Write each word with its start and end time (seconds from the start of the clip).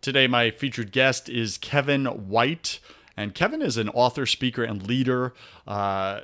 Today, 0.00 0.26
my 0.26 0.50
featured 0.50 0.92
guest 0.92 1.28
is 1.28 1.58
Kevin 1.58 2.06
White. 2.06 2.80
And 3.18 3.34
Kevin 3.34 3.60
is 3.60 3.76
an 3.76 3.90
author, 3.90 4.24
speaker, 4.24 4.64
and 4.64 4.86
leader. 4.86 5.34
Uh, 5.66 6.20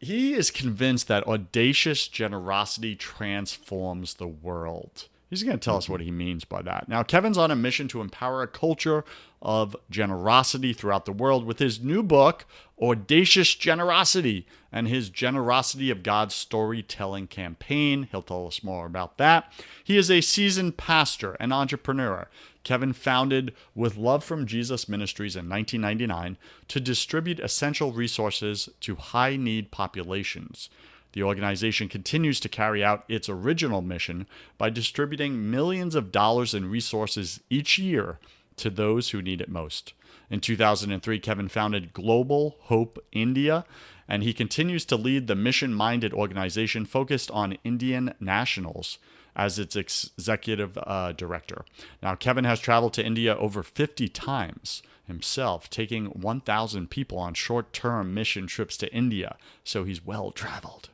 he 0.00 0.34
is 0.34 0.50
convinced 0.50 1.06
that 1.06 1.28
audacious 1.28 2.08
generosity 2.08 2.96
transforms 2.96 4.14
the 4.14 4.26
world. 4.26 5.06
He's 5.30 5.44
going 5.44 5.56
to 5.56 5.64
tell 5.64 5.76
us 5.76 5.84
mm-hmm. 5.84 5.92
what 5.92 6.00
he 6.00 6.10
means 6.10 6.44
by 6.44 6.60
that. 6.62 6.88
Now, 6.88 7.04
Kevin's 7.04 7.38
on 7.38 7.52
a 7.52 7.56
mission 7.56 7.86
to 7.88 8.00
empower 8.00 8.42
a 8.42 8.48
culture 8.48 9.04
of 9.40 9.76
generosity 9.88 10.72
throughout 10.72 11.06
the 11.06 11.12
world 11.12 11.46
with 11.46 11.60
his 11.60 11.80
new 11.80 12.02
book, 12.02 12.44
Audacious 12.82 13.54
Generosity, 13.54 14.46
and 14.72 14.88
his 14.88 15.08
Generosity 15.08 15.90
of 15.90 16.02
God's 16.02 16.34
Storytelling 16.34 17.28
campaign. 17.28 18.08
He'll 18.10 18.22
tell 18.22 18.48
us 18.48 18.64
more 18.64 18.86
about 18.86 19.18
that. 19.18 19.50
He 19.82 19.96
is 19.96 20.10
a 20.10 20.20
seasoned 20.20 20.76
pastor 20.76 21.36
and 21.38 21.52
entrepreneur. 21.52 22.28
Kevin 22.64 22.92
founded 22.92 23.54
With 23.74 23.96
Love 23.96 24.22
from 24.22 24.46
Jesus 24.46 24.88
Ministries 24.88 25.36
in 25.36 25.48
1999 25.48 26.36
to 26.68 26.80
distribute 26.80 27.40
essential 27.40 27.92
resources 27.92 28.68
to 28.80 28.96
high 28.96 29.36
need 29.36 29.70
populations. 29.70 30.68
The 31.12 31.22
organization 31.22 31.88
continues 31.88 32.38
to 32.40 32.48
carry 32.48 32.84
out 32.84 33.04
its 33.08 33.28
original 33.28 33.82
mission 33.82 34.26
by 34.58 34.70
distributing 34.70 35.50
millions 35.50 35.94
of 35.94 36.12
dollars 36.12 36.54
in 36.54 36.70
resources 36.70 37.40
each 37.50 37.78
year 37.78 38.18
to 38.56 38.70
those 38.70 39.10
who 39.10 39.22
need 39.22 39.40
it 39.40 39.48
most. 39.48 39.92
In 40.30 40.40
2003, 40.40 41.18
Kevin 41.18 41.48
founded 41.48 41.92
Global 41.92 42.56
Hope 42.62 43.04
India, 43.10 43.64
and 44.06 44.22
he 44.22 44.32
continues 44.32 44.84
to 44.86 44.96
lead 44.96 45.26
the 45.26 45.34
mission 45.34 45.74
minded 45.74 46.12
organization 46.12 46.84
focused 46.84 47.30
on 47.32 47.58
Indian 47.64 48.14
nationals 48.20 48.98
as 49.34 49.58
its 49.58 49.76
executive 49.76 50.78
uh, 50.78 51.12
director. 51.12 51.64
Now, 52.02 52.14
Kevin 52.14 52.44
has 52.44 52.60
traveled 52.60 52.92
to 52.94 53.04
India 53.04 53.36
over 53.36 53.62
50 53.62 54.08
times 54.08 54.82
himself, 55.06 55.68
taking 55.70 56.06
1,000 56.06 56.90
people 56.90 57.18
on 57.18 57.34
short 57.34 57.72
term 57.72 58.14
mission 58.14 58.46
trips 58.46 58.76
to 58.78 58.92
India, 58.94 59.36
so 59.64 59.84
he's 59.84 60.04
well 60.04 60.30
traveled. 60.30 60.90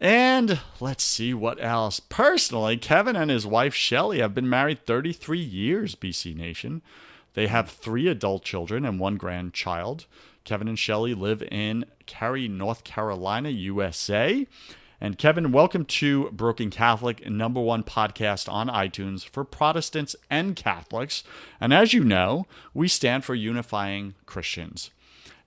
And 0.00 0.60
let's 0.78 1.02
see 1.02 1.32
what 1.32 1.62
else. 1.62 2.00
Personally, 2.00 2.76
Kevin 2.76 3.16
and 3.16 3.30
his 3.30 3.46
wife 3.46 3.74
Shelly 3.74 4.18
have 4.20 4.34
been 4.34 4.48
married 4.48 4.84
33 4.84 5.38
years, 5.38 5.94
BC 5.94 6.36
Nation. 6.36 6.82
They 7.32 7.46
have 7.46 7.70
three 7.70 8.06
adult 8.06 8.44
children 8.44 8.84
and 8.84 9.00
one 9.00 9.16
grandchild. 9.16 10.04
Kevin 10.44 10.68
and 10.68 10.78
Shelly 10.78 11.14
live 11.14 11.42
in 11.50 11.86
Cary, 12.04 12.46
North 12.46 12.84
Carolina, 12.84 13.48
USA. 13.48 14.46
And 15.00 15.16
Kevin, 15.16 15.50
welcome 15.50 15.86
to 15.86 16.30
Broken 16.30 16.70
Catholic, 16.70 17.28
number 17.28 17.60
one 17.60 17.82
podcast 17.82 18.52
on 18.52 18.68
iTunes 18.68 19.26
for 19.26 19.44
Protestants 19.44 20.14
and 20.28 20.56
Catholics. 20.56 21.24
And 21.58 21.72
as 21.72 21.94
you 21.94 22.04
know, 22.04 22.46
we 22.74 22.86
stand 22.88 23.24
for 23.24 23.34
unifying 23.34 24.14
Christians. 24.26 24.90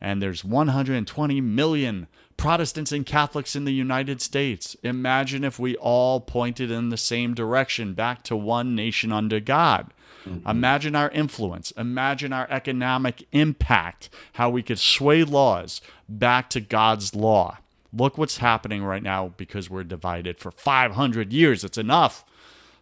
And 0.01 0.21
there's 0.21 0.43
120 0.43 1.41
million 1.41 2.07
Protestants 2.39 2.93
and 2.93 3.05
Catholics 3.05 3.55
in 3.55 3.65
the 3.65 3.73
United 3.73 4.21
States. 4.21 4.77
Imagine 4.81 5.43
if 5.43 5.59
we 5.59 5.75
all 5.75 6.21
pointed 6.21 6.71
in 6.71 6.87
the 6.87 6.97
same 6.97 7.33
direction 7.33 7.93
back 7.93 8.23
to 8.23 8.35
one 8.35 8.75
nation 8.75 9.11
under 9.11 9.41
God. 9.41 9.93
Mm-hmm. 10.25 10.49
Imagine 10.49 10.95
our 10.95 11.09
influence. 11.09 11.71
Imagine 11.71 12.31
our 12.31 12.47
economic 12.49 13.27
impact, 13.33 14.09
how 14.33 14.49
we 14.49 14.63
could 14.63 14.79
sway 14.79 15.25
laws 15.25 15.81
back 16.07 16.49
to 16.51 16.61
God's 16.61 17.13
law. 17.13 17.57
Look 17.91 18.17
what's 18.17 18.37
happening 18.37 18.85
right 18.85 19.03
now 19.03 19.33
because 19.35 19.69
we're 19.69 19.83
divided 19.83 20.39
for 20.39 20.51
500 20.51 21.33
years. 21.33 21.65
It's 21.65 21.77
enough. 21.77 22.23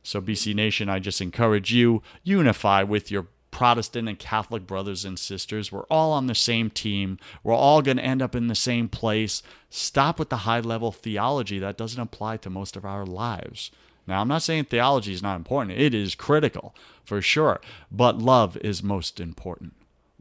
So, 0.04 0.22
BC 0.22 0.54
Nation, 0.54 0.88
I 0.88 1.00
just 1.00 1.20
encourage 1.20 1.74
you 1.74 2.02
unify 2.24 2.84
with 2.84 3.10
your 3.10 3.28
Protestant 3.58 4.08
and 4.08 4.20
Catholic 4.20 4.68
brothers 4.68 5.04
and 5.04 5.18
sisters. 5.18 5.72
We're 5.72 5.88
all 5.90 6.12
on 6.12 6.28
the 6.28 6.36
same 6.36 6.70
team. 6.70 7.18
We're 7.42 7.56
all 7.56 7.82
going 7.82 7.98
to 7.98 8.06
end 8.06 8.22
up 8.22 8.36
in 8.36 8.50
the 8.50 8.54
same 8.54 8.88
place. 8.88 9.42
Stop 9.72 10.20
with 10.20 10.30
the 10.30 10.46
high 10.46 10.60
level 10.60 10.92
theology 10.92 11.58
that 11.58 11.76
doesn't 11.76 12.00
apply 12.00 12.38
to 12.38 12.52
most 12.52 12.76
of 12.76 12.86
our 12.86 13.04
lives. 13.04 13.72
Now, 14.06 14.22
I'm 14.22 14.28
not 14.28 14.44
saying 14.44 14.66
theology 14.66 15.12
is 15.12 15.24
not 15.24 15.38
important, 15.38 15.80
it 15.80 15.96
is 15.96 16.14
critical 16.14 16.76
for 17.04 17.20
sure, 17.20 17.60
but 17.92 18.20
love 18.20 18.58
is 18.58 18.84
most 18.84 19.20
important. 19.20 19.74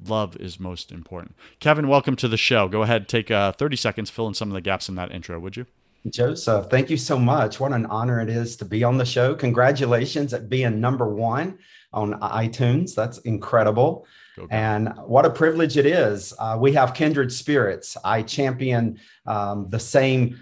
Love 0.03 0.39
is 0.39 0.59
most 0.59 0.91
important. 0.91 1.37
Kevin, 1.61 1.89
welcome 1.89 2.17
to 2.17 2.29
the 2.29 2.39
show. 2.39 2.69
Go 2.69 2.85
ahead, 2.85 3.07
take 3.07 3.31
uh, 3.31 3.53
30 3.53 3.77
seconds, 3.77 4.09
fill 4.09 4.29
in 4.29 4.35
some 4.35 4.49
of 4.49 4.55
the 4.55 4.63
gaps 4.63 4.89
in 4.89 4.95
that 4.95 5.13
intro, 5.13 5.39
would 5.39 5.59
you? 5.59 5.67
Joseph, 6.09 6.71
thank 6.71 6.89
you 6.89 6.97
so 6.97 7.19
much. 7.19 7.61
What 7.61 7.75
an 7.75 7.85
honor 7.85 8.19
it 8.19 8.31
is 8.31 8.57
to 8.57 8.65
be 8.65 8.83
on 8.83 8.97
the 8.97 9.05
show. 9.05 9.35
Congratulations 9.35 10.33
at 10.33 10.49
being 10.49 10.81
number 10.81 11.07
one 11.07 11.59
on 11.93 12.21
iTunes. 12.21 12.95
That's 12.95 13.19
incredible. 13.19 14.07
And 14.51 14.93
what 15.07 15.25
a 15.25 15.31
privilege 15.31 15.77
it 15.77 15.87
is. 15.87 16.35
Uh, 16.39 16.57
we 16.61 16.73
have 16.73 16.95
kindred 16.95 17.33
spirits. 17.33 17.97
I 18.05 18.23
champion 18.23 18.99
um, 19.27 19.69
the 19.71 19.81
same 19.81 20.39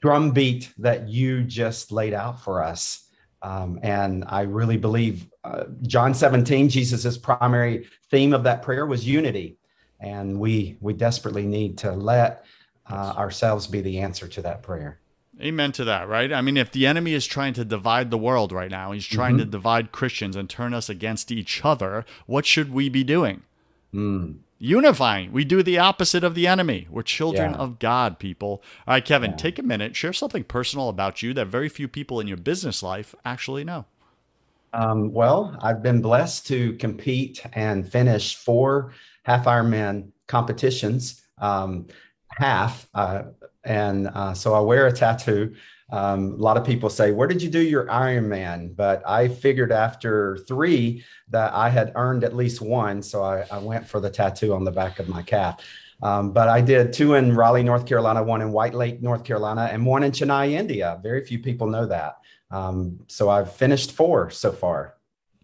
drumbeat 0.00 0.72
that 0.78 1.08
you 1.08 1.44
just 1.44 1.92
laid 1.92 2.12
out 2.12 2.42
for 2.42 2.62
us. 2.62 3.08
Um, 3.42 3.78
and 3.82 4.24
I 4.26 4.42
really 4.42 4.76
believe 4.76 5.28
uh, 5.44 5.64
John 5.82 6.14
17, 6.14 6.68
Jesus's 6.68 7.18
primary 7.18 7.86
theme 8.10 8.32
of 8.32 8.42
that 8.44 8.62
prayer 8.62 8.86
was 8.86 9.06
unity. 9.06 9.58
And 10.00 10.40
we, 10.40 10.76
we 10.80 10.92
desperately 10.92 11.46
need 11.46 11.78
to 11.78 11.92
let 11.92 12.44
uh, 12.90 13.14
ourselves 13.16 13.66
be 13.66 13.80
the 13.80 14.00
answer 14.00 14.26
to 14.28 14.42
that 14.42 14.62
prayer. 14.62 15.00
Amen 15.40 15.72
to 15.72 15.84
that, 15.84 16.08
right? 16.08 16.32
I 16.32 16.40
mean, 16.40 16.56
if 16.56 16.72
the 16.72 16.86
enemy 16.86 17.12
is 17.12 17.26
trying 17.26 17.52
to 17.54 17.64
divide 17.64 18.10
the 18.10 18.16
world 18.16 18.52
right 18.52 18.70
now, 18.70 18.92
he's 18.92 19.06
trying 19.06 19.34
mm-hmm. 19.34 19.44
to 19.44 19.50
divide 19.50 19.92
Christians 19.92 20.34
and 20.34 20.48
turn 20.48 20.72
us 20.72 20.88
against 20.88 21.30
each 21.30 21.62
other, 21.62 22.06
what 22.24 22.46
should 22.46 22.72
we 22.72 22.88
be 22.88 23.04
doing? 23.04 23.42
Mm. 23.92 24.38
Unifying. 24.58 25.32
We 25.32 25.44
do 25.44 25.62
the 25.62 25.76
opposite 25.76 26.24
of 26.24 26.34
the 26.34 26.46
enemy. 26.46 26.86
We're 26.90 27.02
children 27.02 27.52
yeah. 27.52 27.58
of 27.58 27.78
God, 27.78 28.18
people. 28.18 28.62
All 28.86 28.94
right, 28.94 29.04
Kevin, 29.04 29.32
yeah. 29.32 29.36
take 29.36 29.58
a 29.58 29.62
minute, 29.62 29.94
share 29.94 30.14
something 30.14 30.44
personal 30.44 30.88
about 30.88 31.22
you 31.22 31.34
that 31.34 31.48
very 31.48 31.68
few 31.68 31.86
people 31.86 32.18
in 32.18 32.26
your 32.26 32.38
business 32.38 32.82
life 32.82 33.14
actually 33.22 33.64
know. 33.64 33.84
Um, 34.72 35.12
well, 35.12 35.54
I've 35.60 35.82
been 35.82 36.00
blessed 36.00 36.46
to 36.48 36.72
compete 36.74 37.44
and 37.52 37.86
finish 37.86 38.36
four 38.36 38.92
half 39.24 39.44
Ironman 39.44 40.12
competitions. 40.26 41.22
Um, 41.38 41.88
half 42.30 42.88
uh, 42.94 43.24
and 43.66 44.08
uh, 44.08 44.32
so 44.32 44.54
I 44.54 44.60
wear 44.60 44.86
a 44.86 44.92
tattoo. 44.92 45.54
Um, 45.90 46.32
a 46.32 46.36
lot 46.36 46.56
of 46.56 46.64
people 46.64 46.90
say, 46.90 47.12
Where 47.12 47.28
did 47.28 47.42
you 47.42 47.50
do 47.50 47.60
your 47.60 47.86
Ironman? 47.86 48.74
But 48.74 49.02
I 49.06 49.28
figured 49.28 49.72
after 49.72 50.38
three 50.48 51.04
that 51.28 51.52
I 51.52 51.68
had 51.68 51.92
earned 51.94 52.24
at 52.24 52.34
least 52.34 52.60
one. 52.60 53.02
So 53.02 53.22
I, 53.22 53.44
I 53.50 53.58
went 53.58 53.86
for 53.86 54.00
the 54.00 54.10
tattoo 54.10 54.54
on 54.54 54.64
the 54.64 54.72
back 54.72 54.98
of 54.98 55.08
my 55.08 55.22
calf. 55.22 55.60
Um, 56.02 56.32
but 56.32 56.48
I 56.48 56.60
did 56.60 56.92
two 56.92 57.14
in 57.14 57.34
Raleigh, 57.34 57.62
North 57.62 57.86
Carolina, 57.86 58.22
one 58.22 58.42
in 58.42 58.52
White 58.52 58.74
Lake, 58.74 59.00
North 59.02 59.24
Carolina, 59.24 59.68
and 59.72 59.86
one 59.86 60.02
in 60.02 60.12
Chennai, 60.12 60.50
India. 60.50 61.00
Very 61.02 61.24
few 61.24 61.38
people 61.38 61.68
know 61.68 61.86
that. 61.86 62.18
Um, 62.50 63.00
so 63.06 63.30
I've 63.30 63.52
finished 63.52 63.92
four 63.92 64.30
so 64.30 64.52
far. 64.52 64.94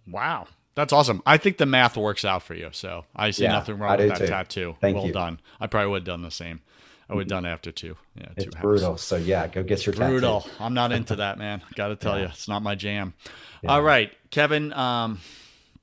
Wow. 0.07 0.47
That's 0.75 0.93
awesome. 0.93 1.23
I 1.27 1.37
think 1.37 1.59
the 1.59 1.67
math 1.67 1.97
works 1.97 2.25
out 2.25 2.43
for 2.43 2.55
you. 2.55 2.71
So 2.73 3.05
I 3.15 3.31
see 3.31 3.45
yeah, 3.45 3.53
nothing 3.53 3.79
wrong 3.79 3.97
with 3.97 4.09
that 4.09 4.19
too. 4.19 4.27
tattoo. 4.27 4.77
Thank 4.81 4.97
well 4.97 5.07
you. 5.07 5.13
done. 5.13 5.41
I 5.61 5.67
probably 5.67 5.91
would 5.91 6.03
have 6.03 6.07
done 6.07 6.23
the 6.23 6.31
same. 6.31 6.61
I 7.13 7.15
would 7.17 7.23
have 7.25 7.29
done 7.29 7.47
after 7.47 7.71
two. 7.73 7.97
Yeah, 8.17 8.27
two 8.27 8.33
it's 8.37 8.55
brutal. 8.57 8.97
So 8.97 9.17
yeah, 9.17 9.47
go 9.47 9.63
get 9.63 9.87
your 9.87 9.95
brutal. 9.95 10.41
Tattoo. 10.41 10.55
I'm 10.61 10.75
not 10.75 10.93
into 10.93 11.17
that, 11.17 11.39
man. 11.39 11.63
Got 11.75 11.89
to 11.89 11.97
tell 11.97 12.17
yeah. 12.17 12.23
you, 12.23 12.29
it's 12.29 12.49
not 12.49 12.63
my 12.63 12.75
jam. 12.75 13.15
Yeah. 13.63 13.73
All 13.73 13.83
right, 13.83 14.13
Kevin, 14.31 14.73
um, 14.73 15.21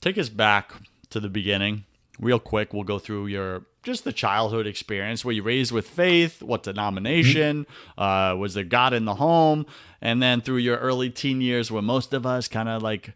take 0.01 0.17
us 0.17 0.29
back 0.29 0.73
to 1.11 1.19
the 1.19 1.29
beginning, 1.29 1.85
real 2.19 2.39
quick. 2.39 2.73
We'll 2.73 2.83
go 2.83 2.99
through 2.99 3.27
your 3.27 3.63
just 3.83 4.03
the 4.03 4.13
childhood 4.13 4.67
experience. 4.67 5.23
Were 5.23 5.31
you 5.31 5.43
raised 5.43 5.71
with 5.71 5.87
faith? 5.87 6.41
What 6.41 6.63
denomination? 6.63 7.65
Mm-hmm. 7.65 8.01
Uh, 8.01 8.35
was 8.35 8.53
there 8.53 8.63
God 8.63 8.93
in 8.93 9.05
the 9.05 9.15
home? 9.15 9.65
And 10.01 10.21
then 10.21 10.41
through 10.41 10.57
your 10.57 10.77
early 10.77 11.09
teen 11.09 11.41
years, 11.41 11.71
where 11.71 11.81
most 11.81 12.13
of 12.13 12.25
us 12.25 12.47
kind 12.47 12.69
of 12.69 12.81
like 12.81 13.13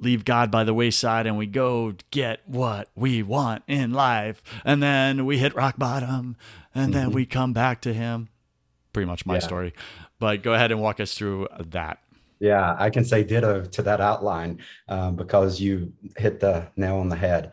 leave 0.00 0.24
God 0.24 0.50
by 0.50 0.64
the 0.64 0.74
wayside 0.74 1.26
and 1.26 1.38
we 1.38 1.46
go 1.46 1.94
get 2.10 2.40
what 2.46 2.88
we 2.94 3.22
want 3.22 3.62
in 3.66 3.92
life. 3.92 4.42
And 4.64 4.82
then 4.82 5.24
we 5.24 5.38
hit 5.38 5.54
rock 5.54 5.76
bottom 5.78 6.36
and 6.74 6.92
mm-hmm. 6.92 6.92
then 6.92 7.10
we 7.12 7.26
come 7.26 7.52
back 7.52 7.80
to 7.82 7.92
Him. 7.92 8.28
Pretty 8.92 9.06
much 9.06 9.26
my 9.26 9.34
yeah. 9.34 9.40
story. 9.40 9.74
But 10.18 10.42
go 10.42 10.54
ahead 10.54 10.70
and 10.70 10.80
walk 10.80 11.00
us 11.00 11.14
through 11.14 11.48
that. 11.58 11.98
Yeah, 12.40 12.76
I 12.78 12.90
can 12.90 13.04
say 13.04 13.24
ditto 13.24 13.64
to 13.64 13.82
that 13.82 14.00
outline 14.00 14.60
um, 14.88 15.16
because 15.16 15.60
you 15.60 15.92
hit 16.16 16.40
the 16.40 16.68
nail 16.76 16.96
on 16.96 17.08
the 17.08 17.16
head. 17.16 17.52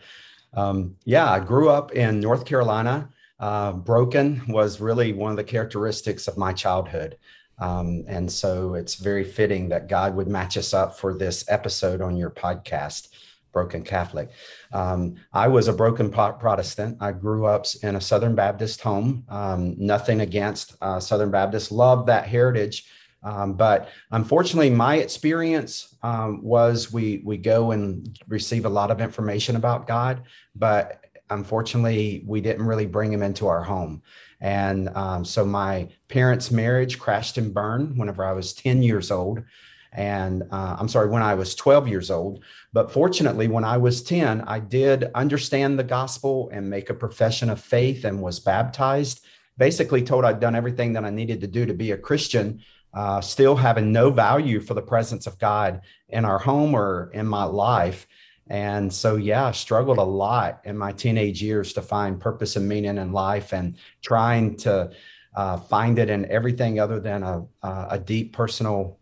Um, 0.54 0.96
yeah, 1.06 1.30
I 1.30 1.40
grew 1.40 1.70
up 1.70 1.94
in 1.94 2.20
North 2.20 2.46
Carolina. 2.46 3.10
Uh, 3.40 3.72
broken 3.74 4.42
was 4.48 4.80
really 4.80 5.14
one 5.14 5.32
of 5.32 5.38
the 5.38 5.44
characteristics 5.44 6.28
of 6.28 6.38
my 6.38 6.54
childhood. 6.54 7.18
Um, 7.58 8.04
and 8.08 8.32
so 8.32 8.74
it's 8.74 8.96
very 8.96 9.24
fitting 9.24 9.70
that 9.70 9.88
God 9.88 10.16
would 10.16 10.28
match 10.28 10.58
us 10.58 10.74
up 10.74 11.00
for 11.00 11.18
this 11.18 11.46
episode 11.48 12.02
on 12.02 12.18
your 12.18 12.32
podcast, 12.32 13.10
Broken 13.52 13.84
Catholic. 13.84 14.30
Um, 14.74 15.16
I 15.34 15.48
was 15.48 15.68
a 15.68 15.74
broken 15.74 16.10
Protestant. 16.10 16.98
I 17.02 17.12
grew 17.12 17.46
up 17.46 17.66
in 17.84 17.96
a 17.96 18.02
Southern 18.02 18.36
Baptist 18.36 18.82
home. 18.82 19.26
Um, 19.30 19.76
nothing 19.78 20.22
against 20.22 20.76
uh, 20.82 21.00
Southern 21.00 21.32
Baptist, 21.32 21.72
love 21.72 22.06
that 22.06 22.28
heritage. 22.28 22.86
Um, 23.24 23.54
but 23.54 23.90
unfortunately, 24.12 24.72
my 24.72 24.98
experience 24.98 25.96
um, 26.02 26.42
was 26.42 26.92
we 26.92 27.22
we 27.24 27.38
go 27.38 27.72
and 27.72 28.18
receive 28.28 28.66
a 28.66 28.70
lot 28.70 28.90
of 28.90 29.00
information 29.00 29.56
about 29.56 29.86
God, 29.86 30.24
but 30.56 31.06
unfortunately, 31.30 32.24
we 32.26 32.42
didn't 32.42 32.66
really 32.66 32.86
bring 32.86 33.12
him 33.12 33.22
into 33.22 33.48
our 33.48 33.64
home. 33.64 34.02
And 34.42 34.90
um, 34.96 35.24
so 35.24 35.46
my 35.46 35.90
parents' 36.08 36.52
marriage 36.52 37.00
crashed 37.00 37.38
and 37.38 37.54
burned 37.54 37.98
whenever 37.98 38.26
I 38.26 38.34
was 38.34 38.54
10 38.54 38.82
years 38.82 39.12
old. 39.12 39.44
And 39.94 40.44
uh, 40.52 40.78
I'm 40.80 40.88
sorry, 40.88 41.10
when 41.10 41.22
I 41.22 41.34
was 41.34 41.54
12 41.56 41.88
years 41.88 42.10
old. 42.10 42.44
But 42.72 42.92
fortunately, 42.92 43.48
when 43.48 43.66
I 43.66 43.78
was 43.78 44.02
10, 44.02 44.42
I 44.42 44.60
did 44.60 45.12
understand 45.16 45.78
the 45.78 45.84
gospel 45.84 46.50
and 46.54 46.70
make 46.70 46.90
a 46.90 46.94
profession 46.94 47.50
of 47.50 47.60
faith 47.60 48.06
and 48.06 48.22
was 48.22 48.40
baptized. 48.40 49.26
Basically, 49.58 50.02
told 50.02 50.24
I'd 50.24 50.40
done 50.40 50.56
everything 50.56 50.94
that 50.94 51.04
I 51.04 51.10
needed 51.10 51.42
to 51.42 51.48
do 51.48 51.66
to 51.66 51.74
be 51.74 51.92
a 51.92 51.98
Christian, 51.98 52.62
uh, 52.94 53.20
still 53.20 53.56
having 53.56 53.92
no 53.92 54.12
value 54.12 54.62
for 54.62 54.74
the 54.74 54.82
presence 54.82 55.28
of 55.28 55.38
God 55.40 55.82
in 56.08 56.24
our 56.24 56.40
home 56.40 56.74
or 56.74 57.12
in 57.14 57.28
my 57.28 57.44
life. 57.44 58.08
And 58.48 58.92
so, 58.92 59.18
yeah, 59.18 59.48
I 59.48 59.52
struggled 59.52 59.98
a 59.98 60.04
lot 60.04 60.62
in 60.64 60.78
my 60.78 60.94
teenage 60.94 61.42
years 61.42 61.74
to 61.74 61.82
find 61.82 62.20
purpose 62.20 62.56
and 62.56 62.68
meaning 62.68 62.98
in 62.98 63.12
life 63.12 63.54
and 63.54 63.78
trying 64.02 64.56
to 64.58 64.92
uh, 65.36 65.58
find 65.58 66.00
it 66.00 66.10
in 66.10 66.26
everything 66.30 66.80
other 66.80 67.00
than 67.00 67.24
a, 67.24 67.46
a 67.64 68.00
deep 68.00 68.34
personal 68.34 68.98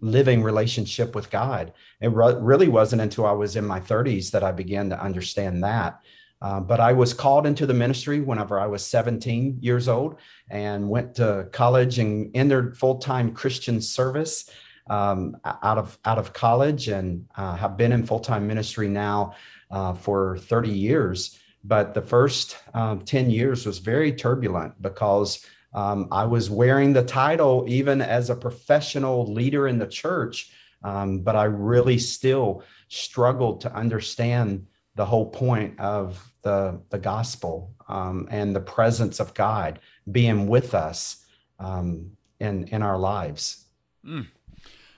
living 0.00 0.42
relationship 0.42 1.14
with 1.14 1.30
God. 1.30 1.72
It 2.00 2.08
re- 2.08 2.36
really 2.38 2.68
wasn't 2.68 3.02
until 3.02 3.26
I 3.26 3.32
was 3.32 3.56
in 3.56 3.64
my 3.64 3.80
30s 3.80 4.30
that 4.32 4.44
I 4.44 4.52
began 4.52 4.90
to 4.90 5.02
understand 5.02 5.64
that. 5.64 6.00
Uh, 6.42 6.60
but 6.60 6.80
I 6.80 6.92
was 6.92 7.12
called 7.12 7.46
into 7.46 7.66
the 7.66 7.74
ministry 7.74 8.20
whenever 8.20 8.58
I 8.58 8.66
was 8.66 8.84
17 8.86 9.58
years 9.60 9.88
old 9.88 10.16
and 10.48 10.88
went 10.88 11.14
to 11.16 11.48
college 11.52 11.98
and 11.98 12.30
entered 12.34 12.78
full 12.78 12.98
time 12.98 13.32
Christian 13.32 13.80
service 13.80 14.50
um, 14.88 15.36
out 15.44 15.78
of 15.78 15.98
out 16.04 16.18
of 16.18 16.32
college 16.32 16.88
and 16.88 17.26
uh, 17.36 17.56
have 17.56 17.76
been 17.76 17.92
in 17.92 18.06
full 18.06 18.20
time 18.20 18.46
ministry 18.46 18.88
now 18.88 19.34
uh, 19.70 19.92
for 19.92 20.38
30 20.38 20.70
years. 20.70 21.38
But 21.62 21.92
the 21.92 22.02
first 22.02 22.56
um, 22.72 23.00
10 23.02 23.30
years 23.30 23.66
was 23.66 23.78
very 23.78 24.12
turbulent 24.12 24.80
because 24.80 25.44
um, 25.72 26.08
I 26.10 26.24
was 26.24 26.50
wearing 26.50 26.92
the 26.92 27.04
title 27.04 27.64
even 27.68 28.00
as 28.00 28.30
a 28.30 28.34
professional 28.34 29.32
leader 29.32 29.68
in 29.68 29.78
the 29.78 29.86
church, 29.86 30.52
um, 30.82 31.20
but 31.20 31.36
I 31.36 31.44
really 31.44 31.98
still 31.98 32.64
struggled 32.88 33.60
to 33.62 33.74
understand 33.74 34.66
the 34.96 35.06
whole 35.06 35.30
point 35.30 35.78
of 35.78 36.32
the 36.42 36.80
the 36.90 36.98
gospel 36.98 37.74
um, 37.88 38.28
and 38.30 38.54
the 38.54 38.60
presence 38.60 39.20
of 39.20 39.34
God 39.34 39.78
being 40.10 40.48
with 40.48 40.74
us 40.74 41.24
um, 41.58 42.12
in 42.40 42.64
in 42.68 42.82
our 42.82 42.98
lives. 42.98 43.66
Mm. 44.04 44.26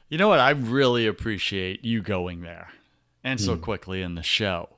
You 0.09 0.19
know 0.19 0.29
what? 0.29 0.41
I 0.41 0.51
really 0.51 1.07
appreciate 1.07 1.85
you 1.85 2.03
going 2.03 2.43
there 2.43 2.69
and 3.25 3.41
so 3.41 3.57
mm. 3.57 3.61
quickly 3.61 4.03
in 4.03 4.15
the 4.15 4.23
show. 4.23 4.69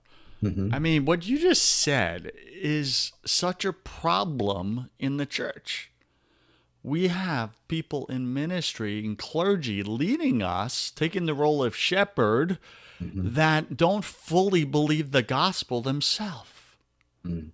Mm-hmm. 0.45 0.75
I 0.75 0.79
mean, 0.79 1.05
what 1.05 1.27
you 1.27 1.39
just 1.39 1.63
said 1.63 2.33
is 2.53 3.13
such 3.25 3.65
a 3.65 3.73
problem 3.73 4.91
in 4.99 5.17
the 5.17 5.27
church. 5.27 5.91
We 6.83 7.09
have 7.09 7.57
people 7.67 8.07
in 8.07 8.35
ministry 8.35 9.05
and 9.05 9.17
clergy 9.17 9.83
leading 9.83 10.43
us, 10.43 10.91
taking 10.91 11.25
the 11.25 11.35
role 11.35 11.65
of 11.65 11.75
shepherd, 11.75 12.59
mm-hmm. 13.03 13.33
that 13.35 13.77
don't 13.77 14.05
fully 14.05 14.65
believe 14.65 15.11
the 15.11 15.23
gospel 15.23 15.81
themselves. 15.81 16.51
Mm. 17.25 17.51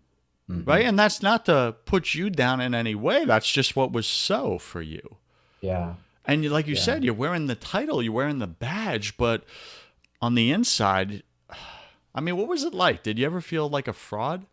Mm-hmm. 0.51 0.69
Right? 0.69 0.85
And 0.85 0.99
that's 0.99 1.23
not 1.23 1.47
to 1.47 1.77
put 1.85 2.13
you 2.13 2.29
down 2.29 2.61
in 2.61 2.75
any 2.75 2.97
way. 2.97 3.25
That's 3.25 3.51
just 3.51 3.77
what 3.77 3.93
was 3.93 4.07
so 4.07 4.59
for 4.59 4.83
you. 4.83 5.17
Yeah. 5.61 5.95
And 6.25 6.51
like 6.51 6.67
you 6.67 6.75
yeah. 6.75 6.81
said, 6.81 7.05
you're 7.05 7.15
wearing 7.15 7.47
the 7.47 7.55
title, 7.55 8.03
you're 8.03 8.13
wearing 8.13 8.41
the 8.41 8.49
badge, 8.49 9.17
but 9.17 9.45
on 10.21 10.35
the 10.35 10.51
inside, 10.51 11.23
I 12.15 12.21
mean, 12.21 12.37
what 12.37 12.49
was 12.49 12.65
it 12.65 12.75
like? 12.75 13.03
Did 13.03 13.19
you 13.19 13.27
ever 13.27 13.41
feel 13.41 13.69
like 13.69 13.89
a 13.89 13.93
fraud? 13.93 14.47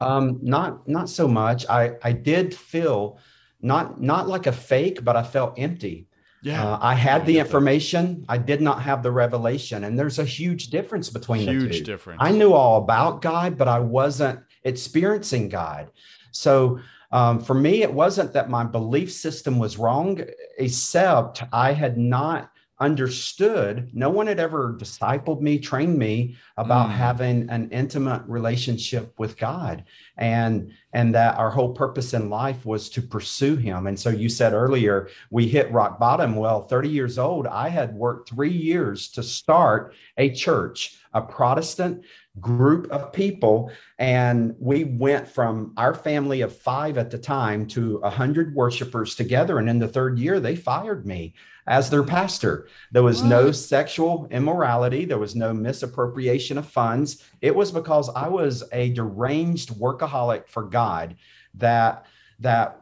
Um, 0.00 0.38
not 0.42 0.86
not 0.88 1.08
so 1.08 1.26
much. 1.26 1.64
I 1.68 1.92
I 2.02 2.12
did 2.12 2.54
feel 2.54 3.18
not 3.60 4.00
not 4.00 4.28
like 4.28 4.46
a 4.46 4.52
fake, 4.52 5.04
but 5.04 5.16
I 5.16 5.22
felt 5.22 5.58
empty. 5.58 6.08
Yeah, 6.42 6.72
uh, 6.72 6.78
I 6.82 6.94
had 6.94 7.24
the 7.24 7.38
information. 7.38 8.26
I 8.28 8.36
did 8.36 8.60
not 8.60 8.82
have 8.82 9.02
the 9.02 9.10
revelation, 9.10 9.84
and 9.84 9.98
there's 9.98 10.18
a 10.18 10.24
huge 10.24 10.68
difference 10.68 11.08
between 11.08 11.40
huge 11.48 11.62
the 11.62 11.68
two. 11.68 11.74
Huge 11.76 11.86
difference. 11.86 12.18
I 12.22 12.32
knew 12.32 12.52
all 12.52 12.82
about 12.82 13.22
God, 13.22 13.56
but 13.56 13.68
I 13.68 13.78
wasn't 13.78 14.40
experiencing 14.64 15.48
God. 15.48 15.90
So 16.32 16.80
um, 17.12 17.38
for 17.38 17.54
me, 17.54 17.82
it 17.82 17.94
wasn't 17.94 18.32
that 18.32 18.50
my 18.50 18.64
belief 18.64 19.12
system 19.12 19.58
was 19.58 19.78
wrong, 19.78 20.20
except 20.58 21.44
I 21.52 21.72
had 21.72 21.96
not 21.96 22.50
understood. 22.80 23.90
No 23.92 24.10
one 24.10 24.26
had 24.26 24.40
ever 24.40 24.76
discipled 24.78 25.40
me, 25.40 25.58
trained 25.58 25.98
me 25.98 26.36
about 26.56 26.88
mm. 26.88 26.92
having 26.92 27.48
an 27.50 27.70
intimate 27.70 28.22
relationship 28.26 29.18
with 29.18 29.36
God, 29.36 29.84
and 30.16 30.72
and 30.92 31.14
that 31.14 31.36
our 31.38 31.50
whole 31.50 31.72
purpose 31.72 32.14
in 32.14 32.30
life 32.30 32.66
was 32.66 32.90
to 32.90 33.02
pursue 33.02 33.56
Him. 33.56 33.86
And 33.86 33.98
so 33.98 34.10
you 34.10 34.28
said 34.28 34.52
earlier 34.52 35.08
we 35.30 35.48
hit 35.48 35.72
rock 35.72 35.98
bottom. 35.98 36.36
Well, 36.36 36.66
30 36.66 36.88
years 36.88 37.18
old, 37.18 37.46
I 37.46 37.68
had 37.68 37.94
worked 37.94 38.30
three 38.30 38.52
years 38.52 39.08
to 39.10 39.22
start 39.22 39.94
a 40.16 40.30
church, 40.30 40.98
a 41.12 41.22
Protestant 41.22 42.04
group 42.40 42.90
of 42.90 43.12
people 43.12 43.70
and 43.98 44.54
we 44.58 44.84
went 44.84 45.28
from 45.28 45.72
our 45.76 45.94
family 45.94 46.40
of 46.40 46.56
five 46.56 46.98
at 46.98 47.10
the 47.10 47.18
time 47.18 47.64
to 47.64 48.00
100 48.00 48.54
worshipers 48.54 49.14
together 49.14 49.58
and 49.58 49.68
in 49.68 49.78
the 49.78 49.86
third 49.86 50.18
year 50.18 50.40
they 50.40 50.56
fired 50.56 51.06
me 51.06 51.32
as 51.66 51.88
their 51.88 52.02
pastor. 52.02 52.68
There 52.90 53.04
was 53.04 53.22
what? 53.22 53.28
no 53.28 53.52
sexual 53.52 54.26
immorality. 54.30 55.04
There 55.04 55.18
was 55.18 55.36
no 55.36 55.54
misappropriation 55.54 56.58
of 56.58 56.66
funds. 56.66 57.24
It 57.40 57.54
was 57.54 57.70
because 57.70 58.10
i 58.10 58.28
was 58.28 58.64
a 58.72 58.90
deranged 58.90 59.70
workaholic 59.70 60.48
for 60.48 60.64
god 60.64 61.16
that 61.54 62.06
that 62.40 62.80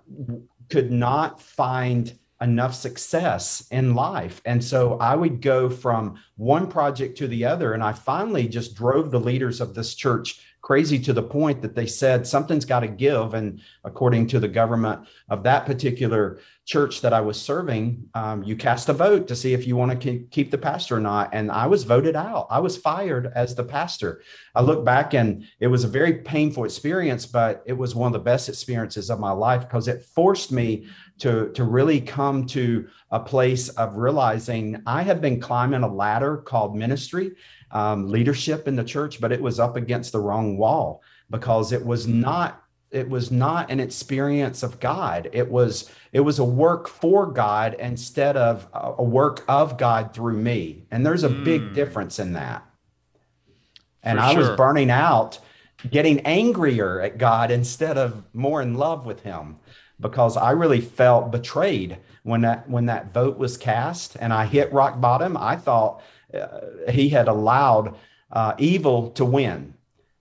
could 0.70 0.90
not 0.90 1.40
find 1.40 2.18
enough 2.42 2.74
success 2.74 3.66
in 3.70 3.94
life. 3.94 4.42
And 4.44 4.62
so 4.62 4.98
I 4.98 5.14
would 5.14 5.40
go 5.40 5.70
from 5.70 6.18
one 6.36 6.66
project 6.66 7.16
to 7.18 7.28
the 7.28 7.44
other. 7.44 7.72
And 7.72 7.82
I 7.82 7.92
finally 7.92 8.48
just 8.48 8.74
drove 8.74 9.10
the 9.10 9.20
leaders 9.20 9.60
of 9.60 9.74
this 9.74 9.94
church 9.94 10.40
crazy 10.62 10.96
to 10.96 11.12
the 11.12 11.22
point 11.22 11.60
that 11.60 11.74
they 11.74 11.86
said 11.86 12.24
something's 12.24 12.64
got 12.64 12.80
to 12.80 12.88
give. 12.88 13.34
And 13.34 13.60
according 13.82 14.28
to 14.28 14.38
the 14.38 14.48
government 14.48 15.06
of 15.28 15.42
that 15.42 15.66
particular 15.66 16.38
church 16.64 17.00
that 17.00 17.12
I 17.12 17.20
was 17.20 17.40
serving, 17.40 18.08
um, 18.14 18.44
you 18.44 18.54
cast 18.54 18.88
a 18.88 18.92
vote 18.92 19.26
to 19.26 19.34
see 19.34 19.54
if 19.54 19.66
you 19.66 19.74
want 19.74 20.00
to 20.00 20.20
keep 20.30 20.52
the 20.52 20.58
pastor 20.58 20.96
or 20.96 21.00
not. 21.00 21.30
And 21.32 21.50
I 21.50 21.66
was 21.66 21.82
voted 21.82 22.14
out. 22.14 22.46
I 22.48 22.60
was 22.60 22.76
fired 22.76 23.32
as 23.34 23.56
the 23.56 23.64
pastor. 23.64 24.22
I 24.54 24.62
look 24.62 24.84
back 24.84 25.14
and 25.14 25.44
it 25.58 25.66
was 25.66 25.82
a 25.82 25.88
very 25.88 26.18
painful 26.18 26.64
experience, 26.64 27.26
but 27.26 27.64
it 27.66 27.72
was 27.72 27.96
one 27.96 28.06
of 28.06 28.12
the 28.12 28.20
best 28.20 28.48
experiences 28.48 29.10
of 29.10 29.18
my 29.18 29.32
life 29.32 29.62
because 29.62 29.88
it 29.88 30.04
forced 30.04 30.52
me 30.52 30.86
to, 31.18 31.50
to 31.52 31.64
really 31.64 32.00
come 32.00 32.46
to 32.46 32.88
a 33.10 33.18
place 33.18 33.68
of 33.70 33.96
realizing 33.96 34.80
I 34.86 35.02
have 35.02 35.20
been 35.20 35.40
climbing 35.40 35.82
a 35.82 35.92
ladder 35.92 36.38
called 36.38 36.76
ministry, 36.76 37.32
um, 37.72 38.08
leadership 38.08 38.68
in 38.68 38.76
the 38.76 38.84
church, 38.84 39.20
but 39.20 39.32
it 39.32 39.40
was 39.40 39.58
up 39.58 39.76
against 39.76 40.12
the 40.12 40.20
wrong 40.20 40.56
wall 40.56 41.02
because 41.30 41.72
it 41.72 41.84
was 41.84 42.06
not 42.06 42.62
it 42.90 43.08
was 43.08 43.30
not 43.30 43.70
an 43.70 43.80
experience 43.80 44.62
of 44.62 44.78
God. 44.78 45.30
It 45.32 45.50
was 45.50 45.90
it 46.12 46.20
was 46.20 46.38
a 46.38 46.44
work 46.44 46.88
for 46.88 47.26
God 47.26 47.74
instead 47.78 48.36
of 48.36 48.68
a 48.74 49.02
work 49.02 49.44
of 49.48 49.78
God 49.78 50.12
through 50.12 50.36
me. 50.36 50.84
And 50.90 51.04
there's 51.04 51.24
a 51.24 51.30
mm. 51.30 51.44
big 51.44 51.62
hmm. 51.62 51.74
difference 51.74 52.18
in 52.18 52.34
that. 52.34 52.64
And 54.02 54.18
for 54.18 54.24
I 54.24 54.32
sure. 54.32 54.40
was 54.40 54.56
burning 54.56 54.90
out, 54.90 55.38
getting 55.90 56.20
angrier 56.20 57.00
at 57.00 57.16
God 57.16 57.50
instead 57.50 57.96
of 57.96 58.24
more 58.34 58.60
in 58.60 58.74
love 58.74 59.06
with 59.06 59.22
him 59.22 59.56
because 59.98 60.36
I 60.36 60.50
really 60.50 60.80
felt 60.80 61.30
betrayed 61.30 61.96
when 62.24 62.42
that 62.42 62.68
when 62.68 62.86
that 62.86 63.12
vote 63.12 63.38
was 63.38 63.56
cast 63.56 64.16
and 64.20 64.32
I 64.32 64.44
hit 64.44 64.72
rock 64.72 65.00
bottom. 65.00 65.36
I 65.36 65.56
thought 65.56 66.02
uh, 66.34 66.90
he 66.90 67.08
had 67.08 67.28
allowed 67.28 67.94
uh, 68.30 68.54
evil 68.58 69.10
to 69.10 69.24
win 69.24 69.74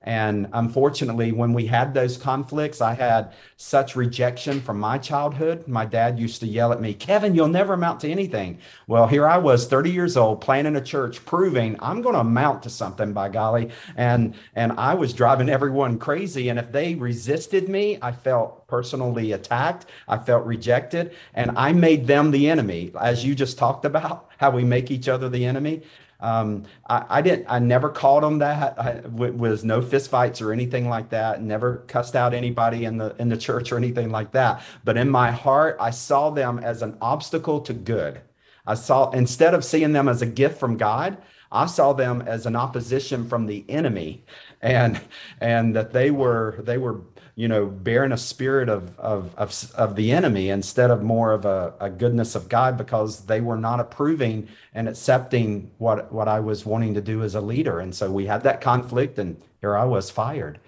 and 0.04 0.48
unfortunately, 0.54 1.32
when 1.32 1.54
we 1.54 1.68
had 1.68 1.94
those 1.94 2.18
conflicts, 2.18 2.82
I 2.82 2.96
had 2.96 3.34
such 3.56 3.96
rejection 3.96 4.60
from 4.60 4.80
my 4.80 4.98
childhood. 4.98 5.68
My 5.68 5.86
dad 5.86 6.18
used 6.18 6.40
to 6.40 6.48
yell 6.48 6.72
at 6.72 6.82
me, 6.82 6.96
Kevin, 6.96 7.36
you'll 7.36 7.48
never 7.48 7.74
amount 7.74 8.00
to 8.00 8.10
anything. 8.10 8.58
Well, 8.88 9.06
here 9.06 9.28
I 9.28 9.38
was, 9.38 9.68
30 9.68 9.92
years 9.92 10.18
old, 10.18 10.42
planning 10.42 10.76
a 10.76 10.82
church, 10.82 11.24
proving 11.24 11.76
I'm 11.80 12.02
going 12.02 12.16
to 12.16 12.22
amount 12.22 12.64
to 12.64 12.70
something 12.72 13.14
by 13.14 13.30
golly. 13.30 13.70
And, 13.96 14.34
and 14.56 14.72
I 14.72 14.96
was 14.96 15.14
driving 15.14 15.50
everyone 15.50 16.00
crazy. 16.00 16.50
And 16.50 16.58
if 16.58 16.72
they 16.72 16.96
resisted 16.96 17.70
me, 17.70 18.00
I 18.02 18.12
felt 18.12 18.68
personally 18.68 19.34
attacked. 19.34 19.86
I 20.08 20.18
felt 20.18 20.48
rejected. 20.48 21.14
And 21.36 21.52
I 21.56 21.74
made 21.74 22.08
them 22.08 22.32
the 22.32 22.50
enemy, 22.50 22.92
as 23.00 23.24
you 23.24 23.36
just 23.36 23.60
talked 23.60 23.86
about, 23.86 24.30
how 24.38 24.50
we 24.50 24.64
make 24.64 24.90
each 24.90 25.08
other 25.08 25.30
the 25.30 25.46
enemy. 25.46 25.84
Um, 26.22 26.64
I, 26.88 27.06
I, 27.10 27.22
didn't, 27.22 27.48
I 27.50 27.60
never 27.60 27.90
called 27.90 28.24
them 28.24 28.40
that. 28.40 28.80
I, 28.80 28.94
w- 29.02 29.34
was 29.34 29.64
no 29.64 29.82
fistfights 29.82 30.42
or 30.42 30.54
anything 30.54 30.88
like 30.88 31.10
that. 31.10 31.42
Never 31.42 31.78
cussed 31.88 32.16
out 32.16 32.34
anybody 32.34 32.86
in 32.86 32.98
the 32.98 33.16
in 33.18 33.30
the 33.30 33.38
church 33.38 33.72
or 33.72 33.78
anything 33.78 34.12
like 34.12 34.32
that. 34.34 34.62
But 34.84 34.98
in 34.98 35.10
my 35.10 35.32
heart, 35.32 35.78
I 35.80 35.90
saw 35.92 36.30
them 36.30 36.60
as 36.60 36.82
an 36.82 36.98
obstacle 37.02 37.62
to 37.62 37.74
good. 37.74 38.22
I 38.66 38.76
saw 38.76 39.10
instead 39.12 39.54
of 39.54 39.66
seeing 39.66 39.94
them 39.94 40.08
as 40.08 40.22
a 40.22 40.28
gift 40.28 40.60
from 40.60 40.78
God, 40.78 41.18
I 41.52 41.66
saw 41.66 41.94
them 41.94 42.22
as 42.22 42.46
an 42.46 42.56
opposition 42.56 43.28
from 43.28 43.46
the 43.48 43.66
enemy, 43.68 44.24
and 44.62 45.02
and 45.42 45.76
that 45.76 45.92
they 45.92 46.12
were 46.12 46.58
they 46.60 46.78
were 46.78 47.02
you 47.36 47.48
know, 47.48 47.66
bearing 47.66 48.12
a 48.12 48.18
spirit 48.18 48.70
of, 48.70 48.98
of, 49.00 49.34
of, 49.36 49.72
of 49.76 49.96
the 49.96 50.12
enemy 50.12 50.50
instead 50.50 50.92
of 50.92 51.02
more 51.02 51.32
of 51.32 51.46
a, 51.46 51.74
a 51.80 51.90
goodness 51.90 52.36
of 52.36 52.50
God 52.50 52.78
because 52.78 53.26
they 53.26 53.42
were 53.42 53.58
not 53.58 53.80
approving 53.80 54.48
and 54.74 54.90
accepting 54.90 55.72
what, 55.78 56.12
what 56.12 56.28
I 56.28 56.40
was 56.40 56.66
wanting 56.66 56.94
to 56.96 57.02
do 57.02 57.24
as 57.24 57.36
a 57.36 57.42
leader. 57.42 57.80
And 57.80 57.96
so 57.96 58.12
we 58.12 58.26
had 58.26 58.44
that 58.44 58.62
conflict 58.62 59.18
and 59.18 59.42
here 59.62 59.78
I 59.78 59.86
was 59.86 60.10
fired. 60.10 60.60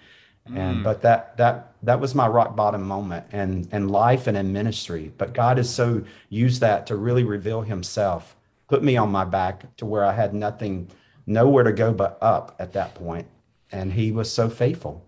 Mm. 0.50 0.58
And, 0.58 0.84
but 0.84 1.02
that, 1.02 1.38
that, 1.38 1.74
that 1.84 2.00
was 2.00 2.16
my 2.16 2.28
rock 2.28 2.56
bottom 2.56 2.84
moment 2.84 3.28
and 3.32 3.72
in 3.74 3.90
life 3.90 4.28
and 4.28 4.38
in 4.38 4.54
ministry. 4.54 5.12
But 5.18 5.34
God 5.34 5.58
has 5.58 5.74
so 5.74 6.04
used 6.30 6.62
that 6.62 6.88
to 6.88 6.96
really 6.96 7.24
reveal 7.24 7.62
himself, 7.62 8.36
put 8.68 8.84
me 8.84 8.96
on 8.98 9.12
my 9.12 9.26
back 9.26 9.76
to 9.78 9.86
where 9.86 10.06
I 10.06 10.14
had 10.14 10.34
nothing, 10.34 10.90
nowhere 11.26 11.64
to 11.64 11.74
go 11.74 11.94
but 11.94 12.18
up 12.22 12.56
at 12.60 12.74
that 12.74 12.96
point. 12.96 13.28
And 13.72 13.94
he 13.94 14.12
was 14.12 14.32
so 14.32 14.50
faithful. 14.50 15.04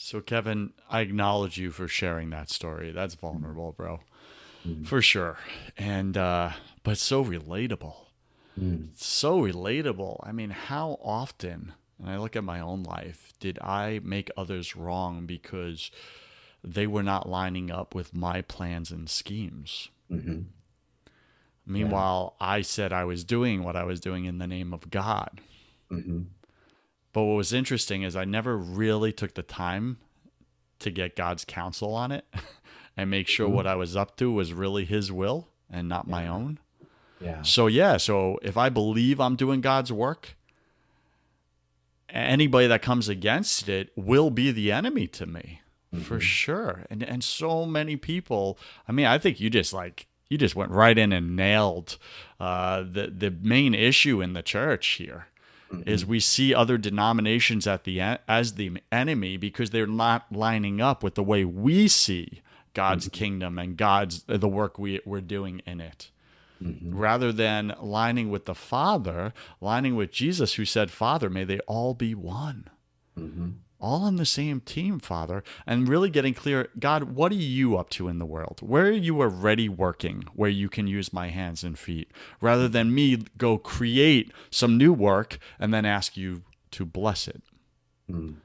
So, 0.00 0.20
Kevin, 0.20 0.72
I 0.88 1.00
acknowledge 1.00 1.58
you 1.58 1.72
for 1.72 1.88
sharing 1.88 2.30
that 2.30 2.50
story. 2.50 2.92
That's 2.92 3.16
vulnerable, 3.16 3.72
bro, 3.72 3.98
mm. 4.66 4.86
for 4.86 5.02
sure. 5.02 5.38
And, 5.76 6.16
uh, 6.16 6.52
but 6.84 6.98
so 6.98 7.24
relatable. 7.24 7.96
Mm. 8.58 8.90
So 8.94 9.40
relatable. 9.40 10.20
I 10.22 10.30
mean, 10.30 10.50
how 10.50 11.00
often, 11.02 11.72
and 11.98 12.08
I 12.08 12.16
look 12.16 12.36
at 12.36 12.44
my 12.44 12.60
own 12.60 12.84
life, 12.84 13.32
did 13.40 13.58
I 13.58 14.00
make 14.04 14.30
others 14.36 14.76
wrong 14.76 15.26
because 15.26 15.90
they 16.62 16.86
were 16.86 17.02
not 17.02 17.28
lining 17.28 17.72
up 17.72 17.92
with 17.92 18.14
my 18.14 18.40
plans 18.42 18.92
and 18.92 19.10
schemes? 19.10 19.88
Mm-hmm. 20.10 20.42
Meanwhile, 21.66 22.36
yeah. 22.40 22.46
I 22.46 22.60
said 22.62 22.92
I 22.92 23.04
was 23.04 23.24
doing 23.24 23.64
what 23.64 23.74
I 23.74 23.82
was 23.82 23.98
doing 23.98 24.26
in 24.26 24.38
the 24.38 24.46
name 24.46 24.72
of 24.72 24.90
God. 24.90 25.40
Mm-hmm. 25.90 26.20
But 27.18 27.24
what 27.24 27.34
was 27.34 27.52
interesting 27.52 28.04
is 28.04 28.14
I 28.14 28.24
never 28.24 28.56
really 28.56 29.10
took 29.10 29.34
the 29.34 29.42
time 29.42 29.98
to 30.78 30.88
get 30.88 31.16
God's 31.16 31.44
counsel 31.44 31.92
on 31.92 32.12
it 32.12 32.24
and 32.96 33.10
make 33.10 33.26
sure 33.26 33.48
mm-hmm. 33.48 33.56
what 33.56 33.66
I 33.66 33.74
was 33.74 33.96
up 33.96 34.16
to 34.18 34.30
was 34.30 34.52
really 34.52 34.84
his 34.84 35.10
will 35.10 35.48
and 35.68 35.88
not 35.88 36.04
yeah. 36.06 36.10
my 36.12 36.28
own. 36.28 36.60
Yeah. 37.20 37.42
So 37.42 37.66
yeah, 37.66 37.96
so 37.96 38.38
if 38.40 38.56
I 38.56 38.68
believe 38.68 39.18
I'm 39.18 39.34
doing 39.34 39.60
God's 39.60 39.90
work, 39.90 40.36
anybody 42.08 42.68
that 42.68 42.82
comes 42.82 43.08
against 43.08 43.68
it 43.68 43.90
will 43.96 44.30
be 44.30 44.52
the 44.52 44.70
enemy 44.70 45.08
to 45.08 45.26
me. 45.26 45.62
Mm-hmm. 45.92 46.04
For 46.04 46.20
sure. 46.20 46.84
And 46.88 47.02
and 47.02 47.24
so 47.24 47.66
many 47.66 47.96
people, 47.96 48.60
I 48.86 48.92
mean, 48.92 49.06
I 49.06 49.18
think 49.18 49.40
you 49.40 49.50
just 49.50 49.72
like 49.72 50.06
you 50.28 50.38
just 50.38 50.54
went 50.54 50.70
right 50.70 50.96
in 50.96 51.12
and 51.12 51.34
nailed 51.34 51.98
uh, 52.38 52.84
the 52.88 53.12
the 53.12 53.32
main 53.42 53.74
issue 53.74 54.22
in 54.22 54.34
the 54.34 54.42
church 54.42 54.86
here 54.86 55.26
mm-hmm. 55.72 55.88
is 55.88 56.06
we 56.06 56.20
see 56.20 56.54
other 56.54 56.78
denominations 56.78 57.66
at 57.66 57.84
the 57.84 58.00
as 58.00 58.54
the 58.54 58.78
enemy 58.90 59.36
because 59.36 59.70
they're 59.70 59.86
not 59.86 60.26
lining 60.30 60.80
up 60.80 61.02
with 61.02 61.14
the 61.14 61.22
way 61.22 61.44
we 61.44 61.88
see 61.88 62.42
God's 62.74 63.06
mm-hmm. 63.06 63.18
kingdom 63.18 63.58
and 63.58 63.76
God's 63.76 64.24
the 64.26 64.48
work 64.48 64.78
we, 64.78 65.00
we're 65.04 65.20
doing 65.20 65.62
in 65.66 65.80
it. 65.80 66.10
Mm-hmm. 66.62 66.96
Rather 66.96 67.32
than 67.32 67.74
lining 67.80 68.30
with 68.30 68.46
the 68.46 68.54
Father, 68.54 69.32
lining 69.60 69.94
with 69.94 70.10
Jesus, 70.10 70.54
who 70.54 70.64
said, 70.64 70.90
Father, 70.90 71.30
may 71.30 71.44
they 71.44 71.60
all 71.60 71.94
be 71.94 72.14
one. 72.14 72.68
All 73.80 74.02
on 74.02 74.16
the 74.16 74.26
same 74.26 74.60
team, 74.60 74.98
Father, 74.98 75.44
and 75.66 75.88
really 75.88 76.10
getting 76.10 76.34
clear 76.34 76.68
God, 76.78 77.14
what 77.14 77.30
are 77.30 77.36
you 77.36 77.76
up 77.76 77.90
to 77.90 78.08
in 78.08 78.18
the 78.18 78.26
world? 78.26 78.58
Where 78.60 78.86
are 78.86 78.90
you 78.90 79.20
already 79.20 79.68
working 79.68 80.24
where 80.34 80.50
you 80.50 80.68
can 80.68 80.88
use 80.88 81.12
my 81.12 81.28
hands 81.28 81.62
and 81.62 81.78
feet 81.78 82.10
rather 82.40 82.66
than 82.68 82.94
me 82.94 83.18
go 83.36 83.56
create 83.56 84.32
some 84.50 84.76
new 84.76 84.92
work 84.92 85.38
and 85.60 85.72
then 85.72 85.84
ask 85.84 86.16
you 86.16 86.42
to 86.72 86.84
bless 86.84 87.28
it? 87.28 87.42
Mm. 88.10 88.36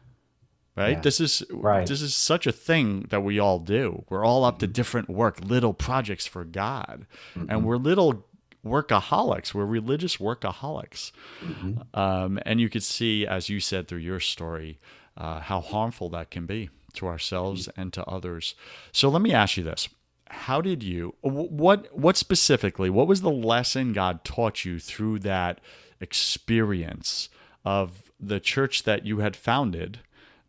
Right? 0.75 0.97
Yeah. 0.97 1.01
This 1.01 1.19
is 1.19 1.43
right. 1.51 1.87
this 1.87 2.01
is 2.01 2.15
such 2.15 2.47
a 2.47 2.51
thing 2.51 3.07
that 3.09 3.21
we 3.21 3.39
all 3.39 3.59
do. 3.59 4.05
We're 4.09 4.25
all 4.25 4.43
up 4.43 4.59
to 4.59 4.67
different 4.67 5.09
work, 5.09 5.39
little 5.43 5.73
projects 5.73 6.25
for 6.25 6.43
God. 6.43 7.05
Mm-hmm. 7.35 7.49
And 7.49 7.65
we're 7.65 7.77
little 7.77 8.25
workaholics. 8.65 9.53
We're 9.53 9.65
religious 9.65 10.17
workaholics. 10.17 11.11
Mm-hmm. 11.41 11.99
Um, 11.99 12.39
and 12.45 12.59
you 12.59 12.69
could 12.69 12.83
see, 12.83 13.27
as 13.27 13.49
you 13.49 13.59
said 13.59 13.87
through 13.87 13.99
your 13.99 14.19
story, 14.19 14.79
uh, 15.17 15.41
how 15.41 15.61
harmful 15.61 16.09
that 16.09 16.31
can 16.31 16.45
be 16.45 16.69
to 16.93 17.07
ourselves 17.07 17.69
and 17.75 17.91
to 17.93 18.05
others. 18.05 18.55
So 18.91 19.09
let 19.09 19.21
me 19.21 19.33
ask 19.33 19.57
you 19.57 19.63
this. 19.63 19.89
How 20.29 20.61
did 20.61 20.81
you 20.81 21.15
what 21.21 21.95
what 21.95 22.17
specifically 22.17 22.89
what 22.89 23.07
was 23.07 23.21
the 23.21 23.29
lesson 23.29 23.93
God 23.93 24.23
taught 24.23 24.65
you 24.65 24.79
through 24.79 25.19
that 25.19 25.61
experience 25.99 27.29
of 27.63 28.11
the 28.19 28.39
church 28.39 28.83
that 28.83 29.05
you 29.05 29.19
had 29.19 29.35
founded, 29.35 29.99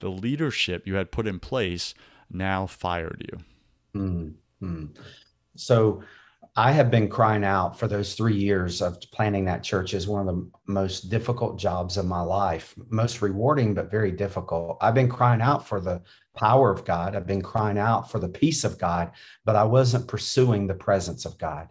the 0.01 0.11
leadership 0.11 0.87
you 0.87 0.95
had 0.95 1.11
put 1.11 1.27
in 1.27 1.39
place 1.39 1.95
now 2.31 2.67
fired 2.67 3.31
you? 3.31 4.01
Mm-hmm. 4.63 4.85
So 5.57 6.03
I 6.57 6.71
have 6.71 6.89
been 6.89 7.09
crying 7.09 7.43
out 7.43 7.81
for 7.81 7.89
those 7.89 8.15
three 8.15 8.37
years 8.37 8.81
of 8.81 9.01
planning 9.13 9.45
that 9.47 9.65
church 9.65 9.93
is 9.93 10.07
one 10.07 10.29
of 10.29 10.33
the 10.33 10.49
most 10.69 11.11
difficult 11.11 11.59
jobs 11.59 11.97
of 11.97 12.07
my 12.07 12.21
life, 12.21 12.77
most 12.91 13.23
rewarding, 13.23 13.75
but 13.75 13.91
very 13.91 14.13
difficult. 14.13 14.79
I've 14.81 14.95
been 14.95 15.09
crying 15.09 15.43
out 15.43 15.67
for 15.67 15.81
the 15.81 16.01
power 16.37 16.71
of 16.71 16.85
God. 16.85 17.17
I've 17.17 17.27
been 17.27 17.43
crying 17.43 17.77
out 17.77 18.09
for 18.09 18.21
the 18.21 18.29
peace 18.29 18.63
of 18.63 18.79
God, 18.79 19.11
but 19.45 19.57
I 19.57 19.65
wasn't 19.65 20.07
pursuing 20.07 20.69
the 20.69 20.75
presence 20.75 21.25
of 21.25 21.39
God. 21.39 21.71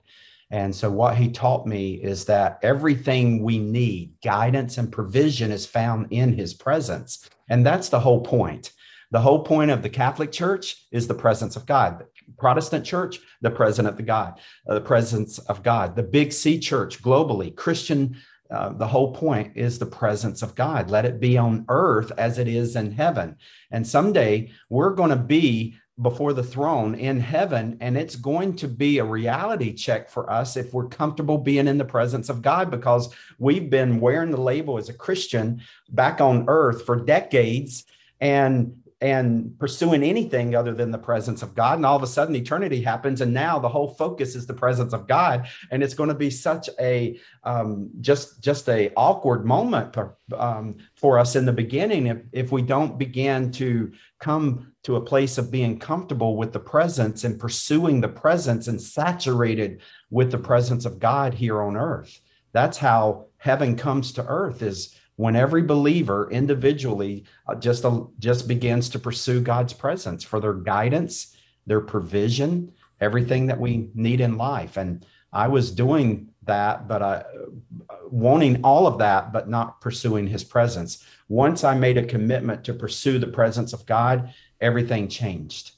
And 0.52 0.76
so, 0.76 0.92
what 0.92 1.16
he 1.16 1.32
taught 1.32 1.66
me 1.66 1.94
is 1.94 2.26
that 2.26 2.60
everything 2.62 3.42
we 3.42 3.60
need, 3.60 4.12
guidance 4.22 4.78
and 4.78 4.92
provision, 4.92 5.50
is 5.50 5.66
found 5.66 6.08
in 6.12 6.34
his 6.34 6.54
presence. 6.54 7.30
And 7.50 7.66
that's 7.66 7.88
the 7.88 8.02
whole 8.02 8.22
point. 8.22 8.74
The 9.12 9.22
whole 9.22 9.44
point 9.44 9.72
of 9.72 9.82
the 9.82 9.90
Catholic 9.90 10.32
Church 10.32 10.88
is 10.92 11.08
the 11.08 11.14
presence 11.14 11.56
of 11.56 11.66
God. 11.66 12.06
Protestant 12.38 12.86
church, 12.86 13.20
the 13.42 13.52
presence 13.52 13.88
of 13.88 14.06
God, 14.06 14.40
uh, 14.68 14.76
the 14.76 14.82
presence 14.82 15.40
of 15.40 15.64
God. 15.64 15.96
The 15.96 16.04
Big 16.04 16.32
C 16.34 16.60
church 16.60 17.02
globally, 17.02 17.56
Christian 17.56 18.18
uh, 18.52 18.70
the 18.70 18.88
whole 18.88 19.14
point 19.14 19.54
is 19.56 19.80
the 19.80 19.86
presence 19.86 20.44
of 20.44 20.54
God. 20.54 20.92
Let 20.92 21.06
it 21.06 21.20
be 21.20 21.38
on 21.38 21.66
earth 21.70 22.12
as 22.20 22.38
it 22.38 22.48
is 22.48 22.76
in 22.76 22.92
heaven. 22.92 23.38
And 23.72 23.88
someday 23.88 24.52
we're 24.70 24.94
going 24.94 25.10
to 25.10 25.16
be 25.16 25.76
before 26.02 26.34
the 26.34 26.44
throne 26.44 26.96
in 26.96 27.20
heaven, 27.20 27.78
and 27.80 27.98
it's 27.98 28.16
going 28.16 28.56
to 28.58 28.68
be 28.68 28.98
a 28.98 29.06
reality 29.06 29.74
check 29.74 30.10
for 30.10 30.30
us 30.32 30.58
if 30.58 30.74
we're 30.74 30.88
comfortable 30.88 31.38
being 31.38 31.68
in 31.68 31.78
the 31.78 31.86
presence 31.86 32.30
of 32.30 32.42
God 32.42 32.72
because 32.72 33.14
we've 33.38 33.70
been 33.70 34.00
wearing 34.00 34.32
the 34.32 34.42
label 34.42 34.78
as 34.78 34.90
a 34.90 34.94
Christian 34.94 35.62
back 35.90 36.20
on 36.20 36.46
earth 36.48 36.86
for 36.86 36.96
decades. 36.96 37.86
And 38.20 38.83
and 39.04 39.60
pursuing 39.60 40.02
anything 40.02 40.56
other 40.56 40.74
than 40.74 40.90
the 40.90 40.98
presence 40.98 41.44
of 41.44 41.54
God. 41.54 41.76
And 41.76 41.86
all 41.86 41.98
of 41.98 42.04
a 42.04 42.08
sudden, 42.08 42.38
eternity 42.38 42.82
happens, 42.82 43.20
and 43.20 43.34
now 43.34 43.60
the 43.60 43.68
whole 43.68 43.96
focus 43.96 44.34
is 44.34 44.48
the 44.48 44.54
presence 44.54 44.94
of 44.94 45.10
God, 45.10 45.46
and 45.72 45.84
it's 45.84 45.94
going 45.94 46.08
to 46.08 46.16
be 46.16 46.30
such 46.30 46.70
a 46.80 47.20
um, 47.44 47.90
just 48.00 48.42
just 48.42 48.70
a 48.70 48.94
awkward 48.96 49.46
moment 49.46 49.94
for, 49.94 50.18
um, 50.38 50.78
for 50.96 51.20
us 51.20 51.36
in 51.36 51.46
the 51.46 51.52
beginning 51.52 52.08
if 52.08 52.20
if 52.32 52.52
we 52.54 52.62
don't 52.62 52.98
begin 52.98 53.52
to 53.52 53.92
come 54.22 54.72
to 54.84 54.96
a 54.96 55.02
place 55.02 55.38
of 55.38 55.52
being 55.52 55.78
comfortable 55.78 56.38
with 56.38 56.54
the 56.54 56.60
presence 56.60 57.26
and 57.26 57.38
pursuing 57.38 58.00
the 58.00 58.08
presence 58.08 58.70
and 58.70 58.82
saturated 58.82 59.82
with 60.12 60.32
the 60.32 60.38
presence 60.38 60.86
of 60.86 61.00
God 61.00 61.34
here 61.34 61.62
on 61.62 61.76
earth. 61.76 62.22
That's 62.54 62.78
how 62.78 63.26
heaven 63.38 63.76
comes 63.76 64.14
to 64.14 64.26
earth 64.26 64.62
is 64.62 64.96
when 65.16 65.36
every 65.36 65.62
believer 65.62 66.30
individually 66.32 67.26
uh, 67.48 67.56
just 67.56 67.86
uh, 67.86 68.02
just 68.20 68.48
begins 68.48 68.90
to 68.90 69.00
pursue 69.00 69.42
God's 69.42 69.74
presence 69.74 70.24
for 70.24 70.40
their 70.40 70.54
guidance, 70.54 71.36
their 71.66 71.82
provision, 71.82 72.72
everything 73.00 73.48
that 73.48 73.60
we 73.60 73.90
need 73.94 74.22
in 74.22 74.38
life. 74.38 74.78
And 74.78 75.06
I 75.32 75.48
was 75.48 75.72
doing 75.72 76.30
that, 76.44 76.88
but 76.88 77.02
I 77.02 77.16
uh, 77.16 77.96
wanting 78.10 78.62
all 78.64 78.88
of 78.88 79.00
that, 79.00 79.32
but 79.34 79.50
not 79.50 79.82
pursuing 79.82 80.28
His 80.28 80.44
presence. 80.44 81.06
Once 81.30 81.64
I 81.64 81.76
made 81.76 81.98
a 81.98 82.06
commitment 82.06 82.64
to 82.66 82.74
pursue 82.74 83.20
the 83.20 83.28
presence 83.28 83.74
of 83.74 83.86
God, 83.86 84.34
everything 84.62 85.08
changed. 85.08 85.72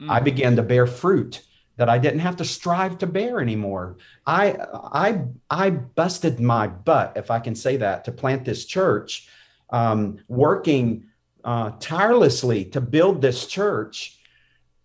Mm. 0.00 0.10
I 0.10 0.20
began 0.20 0.56
to 0.56 0.62
bear 0.62 0.86
fruit 0.86 1.42
that 1.78 1.88
I 1.88 1.96
didn't 1.96 2.20
have 2.20 2.36
to 2.36 2.44
strive 2.44 2.98
to 2.98 3.06
bear 3.06 3.40
anymore. 3.40 3.96
I 4.26 4.56
I 4.92 5.22
I 5.48 5.70
busted 5.70 6.40
my 6.40 6.66
butt, 6.66 7.12
if 7.16 7.30
I 7.30 7.38
can 7.38 7.54
say 7.54 7.78
that, 7.78 8.04
to 8.04 8.12
plant 8.12 8.44
this 8.44 8.66
church, 8.66 9.28
um, 9.70 10.18
working 10.28 11.06
uh, 11.44 11.70
tirelessly 11.80 12.66
to 12.66 12.80
build 12.80 13.22
this 13.22 13.46
church. 13.46 14.18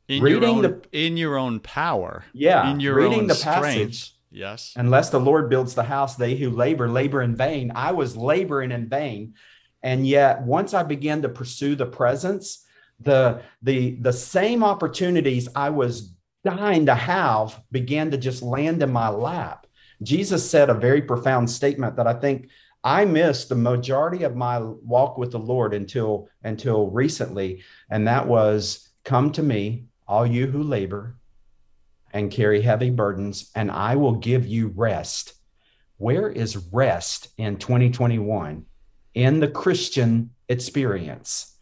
In 0.07 0.21
reading 0.21 0.41
your 0.41 0.50
own, 0.50 0.62
the 0.62 0.81
in 0.91 1.17
your 1.17 1.38
own 1.38 1.59
power. 1.59 2.23
Yeah, 2.31 2.71
in 2.71 2.79
your 2.79 2.95
reading 2.95 3.27
the 3.27 3.35
strength. 3.35 3.63
passage. 3.63 4.15
Yes. 4.29 4.73
Unless 4.75 5.09
the 5.09 5.19
Lord 5.19 5.50
builds 5.50 5.75
the 5.75 5.83
house, 5.83 6.15
they 6.15 6.35
who 6.35 6.51
labor 6.51 6.88
labor 6.88 7.23
in 7.23 7.35
vain. 7.35 7.71
I 7.75 7.91
was 7.91 8.15
laboring 8.15 8.71
in 8.71 8.88
vain, 8.88 9.33
and 9.81 10.05
yet 10.05 10.43
once 10.43 10.75
I 10.75 10.83
began 10.83 11.23
to 11.23 11.29
pursue 11.29 11.75
the 11.75 11.88
presence, 11.88 12.65
the 13.00 13.41
the 13.63 13.95
the 14.01 14.13
same 14.13 14.63
opportunities 14.63 15.50
I 15.55 15.69
was 15.69 16.12
dying 16.43 16.85
to 16.85 16.95
have 16.95 17.62
began 17.71 18.12
to 18.12 18.17
just 18.17 18.41
land 18.41 18.83
in 18.83 18.91
my 18.91 19.09
lap. 19.09 19.67
Jesus 20.01 20.50
said 20.50 20.69
a 20.69 20.73
very 20.73 21.01
profound 21.01 21.50
statement 21.50 21.95
that 21.95 22.07
I 22.07 22.13
think 22.13 22.50
I 22.83 23.05
missed 23.05 23.47
the 23.47 23.55
majority 23.55 24.23
of 24.23 24.35
my 24.35 24.59
walk 24.59 25.17
with 25.17 25.31
the 25.31 25.39
Lord 25.39 25.73
until 25.73 26.27
until 26.43 26.89
recently, 26.89 27.63
and 27.89 28.07
that 28.07 28.27
was, 28.27 28.89
"Come 29.05 29.31
to 29.33 29.43
me, 29.43 29.85
all 30.07 30.27
you 30.27 30.47
who 30.47 30.62
labor 30.62 31.15
and 32.12 32.29
carry 32.29 32.62
heavy 32.62 32.89
burdens, 32.89 33.50
and 33.55 33.71
I 33.71 33.95
will 33.95 34.15
give 34.15 34.45
you 34.45 34.67
rest." 34.75 35.33
Where 35.97 36.29
is 36.29 36.57
rest 36.73 37.29
in 37.38 37.55
2021 37.55 38.65
in 39.13 39.39
the 39.39 39.47
Christian 39.47 40.31
experience? 40.50 41.55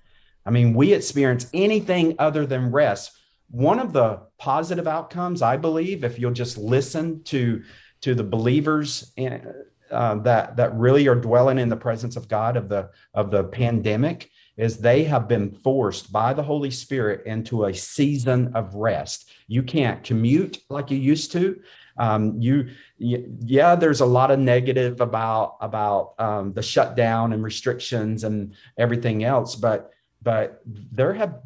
I 0.43 0.49
mean, 0.49 0.73
we 0.73 0.93
experience 0.93 1.45
anything 1.53 2.15
other 2.17 2.47
than 2.47 2.71
rest 2.71 3.11
one 3.51 3.79
of 3.79 3.93
the 3.93 4.21
positive 4.37 4.87
outcomes, 4.87 5.41
I 5.41 5.57
believe, 5.57 6.03
if 6.03 6.17
you'll 6.17 6.31
just 6.31 6.57
listen 6.57 7.23
to 7.25 7.63
to 8.01 8.15
the 8.15 8.23
believers 8.23 9.11
in, 9.17 9.53
uh, 9.91 10.15
that 10.15 10.55
that 10.55 10.73
really 10.75 11.07
are 11.07 11.15
dwelling 11.15 11.59
in 11.59 11.69
the 11.69 11.75
presence 11.75 12.15
of 12.15 12.27
God 12.27 12.57
of 12.57 12.69
the 12.69 12.89
of 13.13 13.29
the 13.29 13.43
pandemic, 13.43 14.29
is 14.57 14.77
they 14.77 15.03
have 15.03 15.27
been 15.27 15.51
forced 15.51 16.11
by 16.11 16.33
the 16.33 16.43
Holy 16.43 16.71
Spirit 16.71 17.25
into 17.25 17.65
a 17.65 17.73
season 17.73 18.55
of 18.55 18.73
rest. 18.73 19.29
You 19.47 19.63
can't 19.63 20.03
commute 20.03 20.59
like 20.69 20.89
you 20.89 20.97
used 20.97 21.33
to. 21.33 21.59
Um, 21.97 22.39
you, 22.39 22.69
yeah, 22.97 23.75
there's 23.75 23.99
a 23.99 24.05
lot 24.05 24.31
of 24.31 24.39
negative 24.39 25.01
about 25.01 25.57
about 25.59 26.13
um, 26.19 26.53
the 26.53 26.61
shutdown 26.63 27.33
and 27.33 27.43
restrictions 27.43 28.23
and 28.23 28.53
everything 28.77 29.25
else, 29.25 29.55
but 29.55 29.91
but 30.23 30.61
there 30.65 31.13
have 31.13 31.41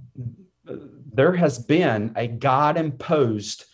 there 1.15 1.33
has 1.33 1.59
been 1.59 2.13
a 2.15 2.27
God 2.27 2.77
imposed 2.77 3.65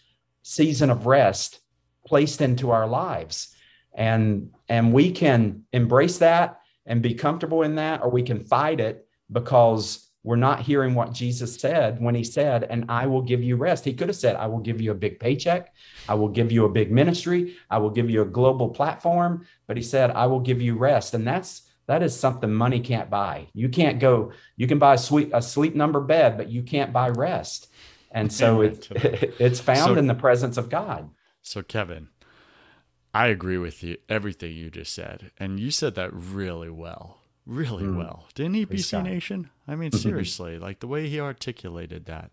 season 0.43 0.89
of 0.89 1.05
rest 1.05 1.59
placed 2.05 2.41
into 2.41 2.71
our 2.71 2.87
lives. 2.87 3.55
And, 3.93 4.51
and 4.69 4.93
we 4.93 5.11
can 5.11 5.63
embrace 5.73 6.19
that 6.19 6.59
and 6.85 7.01
be 7.01 7.13
comfortable 7.13 7.63
in 7.63 7.75
that, 7.75 8.01
or 8.01 8.09
we 8.09 8.23
can 8.23 8.39
fight 8.39 8.79
it 8.79 9.07
because 9.31 10.07
we're 10.23 10.35
not 10.35 10.61
hearing 10.61 10.93
what 10.93 11.13
Jesus 11.13 11.55
said 11.55 11.99
when 11.99 12.13
he 12.13 12.23
said, 12.23 12.63
and 12.63 12.85
I 12.89 13.07
will 13.07 13.23
give 13.23 13.43
you 13.43 13.55
rest. 13.55 13.85
He 13.85 13.93
could 13.93 14.07
have 14.07 14.15
said, 14.15 14.35
I 14.35 14.47
will 14.47 14.59
give 14.59 14.79
you 14.79 14.91
a 14.91 14.95
big 14.95 15.19
paycheck. 15.19 15.73
I 16.07 16.13
will 16.13 16.29
give 16.29 16.51
you 16.51 16.65
a 16.65 16.69
big 16.69 16.91
ministry. 16.91 17.57
I 17.69 17.79
will 17.79 17.89
give 17.89 18.09
you 18.09 18.21
a 18.21 18.25
global 18.25 18.69
platform. 18.69 19.47
But 19.67 19.77
he 19.77 19.83
said, 19.83 20.11
I 20.11 20.27
will 20.27 20.39
give 20.39 20.61
you 20.61 20.75
rest. 20.77 21.15
And 21.15 21.27
that's 21.27 21.63
that 21.87 22.03
is 22.03 22.17
something 22.17 22.51
money 22.51 22.79
can't 22.79 23.09
buy. 23.09 23.47
You 23.53 23.69
can't 23.69 23.99
go, 23.99 24.31
you 24.55 24.67
can 24.67 24.79
buy 24.79 24.95
a 24.95 24.97
sweet 24.97 25.31
a 25.33 25.41
sleep 25.41 25.75
number 25.75 25.99
bed, 25.99 26.37
but 26.37 26.49
you 26.49 26.63
can't 26.63 26.93
buy 26.93 27.09
rest. 27.09 27.71
And 28.11 28.31
so 28.31 28.61
it, 28.61 28.87
it's 29.39 29.59
found 29.59 29.93
so, 29.93 29.95
in 29.95 30.07
the 30.07 30.15
presence 30.15 30.57
of 30.57 30.69
God. 30.69 31.09
So 31.41 31.61
Kevin, 31.61 32.09
I 33.13 33.27
agree 33.27 33.57
with 33.57 33.83
you 33.83 33.97
everything 34.09 34.53
you 34.53 34.69
just 34.69 34.93
said. 34.93 35.31
And 35.37 35.59
you 35.59 35.71
said 35.71 35.95
that 35.95 36.13
really 36.13 36.69
well. 36.69 37.17
Really 37.45 37.83
mm. 37.83 37.97
well. 37.97 38.27
Didn't 38.35 38.53
he, 38.53 38.65
BC 38.65 39.03
Nation? 39.03 39.49
I 39.67 39.75
mean, 39.75 39.91
seriously, 39.93 40.59
like 40.59 40.79
the 40.79 40.87
way 40.87 41.09
he 41.09 41.19
articulated 41.19 42.05
that. 42.05 42.31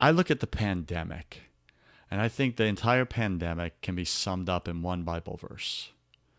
I 0.00 0.10
look 0.10 0.30
at 0.30 0.40
the 0.40 0.46
pandemic, 0.46 1.42
and 2.10 2.20
I 2.20 2.28
think 2.28 2.56
the 2.56 2.64
entire 2.64 3.04
pandemic 3.04 3.82
can 3.82 3.94
be 3.94 4.04
summed 4.04 4.48
up 4.48 4.66
in 4.66 4.82
one 4.82 5.02
Bible 5.02 5.36
verse. 5.36 5.90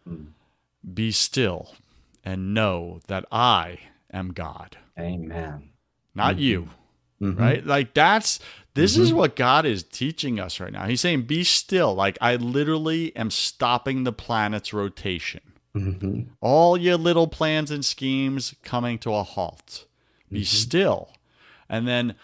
Mm. 0.10 0.30
Be 0.94 1.12
still 1.12 1.76
and 2.24 2.54
know 2.54 3.00
that 3.08 3.26
I 3.32 3.80
am 4.12 4.34
God. 4.34 4.78
Amen. 5.00 5.70
Not 6.14 6.36
mm-hmm. 6.36 6.44
you. 6.44 6.70
Mm-hmm. 7.22 7.40
Right? 7.40 7.66
Like 7.66 7.94
that's 7.94 8.40
this 8.74 8.94
mm-hmm. 8.94 9.04
is 9.04 9.14
what 9.14 9.36
God 9.36 9.66
is 9.66 9.84
teaching 9.84 10.40
us 10.40 10.60
right 10.60 10.74
now. 10.74 10.88
He's 10.88 11.02
saying, 11.02 11.24
Be 11.24 11.44
still. 11.44 11.94
Like 11.94 12.18
I 12.20 12.36
literally 12.36 13.16
am 13.16 13.30
stopping 13.30 14.04
the 14.04 14.14
planet's 14.14 14.74
rotation. 14.74 15.42
Mm-hmm. 15.76 16.22
All 16.42 16.78
your 16.78 16.98
little 16.98 17.28
plans 17.28 17.72
and 17.72 17.86
schemes 17.86 18.56
coming 18.64 18.98
to 19.00 19.14
a 19.14 19.24
halt. 19.24 19.86
Be 20.30 20.40
mm-hmm. 20.40 20.44
still. 20.44 21.12
And 21.70 21.88
then 21.88 22.16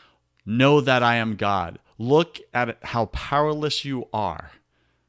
know 0.46 0.82
that 0.82 1.04
I 1.04 1.16
am 1.16 1.36
God. 1.36 1.80
Look 1.98 2.40
at 2.54 2.78
how 2.84 3.06
powerless 3.08 3.86
you 3.86 4.08
are 4.14 4.52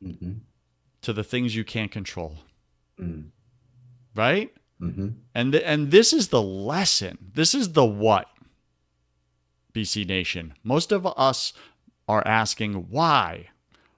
mm-hmm. 0.03 0.33
to 1.03 1.12
the 1.12 1.24
things 1.24 1.57
you 1.57 1.64
can't 1.64 1.90
control. 1.90 2.37
Mm. 3.01 3.29
Right? 4.14 4.53
Mm-hmm. 4.80 5.08
And 5.34 5.52
th- 5.52 5.64
and 5.66 5.90
this 5.90 6.12
is 6.12 6.28
the 6.28 6.42
lesson. 6.42 7.18
This 7.34 7.54
is 7.54 7.72
the 7.72 7.84
what. 7.84 8.26
BC 9.74 10.06
Nation. 10.06 10.54
Most 10.64 10.92
of 10.92 11.06
us 11.06 11.52
are 12.08 12.26
asking 12.26 12.88
why. 12.90 13.48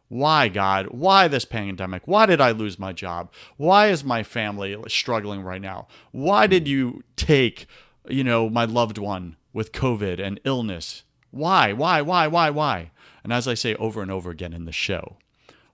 Why, 0.08 0.48
God? 0.48 0.88
Why 0.90 1.28
this 1.28 1.44
pandemic? 1.44 2.02
Why 2.06 2.26
did 2.26 2.40
I 2.40 2.50
lose 2.50 2.78
my 2.78 2.92
job? 2.92 3.32
Why 3.56 3.88
is 3.88 4.02
my 4.02 4.22
family 4.24 4.76
struggling 4.88 5.42
right 5.42 5.62
now? 5.62 5.86
Why 6.10 6.48
did 6.48 6.66
you 6.66 7.04
take, 7.14 7.66
you 8.08 8.24
know, 8.24 8.50
my 8.50 8.64
loved 8.64 8.98
one 8.98 9.36
with 9.52 9.70
COVID 9.70 10.18
and 10.18 10.40
illness? 10.44 11.04
Why? 11.30 11.72
Why? 11.72 12.02
Why? 12.02 12.26
Why? 12.26 12.50
Why? 12.50 12.90
And 13.22 13.32
as 13.32 13.46
I 13.46 13.54
say 13.54 13.76
over 13.76 14.02
and 14.02 14.10
over 14.10 14.30
again 14.30 14.52
in 14.52 14.64
the 14.64 14.72
show, 14.72 15.16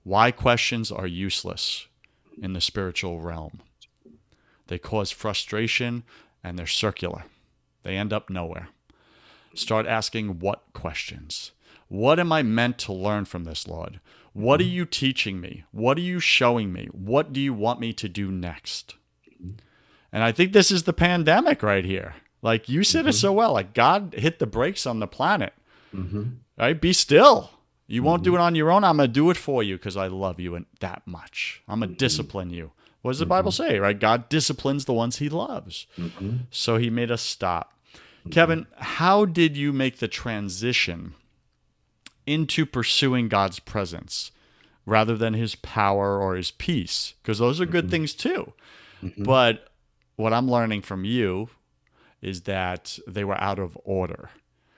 why 0.03 0.31
questions 0.31 0.93
are 0.93 1.07
useless 1.07 1.87
in 2.41 2.53
the 2.53 2.61
spiritual 2.61 3.21
realm. 3.21 3.61
They 4.69 4.79
cause 4.79 5.11
frustration 5.11 6.05
and 6.43 6.59
they're 6.59 6.67
circular. 6.67 7.25
They 7.83 7.97
end 7.97 8.13
up 8.13 8.31
nowhere. 8.31 8.69
Start 9.55 9.87
asking 9.87 10.41
what 10.41 10.63
questions. 10.73 11.53
What 11.89 12.19
am 12.19 12.33
I 12.33 12.43
meant 12.43 12.79
to 12.79 12.93
learn 12.93 13.25
from 13.25 13.45
this, 13.45 13.69
Lord? 13.69 14.01
What 14.33 14.61
are 14.61 14.65
you 14.65 14.85
teaching 14.85 15.41
me? 15.41 15.65
What 15.71 15.97
are 15.97 16.03
you 16.03 16.21
showing 16.21 16.73
me? 16.73 16.89
What 16.93 17.33
do 17.33 17.41
you 17.41 17.55
want 17.55 17.81
me 17.81 17.93
to 17.95 18.09
do 18.09 18.31
next? 18.31 18.97
And 20.13 20.23
I 20.23 20.33
think 20.33 20.53
this 20.53 20.71
is 20.71 20.83
the 20.83 20.93
pandemic 20.93 21.63
right 21.63 21.85
here. 21.85 22.17
Like 22.43 22.69
you 22.69 22.85
said 22.85 23.01
mm-hmm. 23.01 23.09
it 23.11 23.15
so 23.15 23.33
well. 23.33 23.53
Like 23.53 23.73
God 23.73 24.15
hit 24.17 24.39
the 24.39 24.47
brakes 24.47 24.87
on 24.87 25.01
the 25.01 25.07
planet. 25.07 25.55
Mm-hmm. 25.95 26.25
Right? 26.59 26.81
Be 26.81 26.93
still. 26.93 27.51
You 27.87 28.03
won't 28.03 28.25
do 28.25 28.33
mm-hmm. 28.33 28.41
it 28.41 28.45
on 28.45 28.55
your 28.55 28.71
own. 28.71 28.85
I'm 28.85 28.97
going 28.97 29.09
to 29.09 29.13
do 29.13 29.31
it 29.31 29.37
for 29.37 29.63
you 29.63 29.77
because 29.77 29.97
I 29.97 30.09
love 30.09 30.41
you 30.41 30.67
that 30.81 31.03
much. 31.07 31.63
I'm 31.69 31.81
going 31.81 31.91
to 31.91 31.95
mm-hmm. 31.95 31.99
discipline 31.99 32.51
you 32.51 32.73
What 33.07 33.13
does 33.13 33.21
the 33.21 33.25
mm-hmm. 33.25 33.31
Bible 33.31 33.53
say, 33.53 33.79
right? 33.79 33.97
God 33.97 34.29
disciplines 34.29 34.85
the 34.85 34.93
ones 34.93 35.19
he 35.19 35.29
loves. 35.29 35.87
Mm-hmm. 35.97 36.39
So 36.51 36.77
he 36.77 36.91
made 36.91 37.13
us 37.13 37.23
stop. 37.23 37.73
Mm-hmm. 37.95 38.31
Kevin, 38.31 38.67
how 38.79 39.25
did 39.27 39.57
you 39.57 39.73
make 39.73 39.99
the 39.99 40.09
transition 40.09 41.15
into 42.27 42.67
pursuing 42.67 43.29
God's 43.29 43.61
presence 43.61 44.33
rather 44.87 45.17
than 45.17 45.35
his 45.35 45.55
power 45.55 46.21
or 46.21 46.35
his 46.35 46.51
peace? 46.51 47.15
Because 47.23 47.39
those 47.39 47.61
are 47.61 47.65
good 47.65 47.85
mm-hmm. 47.85 47.93
things 47.93 48.13
too. 48.13 48.53
Mm-hmm. 49.05 49.23
But 49.23 49.69
what 50.17 50.33
I'm 50.33 50.51
learning 50.51 50.83
from 50.83 51.05
you 51.05 51.49
is 52.21 52.43
that 52.43 52.99
they 53.07 53.23
were 53.23 53.41
out 53.41 53.61
of 53.61 53.79
order. 53.85 54.31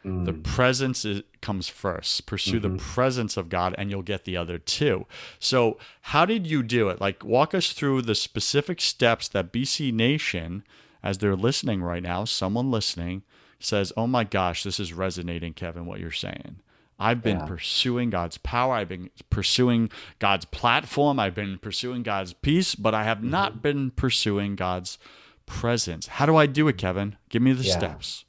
Mm. 0.09 0.25
The 0.25 0.33
presence 0.33 1.05
is, 1.05 1.23
comes 1.41 1.69
first. 1.69 2.27
Pursue 2.27 2.61
mm-hmm. 2.61 2.77
the 2.77 2.83
presence 2.83 3.37
of 3.37 3.49
God, 3.49 3.75
and 3.79 3.91
you'll 3.91 4.03
get 4.03 4.25
the 4.25 4.37
other 4.37 4.59
two. 4.59 5.07
So, 5.39 5.79
how 6.03 6.25
did 6.25 6.47
you 6.47 6.63
do 6.63 6.89
it? 6.89 7.01
Like, 7.01 7.25
walk 7.25 7.55
us 7.55 7.73
through 7.73 8.03
the 8.03 8.15
specific 8.15 8.81
steps 8.81 9.29
that 9.29 9.53
BC 9.53 9.93
Nation, 9.93 10.65
as 11.03 11.19
they're 11.19 11.37
listening 11.37 11.83
right 11.83 12.03
now, 12.03 12.25
someone 12.25 12.71
listening 12.71 13.23
says, 13.61 13.93
Oh 13.97 14.07
my 14.07 14.25
gosh, 14.25 14.63
this 14.63 14.81
is 14.81 14.93
resonating, 14.93 15.53
Kevin, 15.53 15.87
what 15.87 16.01
you're 16.01 16.11
saying. 16.11 16.61
I've 16.99 17.23
been 17.23 17.39
yeah. 17.39 17.47
pursuing 17.47 18.11
God's 18.11 18.39
power. 18.39 18.75
I've 18.75 18.89
been 18.89 19.11
pursuing 19.31 19.89
God's 20.19 20.45
platform. 20.45 21.21
I've 21.21 21.35
been 21.35 21.59
pursuing 21.59 22.03
God's 22.03 22.33
peace, 22.33 22.75
but 22.75 22.93
I 22.93 23.05
have 23.05 23.19
mm-hmm. 23.19 23.31
not 23.31 23.63
been 23.63 23.93
pursuing 23.93 24.57
God's 24.57 24.99
presence. 25.47 26.09
How 26.09 26.27
do 26.27 26.37
I 26.37 26.47
do 26.47 26.67
it, 26.67 26.77
Kevin? 26.77 27.17
Give 27.29 27.41
me 27.41 27.53
the 27.53 27.63
yeah. 27.63 27.79
steps. 27.79 28.25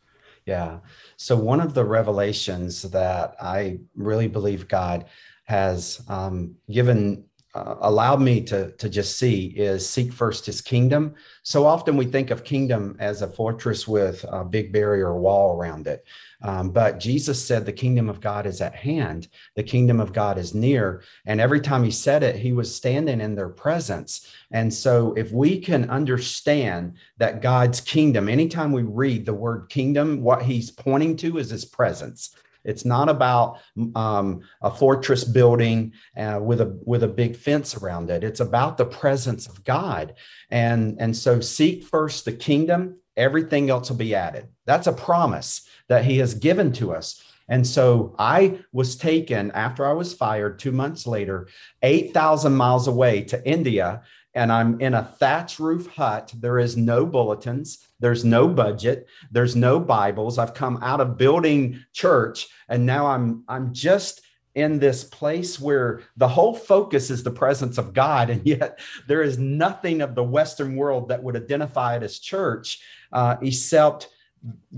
Yeah. 0.49 0.79
So, 1.17 1.35
one 1.35 1.61
of 1.61 1.75
the 1.75 1.85
revelations 1.85 2.81
that 2.81 3.35
I 3.39 3.81
really 3.95 4.27
believe 4.27 4.67
God 4.67 5.05
has 5.43 6.01
um, 6.07 6.55
given, 6.71 7.25
uh, 7.55 7.75
allowed 7.81 8.21
me 8.21 8.41
to, 8.41 8.71
to 8.73 8.87
just 8.89 9.17
see 9.17 9.47
is 9.47 9.87
seek 9.87 10.13
first 10.13 10.45
his 10.45 10.61
kingdom. 10.61 11.15
So 11.41 11.65
often 11.65 11.97
we 11.97 12.05
think 12.05 12.29
of 12.29 12.43
kingdom 12.43 12.95
as 12.99 13.21
a 13.21 13.27
fortress 13.27 13.87
with 13.87 14.23
a 14.29 14.45
big 14.45 14.71
barrier 14.71 15.15
wall 15.17 15.57
around 15.57 15.87
it. 15.87 16.05
Um, 16.41 16.69
but 16.69 16.99
Jesus 16.99 17.43
said 17.43 17.65
the 17.65 17.73
kingdom 17.73 18.07
of 18.07 18.21
God 18.21 18.45
is 18.45 18.61
at 18.61 18.75
hand, 18.75 19.27
the 19.55 19.63
kingdom 19.63 19.99
of 19.99 20.13
God 20.13 20.37
is 20.37 20.53
near. 20.53 21.03
And 21.25 21.41
every 21.41 21.59
time 21.59 21.83
he 21.83 21.91
said 21.91 22.23
it, 22.23 22.35
he 22.35 22.53
was 22.53 22.73
standing 22.73 23.19
in 23.19 23.35
their 23.35 23.49
presence. 23.49 24.31
And 24.51 24.73
so, 24.73 25.13
if 25.13 25.31
we 25.31 25.59
can 25.59 25.89
understand 25.89 26.95
that 27.17 27.41
God's 27.41 27.81
kingdom, 27.81 28.29
anytime 28.29 28.71
we 28.71 28.83
read 28.83 29.25
the 29.25 29.33
word 29.33 29.69
kingdom, 29.69 30.21
what 30.21 30.43
he's 30.43 30.71
pointing 30.71 31.17
to 31.17 31.37
is 31.37 31.49
his 31.49 31.65
presence. 31.65 32.35
It's 32.63 32.85
not 32.85 33.09
about 33.09 33.59
um, 33.95 34.41
a 34.61 34.71
fortress 34.71 35.23
building 35.23 35.93
uh, 36.17 36.39
with 36.41 36.61
a 36.61 36.79
with 36.85 37.03
a 37.03 37.07
big 37.07 37.35
fence 37.35 37.75
around 37.75 38.09
it. 38.09 38.23
It's 38.23 38.39
about 38.39 38.77
the 38.77 38.85
presence 38.85 39.47
of 39.47 39.63
God, 39.63 40.15
and 40.49 40.97
and 40.99 41.15
so 41.15 41.39
seek 41.39 41.83
first 41.83 42.25
the 42.25 42.33
kingdom. 42.33 42.97
Everything 43.17 43.69
else 43.69 43.89
will 43.89 43.97
be 43.97 44.15
added. 44.15 44.47
That's 44.65 44.87
a 44.87 44.93
promise 44.93 45.67
that 45.89 46.05
he 46.05 46.19
has 46.19 46.33
given 46.33 46.71
to 46.73 46.93
us. 46.93 47.21
And 47.49 47.65
so 47.65 48.15
I 48.19 48.59
was 48.71 48.95
taken 48.95 49.51
after 49.51 49.85
I 49.85 49.93
was 49.93 50.13
fired 50.13 50.59
two 50.59 50.71
months 50.71 51.07
later, 51.07 51.47
8,000 51.81 52.53
miles 52.53 52.87
away 52.87 53.23
to 53.23 53.45
India. 53.45 54.03
And 54.35 54.51
I'm 54.51 54.79
in 54.79 54.93
a 54.93 55.03
thatch 55.03 55.59
roof 55.59 55.87
hut. 55.87 56.33
There 56.37 56.59
is 56.59 56.77
no 56.77 57.05
bulletins. 57.05 57.87
There's 57.99 58.23
no 58.23 58.47
budget. 58.47 59.07
There's 59.31 59.55
no 59.55 59.79
Bibles. 59.79 60.37
I've 60.37 60.53
come 60.53 60.79
out 60.81 61.01
of 61.01 61.17
building 61.17 61.83
church 61.93 62.47
and 62.69 62.85
now 62.85 63.07
I'm, 63.07 63.43
I'm 63.47 63.73
just 63.73 64.21
in 64.55 64.79
this 64.79 65.03
place 65.03 65.59
where 65.59 66.01
the 66.17 66.27
whole 66.27 66.53
focus 66.53 67.09
is 67.09 67.23
the 67.23 67.31
presence 67.31 67.77
of 67.77 67.93
God, 67.93 68.29
and 68.29 68.45
yet 68.45 68.79
there 69.07 69.21
is 69.21 69.37
nothing 69.37 70.01
of 70.01 70.15
the 70.15 70.23
Western 70.23 70.75
world 70.75 71.09
that 71.09 71.21
would 71.21 71.35
identify 71.35 71.95
it 71.95 72.03
as 72.03 72.19
church, 72.19 72.81
uh, 73.11 73.37
except 73.41 74.09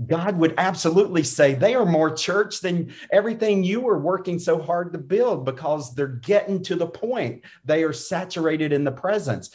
God 0.06 0.38
would 0.38 0.54
absolutely 0.58 1.22
say 1.22 1.54
they 1.54 1.74
are 1.74 1.86
more 1.86 2.14
church 2.14 2.60
than 2.60 2.92
everything 3.12 3.62
you 3.62 3.80
were 3.80 3.98
working 3.98 4.38
so 4.38 4.60
hard 4.60 4.92
to 4.92 4.98
build 4.98 5.44
because 5.44 5.94
they're 5.94 6.06
getting 6.08 6.62
to 6.64 6.74
the 6.74 6.86
point. 6.86 7.42
They 7.64 7.84
are 7.84 7.92
saturated 7.92 8.72
in 8.72 8.84
the 8.84 8.92
presence. 8.92 9.50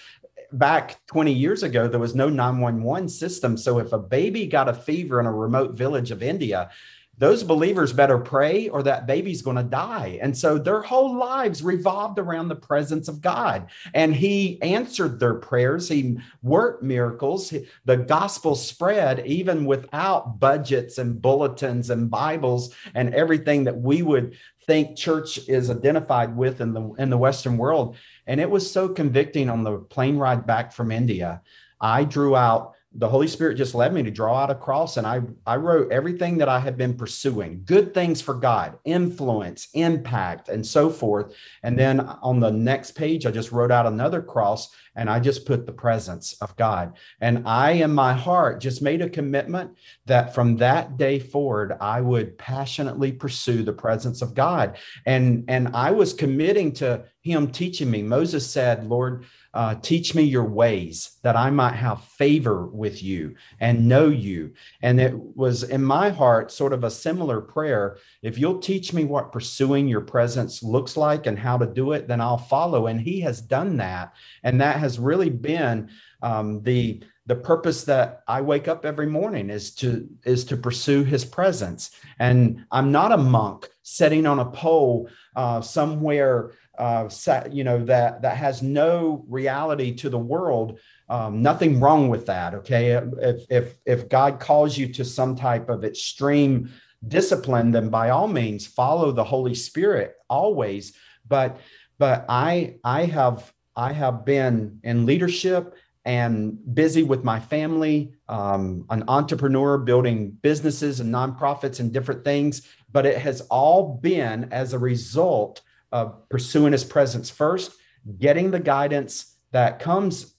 Back 0.54 0.98
20 1.08 1.34
years 1.34 1.64
ago, 1.64 1.88
there 1.88 2.00
was 2.00 2.16
no 2.16 2.30
911 2.30 3.10
system. 3.10 3.58
So 3.58 3.80
if 3.80 3.92
a 3.92 4.00
baby 4.00 4.48
got 4.48 4.70
a 4.70 4.74
fever 4.74 5.20
in 5.20 5.26
a 5.26 5.32
remote 5.32 5.74
village 5.74 6.12
of 6.12 6.24
India, 6.24 6.70
those 7.18 7.44
believers 7.44 7.94
better 7.94 8.18
pray 8.18 8.70
or 8.70 8.84
that 8.84 9.08
baby's 9.08 9.42
going 9.42 9.58
to 9.58 9.64
die. 9.64 10.20
And 10.22 10.38
so 10.38 10.58
their 10.58 10.82
whole 10.82 11.18
lives 11.18 11.64
revolved 11.64 12.20
around 12.20 12.48
the 12.48 12.56
presence 12.56 13.08
of 13.08 13.22
God. 13.22 13.68
And 13.94 14.16
he 14.16 14.62
answered 14.62 15.20
their 15.20 15.34
prayers. 15.36 15.90
He 15.90 16.18
worked 16.44 16.84
miracles. 16.84 17.54
The 17.86 17.98
gospel 17.98 18.56
spread 18.56 19.26
even 19.26 19.66
without 19.66 20.40
budgets 20.40 21.00
and 21.00 21.22
bulletins 21.22 21.90
and 21.90 22.10
Bibles 22.10 22.76
and 22.94 23.14
everything 23.14 23.64
that 23.64 23.78
we 23.78 24.04
would 24.04 24.38
think 24.68 24.98
church 24.98 25.40
is 25.48 25.70
identified 25.72 26.36
with 26.36 26.62
in 26.62 26.74
the 26.74 26.92
in 27.00 27.10
the 27.10 27.18
Western 27.18 27.58
world. 27.58 27.96
And 28.28 28.40
it 28.40 28.50
was 28.50 28.70
so 28.70 28.90
convicting 28.90 29.50
on 29.50 29.64
the 29.64 29.78
plane 29.78 30.18
ride 30.18 30.46
back 30.46 30.74
from 30.74 30.92
India. 30.92 31.42
I 31.80 32.04
drew 32.04 32.36
out 32.36 32.74
the 32.98 33.08
Holy 33.08 33.28
Spirit 33.28 33.56
just 33.56 33.76
led 33.76 33.94
me 33.94 34.02
to 34.02 34.10
draw 34.10 34.36
out 34.36 34.50
a 34.50 34.56
cross 34.56 34.98
and 34.98 35.06
I, 35.06 35.22
I 35.46 35.56
wrote 35.58 35.92
everything 35.92 36.40
that 36.40 36.50
I 36.50 36.60
had 36.60 36.78
been 36.78 36.96
pursuing 36.96 37.62
good 37.64 37.94
things 37.94 38.22
for 38.22 38.34
God, 38.34 38.80
influence, 38.86 39.68
impact, 39.74 40.50
and 40.50 40.66
so 40.66 40.90
forth. 40.90 41.36
And 41.62 41.78
then 41.78 42.00
on 42.00 42.40
the 42.40 42.52
next 42.52 42.92
page, 42.92 43.26
I 43.28 43.32
just 43.32 43.52
wrote 43.52 43.72
out 43.72 43.86
another 43.86 44.22
cross 44.22 44.72
and 44.98 45.12
I 45.12 45.20
just 45.20 45.46
put 45.46 45.68
the 45.68 45.72
presence 45.72 46.34
of 46.42 46.56
God. 46.56 46.98
And 47.22 47.48
I, 47.48 47.72
in 47.72 47.94
my 47.94 48.14
heart, 48.14 48.60
just 48.60 48.82
made 48.82 49.04
a 49.04 49.10
commitment 49.10 49.78
that 50.08 50.34
from 50.34 50.58
that 50.58 50.98
day 50.98 51.20
forward, 51.20 51.78
I 51.80 52.02
would 52.02 52.38
passionately 52.40 53.12
pursue 53.12 53.62
the 53.62 53.74
presence 53.74 54.24
of 54.24 54.34
God. 54.34 54.78
And, 55.06 55.46
and 55.48 55.70
I 55.76 55.92
was 55.92 56.14
committing 56.14 56.74
to 56.74 57.04
Him 57.22 57.52
teaching 57.52 57.92
me. 57.92 58.02
Moses 58.02 58.50
said, 58.50 58.88
Lord, 58.88 59.26
uh, 59.58 59.74
teach 59.82 60.14
me 60.14 60.22
your 60.22 60.44
ways 60.44 61.18
that 61.24 61.36
I 61.36 61.50
might 61.50 61.74
have 61.74 62.04
favor 62.04 62.68
with 62.68 63.02
you 63.02 63.34
and 63.60 63.90
know 63.90 64.08
you. 64.08 64.54
And 64.84 65.02
it 65.02 65.16
was 65.16 65.64
in 65.64 65.84
my 65.84 66.12
heart 66.12 66.52
sort 66.52 66.74
of 66.74 66.84
a 66.84 66.92
similar 66.92 67.42
prayer. 67.42 67.98
If 68.22 68.38
you'll 68.38 68.60
teach 68.60 68.94
me 68.94 69.04
what 69.04 69.32
pursuing 69.32 69.88
your 69.88 70.02
presence 70.02 70.62
looks 70.62 70.96
like 70.96 71.26
and 71.26 71.40
how 71.40 71.58
to 71.58 71.66
do 71.66 71.94
it, 71.94 72.08
then 72.08 72.22
I'll 72.22 72.38
follow. 72.38 72.86
And 72.86 73.02
he 73.02 73.20
has 73.22 73.42
done 73.42 73.78
that. 73.78 74.14
And 74.44 74.62
that 74.62 74.78
has 74.78 75.00
really 75.00 75.32
been 75.32 75.90
um, 76.22 76.62
the 76.62 77.02
the 77.26 77.36
purpose 77.36 77.84
that 77.84 78.24
I 78.28 78.40
wake 78.42 78.70
up 78.70 78.86
every 78.86 79.06
morning 79.06 79.50
is 79.50 79.72
to 79.76 80.08
is 80.24 80.46
to 80.46 80.56
pursue 80.56 81.04
His 81.04 81.26
presence. 81.26 81.92
And 82.20 82.66
I'm 82.72 82.92
not 82.92 83.12
a 83.12 83.18
monk 83.18 83.68
sitting 83.84 84.26
on 84.26 84.40
a 84.40 84.46
pole 84.46 85.10
uh, 85.36 85.62
somewhere 85.62 86.54
uh, 86.78 87.10
you 87.52 87.64
know 87.64 87.84
that 87.86 88.22
that 88.22 88.38
has 88.38 88.62
no 88.62 89.26
reality 89.28 89.94
to 89.96 90.10
the 90.10 90.18
world 90.18 90.80
um, 91.10 91.42
nothing 91.42 91.80
wrong 91.80 92.10
with 92.10 92.26
that 92.26 92.54
okay? 92.54 92.92
If 92.92 93.40
if 93.50 93.78
if 93.86 94.10
god 94.10 94.40
calls 94.40 94.78
you 94.78 94.92
to 94.94 95.06
some 95.06 95.36
type 95.36 95.70
of 95.70 95.84
extreme 95.84 96.72
discipline 97.08 97.72
then 97.72 97.90
by 97.90 98.10
all 98.10 98.28
means 98.28 98.66
follow 98.66 99.12
the 99.12 99.24
holy 99.24 99.56
spirit 99.56 100.16
always. 100.30 100.94
But 101.28 101.60
but 102.00 102.26
i 102.30 102.76
i 102.84 103.06
have 103.06 103.52
i 103.76 103.92
have 103.92 104.26
been 104.26 104.80
in 104.84 105.06
leadership 105.06 105.76
and 106.06 106.58
busy 106.74 107.04
with 107.04 107.24
my 107.24 107.40
family 107.40 108.14
um, 108.30 108.86
an 108.90 109.04
entrepreneur 109.08 109.78
building 109.78 110.32
businesses 110.42 111.00
and 111.00 111.14
nonprofits 111.14 111.80
and 111.80 111.92
different 111.92 112.24
things 112.24 112.68
but 112.92 113.06
it 113.06 113.18
has 113.18 113.42
all 113.42 113.98
been 114.02 114.52
as 114.52 114.74
a 114.74 114.80
result 114.80 115.62
of 115.92 116.28
pursuing 116.30 116.72
his 116.72 116.84
presence 116.84 117.30
first, 117.30 117.72
getting 118.20 118.52
the 118.52 118.60
guidance 118.60 119.38
that 119.52 119.80
comes 119.80 120.36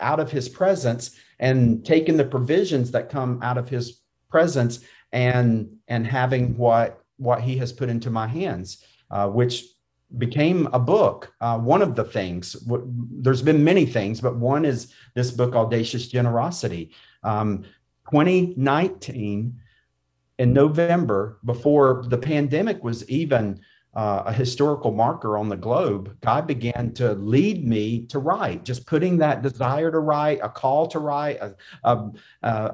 out 0.00 0.20
of 0.20 0.30
his 0.30 0.48
presence 0.48 1.16
and 1.38 1.84
taking 1.84 2.16
the 2.16 2.24
provisions 2.24 2.90
that 2.90 3.08
come 3.08 3.40
out 3.42 3.58
of 3.58 3.68
his 3.68 4.00
presence 4.30 4.80
and 5.12 5.68
and 5.88 6.06
having 6.06 6.56
what 6.56 7.02
what 7.16 7.40
he 7.40 7.56
has 7.56 7.72
put 7.72 7.88
into 7.88 8.10
my 8.10 8.26
hands 8.26 8.84
uh, 9.10 9.28
which 9.28 9.64
became 10.18 10.68
a 10.72 10.78
book 10.78 11.32
uh, 11.40 11.58
one 11.58 11.82
of 11.82 11.96
the 11.96 12.04
things. 12.04 12.52
W- 12.52 12.84
there's 13.20 13.42
been 13.42 13.64
many 13.64 13.86
things 13.86 14.20
but 14.20 14.36
one 14.36 14.64
is 14.64 14.92
this 15.14 15.30
book 15.30 15.54
audacious 15.54 16.08
generosity. 16.08 16.92
Um, 17.22 17.64
2019 18.10 19.58
in 20.38 20.52
november 20.52 21.38
before 21.44 22.04
the 22.06 22.18
pandemic 22.18 22.84
was 22.84 23.08
even 23.08 23.60
uh, 23.96 24.24
a 24.26 24.32
historical 24.32 24.92
marker 24.92 25.38
on 25.38 25.48
the 25.48 25.56
globe, 25.56 26.14
God 26.20 26.46
began 26.46 26.92
to 26.94 27.14
lead 27.14 27.66
me 27.66 28.02
to 28.08 28.18
write, 28.18 28.62
just 28.62 28.86
putting 28.86 29.16
that 29.18 29.40
desire 29.42 29.90
to 29.90 30.00
write, 30.00 30.40
a 30.42 30.50
call 30.50 30.86
to 30.88 30.98
write, 30.98 31.38
a, 31.40 31.54
a, 31.82 32.10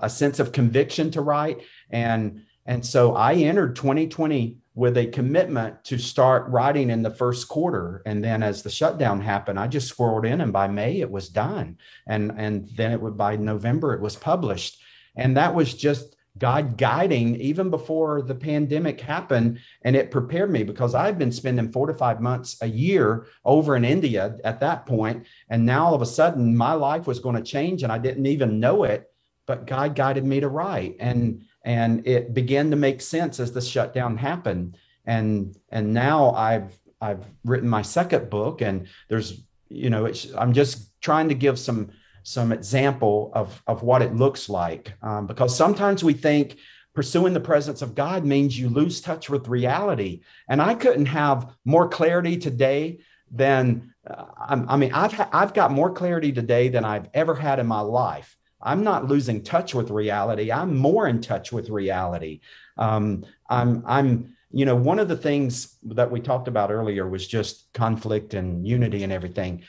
a 0.03 0.11
sense 0.11 0.41
of 0.41 0.51
conviction 0.51 1.13
to 1.13 1.21
write. 1.21 1.61
And, 1.91 2.43
and 2.67 2.85
so 2.85 3.15
I 3.15 3.35
entered 3.35 3.77
2020 3.77 4.59
with 4.75 4.97
a 4.97 5.07
commitment 5.07 5.85
to 5.85 5.99
start 5.99 6.51
writing 6.51 6.91
in 6.91 7.03
the 7.03 7.11
first 7.11 7.47
quarter. 7.47 8.03
And 8.05 8.25
then 8.25 8.43
as 8.43 8.65
the 8.65 8.71
shutdown 8.71 9.21
happened, 9.21 9.61
I 9.61 9.69
just 9.69 9.97
squirreled 9.97 10.27
in 10.27 10.41
and 10.41 10.53
by 10.53 10.67
May 10.67 11.01
it 11.01 11.11
was 11.11 11.29
done. 11.29 11.79
And, 12.05 12.33
and 12.37 12.69
then 12.75 12.91
it 12.91 13.01
would 13.01 13.17
by 13.17 13.37
November 13.37 13.95
it 13.95 14.01
was 14.01 14.17
published. 14.17 14.81
And 15.15 15.37
that 15.37 15.55
was 15.55 15.73
just 15.73 16.17
God 16.39 16.79
guiding 16.79 17.37
even 17.41 17.69
before 17.69 18.23
the 18.23 18.35
pandemic 18.35 19.01
happened. 19.01 19.59
And 19.83 19.95
it 19.95 20.11
prepared 20.11 20.51
me 20.51 20.63
because 20.63 20.95
I've 20.95 21.19
been 21.19 21.33
spending 21.33 21.71
four 21.71 21.87
to 21.87 21.95
five 21.95 22.21
months 22.21 22.57
a 22.63 22.67
year 22.67 23.27
over 23.45 23.77
in 23.77 23.85
India 23.85 24.39
at 24.43 24.61
that 24.61 24.87
point. 24.87 25.27
And 25.51 25.67
now 25.67 25.87
all 25.87 25.95
of 25.95 26.03
a 26.03 26.07
sudden 26.07 26.57
my 26.57 26.73
life 26.73 27.07
was 27.07 27.19
going 27.19 27.37
to 27.37 27.43
change 27.43 27.83
and 27.83 27.93
I 27.93 27.99
didn't 27.99 28.27
even 28.27 28.61
know 28.61 28.85
it. 28.85 29.11
But 29.47 29.67
God 29.67 29.95
guided 29.95 30.25
me 30.25 30.41
to 30.41 30.49
write. 30.49 30.97
And 31.01 31.43
and 31.65 32.07
it 32.07 32.35
began 32.35 32.71
to 32.71 32.77
make 32.77 33.01
sense 33.01 33.39
as 33.39 33.53
the 33.53 33.61
shutdown 33.61 34.17
happened. 34.17 34.77
And 35.05 35.57
and 35.69 35.93
now 35.93 36.33
I've 36.33 36.79
I've 37.01 37.25
written 37.45 37.69
my 37.69 37.83
second 37.83 38.31
book 38.31 38.63
and 38.63 38.87
there's 39.09 39.43
you 39.69 39.91
know 39.91 40.07
it's 40.07 40.29
I'm 40.37 40.55
just 40.55 40.99
trying 41.01 41.29
to 41.29 41.35
give 41.35 41.59
some 41.59 41.91
some 42.23 42.53
example 42.53 43.31
of, 43.35 43.63
of 43.67 43.83
what 43.83 44.03
it 44.03 44.15
looks 44.15 44.49
like. 44.49 44.95
Um, 45.03 45.27
because 45.27 45.57
sometimes 45.57 46.05
we 46.05 46.13
think 46.13 46.59
pursuing 46.95 47.33
the 47.33 47.41
presence 47.41 47.83
of 47.83 47.95
God 47.95 48.25
means 48.25 48.59
you 48.59 48.69
lose 48.69 49.01
touch 49.01 49.31
with 49.31 49.49
reality. 49.49 50.23
And 50.49 50.61
I 50.61 50.75
couldn't 50.75 51.07
have 51.07 51.55
more 51.65 51.89
clarity 51.89 52.37
today 52.37 53.01
than, 53.31 53.95
uh, 54.09 54.27
I, 54.39 54.77
mean, 54.77 54.93
I've, 54.93 55.13
ha- 55.13 55.31
I've 55.33 55.55
got 55.55 55.73
more 55.73 55.91
clarity 55.91 56.33
today 56.33 56.69
than 56.69 56.85
I've 56.85 57.09
ever 57.15 57.35
had 57.35 57.59
in 57.59 57.67
my 57.67 57.81
life. 57.81 58.37
I'm 58.61 58.85
not 58.85 59.09
losing 59.09 59.43
touch 59.43 59.75
with 59.75 59.91
reality. 59.91 60.53
I'm 60.53 60.77
more 60.77 61.09
in 61.09 61.21
touch 61.21 61.51
with 61.51 61.69
reality. 61.69 62.41
Um, 62.77 63.25
I'm, 63.49 63.83
I'm, 63.87 64.37
you 64.53 64.67
know, 64.67 64.77
one 64.77 64.99
of 64.99 65.09
the 65.09 65.17
things 65.17 65.79
that 65.85 66.11
we 66.11 66.21
talked 66.21 66.47
about 66.47 66.71
earlier 66.71 67.09
was 67.09 67.27
just 67.27 67.73
conflict 67.73 68.35
and 68.35 68.67
unity 68.67 69.03
and 69.03 69.13
everything. 69.13 69.65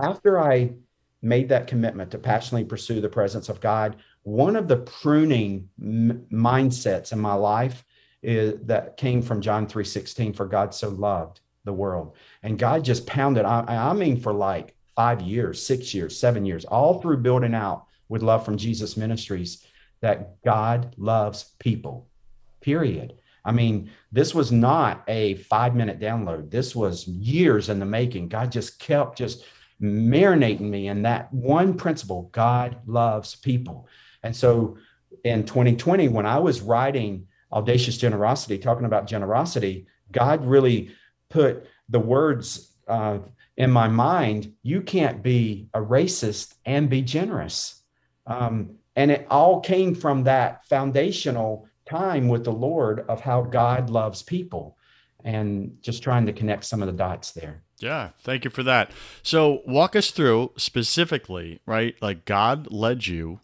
After 0.00 0.40
I 0.40 0.74
made 1.24 1.48
that 1.48 1.66
commitment 1.66 2.10
to 2.10 2.18
passionately 2.18 2.68
pursue 2.68 3.00
the 3.00 3.08
presence 3.08 3.48
of 3.48 3.60
God, 3.60 3.96
one 4.22 4.56
of 4.56 4.68
the 4.68 4.76
pruning 4.76 5.68
m- 5.80 6.26
mindsets 6.30 7.12
in 7.12 7.18
my 7.18 7.34
life 7.34 7.84
is 8.22 8.54
that 8.66 8.96
came 8.96 9.22
from 9.22 9.40
John 9.40 9.66
3:16 9.66 10.34
for 10.34 10.46
God 10.46 10.74
so 10.74 10.90
loved 10.90 11.40
the 11.64 11.72
world. 11.72 12.14
And 12.42 12.58
God 12.58 12.84
just 12.84 13.06
pounded 13.06 13.44
I, 13.44 13.64
I 13.66 13.92
mean 13.94 14.20
for 14.20 14.32
like 14.32 14.76
5 14.96 15.22
years, 15.22 15.64
6 15.64 15.94
years, 15.94 16.18
7 16.18 16.44
years, 16.44 16.64
all 16.64 17.00
through 17.00 17.18
building 17.18 17.54
out 17.54 17.86
with 18.08 18.22
love 18.22 18.44
from 18.44 18.56
Jesus 18.56 18.96
ministries 18.96 19.66
that 20.00 20.42
God 20.42 20.94
loves 20.98 21.52
people. 21.58 22.08
Period. 22.60 23.14
I 23.46 23.52
mean, 23.52 23.90
this 24.12 24.34
was 24.34 24.52
not 24.52 25.04
a 25.08 25.34
5 25.34 25.74
minute 25.74 26.00
download. 26.00 26.50
This 26.50 26.74
was 26.74 27.06
years 27.06 27.68
in 27.68 27.78
the 27.78 27.86
making. 27.86 28.28
God 28.28 28.52
just 28.52 28.78
kept 28.78 29.18
just 29.18 29.44
marinating 29.80 30.60
me 30.60 30.88
in 30.88 31.02
that 31.02 31.32
one 31.32 31.74
principle 31.74 32.28
God 32.32 32.78
loves 32.86 33.34
people. 33.34 33.88
And 34.22 34.34
so 34.34 34.78
in 35.24 35.44
2020, 35.44 36.08
when 36.08 36.26
I 36.26 36.38
was 36.38 36.60
writing 36.60 37.26
Audacious 37.52 37.96
Generosity, 37.98 38.58
talking 38.58 38.86
about 38.86 39.06
generosity, 39.06 39.86
God 40.10 40.44
really 40.44 40.90
put 41.28 41.66
the 41.88 42.00
words 42.00 42.72
uh, 42.88 43.18
in 43.56 43.70
my 43.70 43.88
mind 43.88 44.52
you 44.62 44.80
can't 44.80 45.22
be 45.22 45.68
a 45.74 45.80
racist 45.80 46.54
and 46.64 46.90
be 46.90 47.02
generous. 47.02 47.82
Um, 48.26 48.76
and 48.96 49.10
it 49.10 49.26
all 49.30 49.60
came 49.60 49.94
from 49.94 50.24
that 50.24 50.66
foundational 50.66 51.68
time 51.86 52.28
with 52.28 52.44
the 52.44 52.52
Lord 52.52 53.04
of 53.08 53.20
how 53.20 53.42
God 53.42 53.90
loves 53.90 54.22
people 54.22 54.76
and 55.24 55.76
just 55.80 56.02
trying 56.02 56.26
to 56.26 56.32
connect 56.32 56.64
some 56.64 56.82
of 56.82 56.86
the 56.86 56.92
dots 56.92 57.32
there. 57.32 57.63
Yeah, 57.80 58.10
thank 58.18 58.44
you 58.44 58.50
for 58.50 58.62
that. 58.62 58.90
So, 59.22 59.62
walk 59.66 59.96
us 59.96 60.10
through 60.10 60.52
specifically, 60.56 61.60
right? 61.66 61.96
Like 62.00 62.24
God 62.24 62.70
led 62.70 63.06
you 63.06 63.40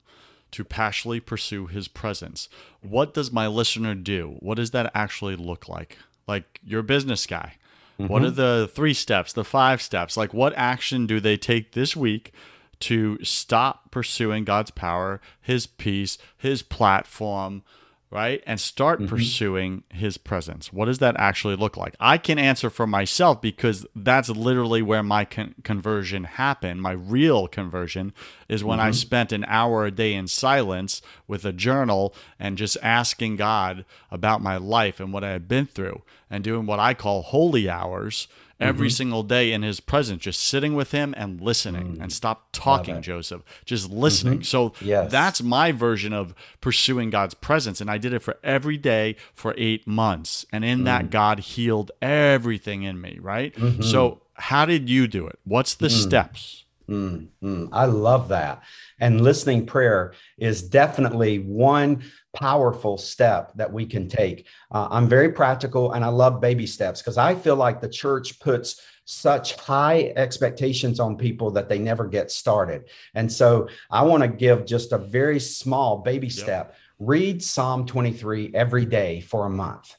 to 0.52 0.64
passionately 0.64 1.20
pursue 1.20 1.66
his 1.66 1.88
presence. 1.88 2.48
What 2.80 3.14
does 3.14 3.30
my 3.30 3.46
listener 3.46 3.94
do? 3.94 4.36
What 4.40 4.56
does 4.56 4.70
that 4.72 4.90
actually 4.94 5.36
look 5.36 5.68
like? 5.68 5.98
Like 6.26 6.60
you're 6.64 6.80
a 6.80 6.84
business 6.84 7.26
guy. 7.26 7.54
Mm-hmm. 7.98 8.12
What 8.12 8.24
are 8.24 8.30
the 8.30 8.70
three 8.72 8.94
steps, 8.94 9.32
the 9.32 9.44
five 9.44 9.82
steps? 9.82 10.16
Like 10.16 10.34
what 10.34 10.52
action 10.56 11.06
do 11.06 11.20
they 11.20 11.36
take 11.36 11.72
this 11.72 11.94
week 11.94 12.32
to 12.80 13.22
stop 13.22 13.90
pursuing 13.90 14.44
God's 14.44 14.70
power, 14.70 15.20
his 15.40 15.66
peace, 15.66 16.18
his 16.36 16.62
platform, 16.62 17.62
right? 18.10 18.42
And 18.44 18.60
start 18.60 18.98
mm-hmm. 18.98 19.08
pursuing 19.08 19.84
his 19.90 20.18
presence. 20.18 20.72
What 20.72 20.86
does 20.86 20.98
that 20.98 21.16
actually 21.18 21.54
look 21.54 21.76
like? 21.76 21.94
I 22.00 22.18
can 22.18 22.38
answer 22.38 22.68
for 22.68 22.86
myself 22.86 23.40
because 23.40 23.86
that's 23.94 24.28
literally 24.28 24.82
where 24.82 25.02
my 25.02 25.24
con- 25.24 25.54
conversion 25.62 26.24
happened. 26.24 26.82
My 26.82 26.92
real 26.92 27.46
conversion 27.46 28.12
is 28.48 28.64
when 28.64 28.78
mm-hmm. 28.78 28.88
I 28.88 28.92
spent 28.92 29.30
an 29.32 29.44
hour 29.46 29.86
a 29.86 29.92
day 29.92 30.12
in 30.14 30.26
silence 30.26 31.02
with 31.28 31.44
a 31.44 31.52
journal 31.52 32.12
and 32.38 32.58
just 32.58 32.76
asking 32.82 33.36
God 33.36 33.84
about 34.10 34.42
my 34.42 34.56
life 34.56 34.98
and 34.98 35.12
what 35.12 35.22
I 35.22 35.30
had 35.30 35.46
been 35.46 35.66
through 35.66 36.02
and 36.28 36.42
doing 36.42 36.66
what 36.66 36.80
I 36.80 36.94
call 36.94 37.22
holy 37.22 37.68
hours 37.68 38.26
every 38.60 38.88
mm-hmm. 38.88 38.94
single 38.94 39.22
day 39.22 39.52
in 39.52 39.62
his 39.62 39.80
presence, 39.80 40.22
just 40.22 40.40
sitting 40.40 40.74
with 40.74 40.92
him 40.92 41.14
and 41.16 41.40
listening 41.40 41.96
mm. 41.96 42.02
and 42.02 42.12
stop 42.12 42.48
talking, 42.52 43.00
Joseph, 43.02 43.42
just 43.64 43.90
listening. 43.90 44.40
Mm-hmm. 44.40 44.42
So 44.42 44.72
yes. 44.80 45.10
that's 45.10 45.42
my 45.42 45.72
version 45.72 46.12
of 46.12 46.34
pursuing 46.60 47.10
God's 47.10 47.34
presence. 47.34 47.80
And 47.80 47.90
I 47.90 47.98
did 47.98 48.12
it 48.12 48.20
for 48.20 48.36
every 48.44 48.76
day 48.76 49.16
for 49.34 49.54
eight 49.56 49.86
months. 49.86 50.44
And 50.52 50.64
in 50.64 50.80
mm. 50.80 50.84
that, 50.84 51.10
God 51.10 51.40
healed 51.40 51.90
everything 52.02 52.82
in 52.82 53.00
me, 53.00 53.18
right? 53.20 53.54
Mm-hmm. 53.54 53.82
So, 53.82 54.22
how 54.34 54.64
did 54.64 54.88
you 54.88 55.06
do 55.06 55.26
it? 55.26 55.38
What's 55.44 55.74
the 55.74 55.88
mm. 55.88 56.02
steps? 56.02 56.64
Mm, 56.90 57.68
I 57.72 57.84
love 57.84 58.28
that. 58.28 58.64
And 58.98 59.20
listening 59.20 59.64
prayer 59.64 60.14
is 60.38 60.62
definitely 60.62 61.38
one 61.38 62.02
powerful 62.34 62.98
step 62.98 63.52
that 63.54 63.72
we 63.72 63.86
can 63.86 64.08
take. 64.08 64.46
Uh, 64.72 64.88
I'm 64.90 65.08
very 65.08 65.30
practical 65.30 65.92
and 65.92 66.04
I 66.04 66.08
love 66.08 66.40
baby 66.40 66.66
steps 66.66 67.00
because 67.00 67.16
I 67.16 67.36
feel 67.36 67.56
like 67.56 67.80
the 67.80 67.88
church 67.88 68.40
puts 68.40 68.82
such 69.04 69.54
high 69.54 70.12
expectations 70.16 71.00
on 71.00 71.16
people 71.16 71.50
that 71.52 71.68
they 71.68 71.78
never 71.78 72.06
get 72.06 72.30
started. 72.30 72.88
And 73.14 73.30
so 73.30 73.68
I 73.90 74.02
want 74.02 74.22
to 74.22 74.28
give 74.28 74.66
just 74.66 74.92
a 74.92 74.98
very 74.98 75.40
small 75.40 75.98
baby 75.98 76.26
yep. 76.26 76.36
step. 76.36 76.74
Read 76.98 77.42
Psalm 77.42 77.86
23 77.86 78.52
every 78.54 78.84
day 78.84 79.20
for 79.20 79.46
a 79.46 79.50
month. 79.50 79.94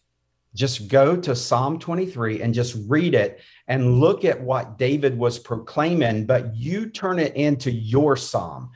Just 0.53 0.89
go 0.89 1.15
to 1.15 1.35
Psalm 1.35 1.79
23 1.79 2.41
and 2.41 2.53
just 2.53 2.77
read 2.87 3.13
it 3.15 3.41
and 3.67 3.99
look 3.99 4.25
at 4.25 4.41
what 4.41 4.77
David 4.77 5.17
was 5.17 5.39
proclaiming, 5.39 6.25
but 6.25 6.55
you 6.55 6.89
turn 6.89 7.19
it 7.19 7.35
into 7.35 7.71
your 7.71 8.17
psalm. 8.17 8.71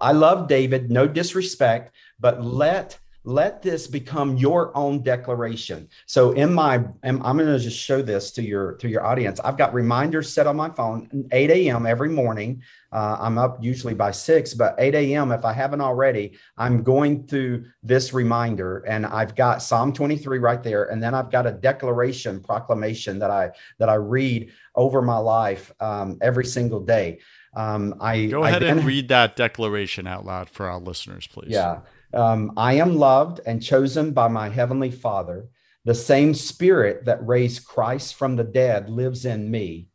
I 0.00 0.12
love 0.12 0.48
David, 0.48 0.90
no 0.90 1.06
disrespect, 1.06 1.94
but 2.20 2.44
let 2.44 2.98
let 3.24 3.62
this 3.62 3.86
become 3.86 4.36
your 4.36 4.76
own 4.76 5.02
declaration. 5.02 5.88
So 6.06 6.32
in 6.32 6.52
my 6.52 6.84
i'm, 7.02 7.20
going 7.20 7.38
to 7.38 7.58
just 7.58 7.78
show 7.78 8.02
this 8.02 8.30
to 8.32 8.42
your 8.42 8.74
to 8.76 8.88
your 8.88 9.04
audience. 9.04 9.40
I've 9.40 9.56
got 9.56 9.72
reminders 9.72 10.32
set 10.32 10.46
on 10.46 10.56
my 10.56 10.68
phone 10.70 11.26
8 11.32 11.50
a.m 11.50 11.86
every 11.86 12.10
morning. 12.10 12.62
Uh, 12.92 13.16
i'm 13.20 13.38
up 13.38 13.58
usually 13.60 13.92
by 13.92 14.12
6 14.12 14.54
but 14.54 14.76
8 14.78 14.94
a.m 14.94 15.32
if 15.32 15.44
i 15.44 15.52
haven't 15.52 15.80
already 15.80 16.38
i'm 16.56 16.84
going 16.84 17.26
through 17.26 17.64
this 17.82 18.12
reminder 18.12 18.84
and 18.86 19.04
i've 19.04 19.34
got 19.34 19.62
psalm 19.62 19.92
23 19.92 20.38
right 20.38 20.62
there 20.62 20.84
and 20.84 21.02
then 21.02 21.12
i've 21.12 21.28
got 21.28 21.44
a 21.44 21.50
declaration 21.50 22.40
proclamation 22.40 23.18
that 23.18 23.32
i 23.32 23.50
that 23.80 23.88
i 23.88 23.94
read 23.94 24.52
over 24.76 25.02
my 25.02 25.16
life 25.16 25.72
um, 25.80 26.18
every 26.22 26.44
single 26.44 26.78
day 26.78 27.18
um, 27.56 27.94
I 28.00 28.26
go 28.26 28.44
ahead 28.44 28.62
I 28.62 28.66
then, 28.66 28.78
and 28.78 28.86
read 28.86 29.08
that 29.08 29.36
declaration 29.36 30.06
out 30.06 30.24
loud 30.24 30.48
for 30.50 30.66
our 30.66 30.78
listeners, 30.78 31.26
please. 31.26 31.50
Yeah. 31.50 31.80
Um, 32.12 32.52
I 32.56 32.74
am 32.74 32.96
loved 32.96 33.40
and 33.44 33.62
chosen 33.62 34.12
by 34.12 34.28
my 34.28 34.48
heavenly 34.48 34.90
Father. 34.90 35.48
The 35.84 35.94
same 35.94 36.32
spirit 36.34 37.04
that 37.04 37.26
raised 37.26 37.66
Christ 37.66 38.14
from 38.14 38.36
the 38.36 38.44
dead 38.44 38.88
lives 38.88 39.24
in 39.24 39.50
me. 39.50 39.88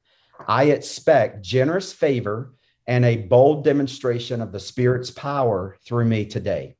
I 0.48 0.66
expect 0.66 1.42
generous 1.42 1.94
favor 1.94 2.54
and 2.88 3.06
a 3.06 3.18
bold 3.18 3.64
demonstration 3.64 4.42
of 4.42 4.52
the 4.52 4.60
Spirit's 4.60 5.12
power 5.12 5.78
through 5.86 6.06
me 6.06 6.26
today. 6.26 6.76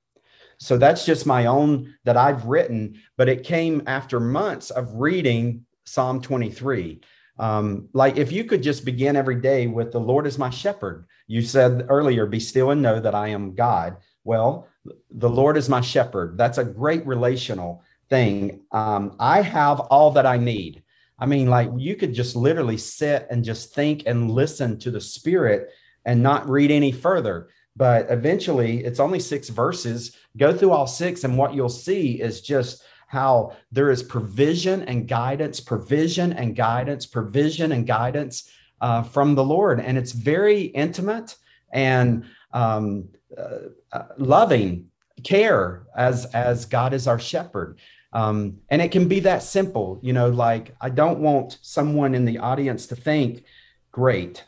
So 0.60 0.78
that's 0.78 1.06
just 1.06 1.26
my 1.26 1.46
own 1.46 1.96
that 2.04 2.18
I've 2.18 2.46
written, 2.46 3.00
but 3.16 3.30
it 3.30 3.44
came 3.44 3.84
after 3.88 4.20
months 4.20 4.72
of 4.72 4.96
reading 4.96 5.66
Psalm 5.86 6.22
23. 6.22 7.02
Um, 7.40 7.88
like 7.94 8.18
if 8.18 8.32
you 8.32 8.44
could 8.44 8.62
just 8.62 8.84
begin 8.86 9.16
every 9.16 9.40
day 9.40 9.66
with 9.68 9.92
the 9.92 10.00
Lord 10.00 10.28
is 10.28 10.38
my 10.38 10.50
shepherd. 10.50 11.06
You 11.26 11.42
said 11.42 11.86
earlier, 11.90 12.26
be 12.26 12.40
still 12.40 12.72
and 12.72 12.82
know 12.82 13.00
that 13.00 13.16
I 13.16 13.30
am 13.30 13.56
God. 13.56 13.98
Well, 14.24 14.68
the 15.10 15.30
Lord 15.30 15.56
is 15.56 15.70
my 15.70 15.82
shepherd. 15.82 16.38
That's 16.38 16.58
a 16.58 16.64
great 16.64 17.06
relational 17.08 17.84
thing. 18.10 18.62
Um, 18.72 19.16
I 19.20 19.42
have 19.42 19.80
all 19.80 20.12
that 20.12 20.26
I 20.26 20.38
need. 20.38 20.84
I 21.18 21.26
mean, 21.26 21.48
like 21.48 21.70
you 21.78 21.96
could 21.96 22.14
just 22.14 22.36
literally 22.36 22.78
sit 22.78 23.28
and 23.30 23.44
just 23.44 23.74
think 23.74 24.04
and 24.06 24.32
listen 24.32 24.78
to 24.80 24.92
the 24.92 25.02
Spirit 25.02 25.70
and 26.06 26.22
not 26.22 26.50
read 26.50 26.72
any 26.72 26.92
further. 26.92 27.50
But 27.76 28.08
eventually, 28.10 28.84
it's 28.84 29.00
only 29.00 29.20
six 29.20 29.48
verses. 29.48 30.16
Go 30.36 30.54
through 30.54 30.72
all 30.72 30.88
six, 30.88 31.24
and 31.24 31.38
what 31.38 31.54
you'll 31.54 31.70
see 31.70 32.20
is 32.22 32.42
just 32.42 32.84
how 33.10 33.54
there 33.72 33.90
is 33.90 34.04
provision 34.04 34.84
and 34.84 35.08
guidance, 35.08 35.60
provision 35.60 36.32
and 36.34 36.56
guidance, 36.56 37.08
provision 37.08 37.72
and 37.72 37.86
guidance 37.88 38.50
uh, 38.82 39.02
from 39.02 39.34
the 39.34 39.44
Lord. 39.44 39.80
And 39.80 39.98
it's 39.98 40.12
very 40.12 40.62
intimate 40.62 41.36
and 41.74 42.26
um, 42.54 43.10
uh, 43.38 43.70
uh 43.92 44.06
loving 44.18 44.90
care 45.24 45.84
as 45.96 46.26
as 46.34 46.66
God 46.66 46.94
is 46.94 47.08
our 47.08 47.20
shepherd. 47.20 47.80
Um, 48.14 48.60
and 48.70 48.82
it 48.82 48.92
can 48.92 49.08
be 49.08 49.20
that 49.22 49.44
simple, 49.44 50.00
you 50.02 50.14
know, 50.14 50.30
like 50.30 50.76
I 50.82 50.90
don't 50.90 51.20
want 51.20 51.58
someone 51.62 52.16
in 52.16 52.26
the 52.26 52.40
audience 52.40 52.88
to 52.88 52.96
think, 52.96 53.44
great, 54.00 54.46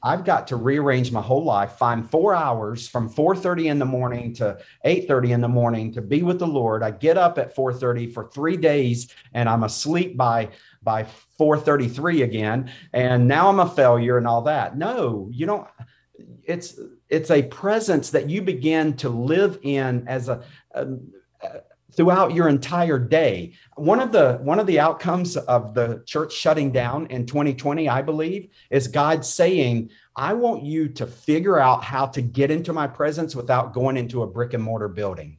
I've 0.00 0.24
got 0.24 0.46
to 0.48 0.56
rearrange 0.56 1.10
my 1.10 1.20
whole 1.20 1.42
life, 1.42 1.72
find 1.72 2.08
four 2.08 2.36
hours 2.36 2.86
from 2.86 3.10
4:30 3.10 3.66
in 3.66 3.78
the 3.80 3.84
morning 3.84 4.32
to 4.34 4.58
8:30 4.84 5.32
in 5.32 5.40
the 5.40 5.48
morning 5.48 5.92
to 5.94 6.00
be 6.00 6.22
with 6.22 6.38
the 6.38 6.46
Lord. 6.46 6.84
I 6.84 6.92
get 6.92 7.18
up 7.18 7.36
at 7.36 7.56
4:30 7.56 8.14
for 8.14 8.28
three 8.28 8.56
days 8.56 9.12
and 9.34 9.48
I'm 9.48 9.64
asleep 9.64 10.16
by 10.16 10.50
by 10.84 11.06
4:33 11.36 12.22
again, 12.22 12.70
and 12.92 13.26
now 13.26 13.48
I'm 13.48 13.58
a 13.58 13.68
failure 13.68 14.18
and 14.18 14.26
all 14.28 14.42
that. 14.42 14.78
No, 14.78 15.28
you 15.32 15.46
don't. 15.46 15.66
It's 16.44 16.78
it's 17.08 17.32
a 17.32 17.42
presence 17.42 18.10
that 18.10 18.30
you 18.30 18.40
begin 18.40 18.94
to 18.98 19.08
live 19.08 19.58
in 19.62 20.06
as 20.06 20.28
a, 20.28 20.44
a 20.74 20.86
throughout 21.94 22.34
your 22.34 22.48
entire 22.48 22.98
day. 22.98 23.52
One 23.76 24.00
of 24.00 24.12
the 24.12 24.38
one 24.42 24.58
of 24.58 24.66
the 24.66 24.80
outcomes 24.80 25.36
of 25.36 25.74
the 25.74 26.02
church 26.06 26.32
shutting 26.32 26.70
down 26.72 27.06
in 27.06 27.26
2020, 27.26 27.88
I 27.88 28.02
believe, 28.02 28.48
is 28.70 28.88
God 28.88 29.24
saying, 29.24 29.90
"I 30.16 30.32
want 30.34 30.62
you 30.62 30.88
to 30.88 31.06
figure 31.06 31.58
out 31.58 31.84
how 31.84 32.06
to 32.06 32.22
get 32.22 32.50
into 32.50 32.72
my 32.72 32.86
presence 32.86 33.36
without 33.36 33.74
going 33.74 33.96
into 33.96 34.22
a 34.22 34.26
brick 34.26 34.54
and 34.54 34.62
mortar 34.62 34.88
building." 34.88 35.38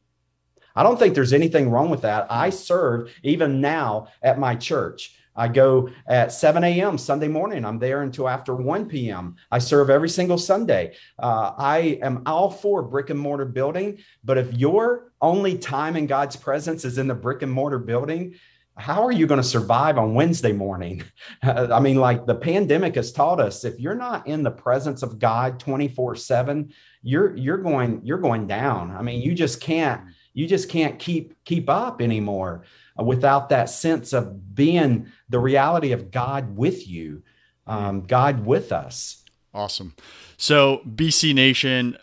I 0.75 0.83
don't 0.83 0.97
think 0.97 1.13
there's 1.13 1.33
anything 1.33 1.69
wrong 1.69 1.89
with 1.89 2.01
that. 2.01 2.25
I 2.29 2.49
serve 2.49 3.11
even 3.21 3.61
now 3.61 4.07
at 4.23 4.39
my 4.39 4.55
church. 4.55 5.15
I 5.35 5.47
go 5.47 5.89
at 6.07 6.31
7 6.31 6.63
a.m. 6.63 6.97
Sunday 6.97 7.27
morning. 7.27 7.65
I'm 7.65 7.79
there 7.79 8.03
until 8.03 8.29
after 8.29 8.55
1 8.55 8.87
p.m. 8.87 9.35
I 9.51 9.59
serve 9.59 9.89
every 9.89 10.09
single 10.09 10.37
Sunday. 10.37 10.95
Uh, 11.17 11.53
I 11.57 11.99
am 12.01 12.23
all 12.25 12.51
for 12.51 12.83
brick 12.83 13.09
and 13.09 13.19
mortar 13.19 13.45
building, 13.45 13.99
but 14.23 14.37
if 14.37 14.53
your 14.53 15.11
only 15.21 15.57
time 15.57 15.95
in 15.95 16.07
God's 16.07 16.35
presence 16.35 16.85
is 16.85 16.97
in 16.97 17.07
the 17.07 17.15
brick 17.15 17.41
and 17.41 17.51
mortar 17.51 17.79
building, 17.79 18.35
how 18.75 19.03
are 19.03 19.11
you 19.11 19.27
going 19.27 19.41
to 19.41 19.47
survive 19.47 19.97
on 19.97 20.15
Wednesday 20.15 20.51
morning? 20.51 21.03
I 21.43 21.79
mean, 21.79 21.97
like 21.97 22.25
the 22.25 22.35
pandemic 22.35 22.95
has 22.95 23.11
taught 23.11 23.39
us, 23.39 23.63
if 23.63 23.79
you're 23.79 23.95
not 23.95 24.27
in 24.27 24.43
the 24.43 24.51
presence 24.51 25.03
of 25.03 25.19
God 25.19 25.59
24 25.59 26.15
seven, 26.15 26.73
you're, 27.03 27.35
you're 27.35 27.57
going, 27.57 28.01
you're 28.03 28.17
going 28.17 28.47
down. 28.47 28.91
I 28.91 29.01
mean, 29.01 29.21
you 29.21 29.35
just 29.35 29.61
can't, 29.61 30.01
you 30.33 30.47
just 30.47 30.69
can't 30.69 30.97
keep, 30.97 31.35
keep 31.45 31.69
up 31.69 32.01
anymore 32.01 32.63
without 32.97 33.49
that 33.49 33.69
sense 33.69 34.13
of 34.13 34.55
being 34.55 35.07
the 35.29 35.39
reality 35.39 35.91
of 35.91 36.11
God 36.11 36.55
with 36.55 36.87
you, 36.87 37.23
um, 37.65 38.01
God 38.01 38.45
with 38.45 38.71
us. 38.71 39.23
Awesome. 39.53 39.95
So, 40.37 40.81
BC 40.87 41.33
Nation, 41.33 41.97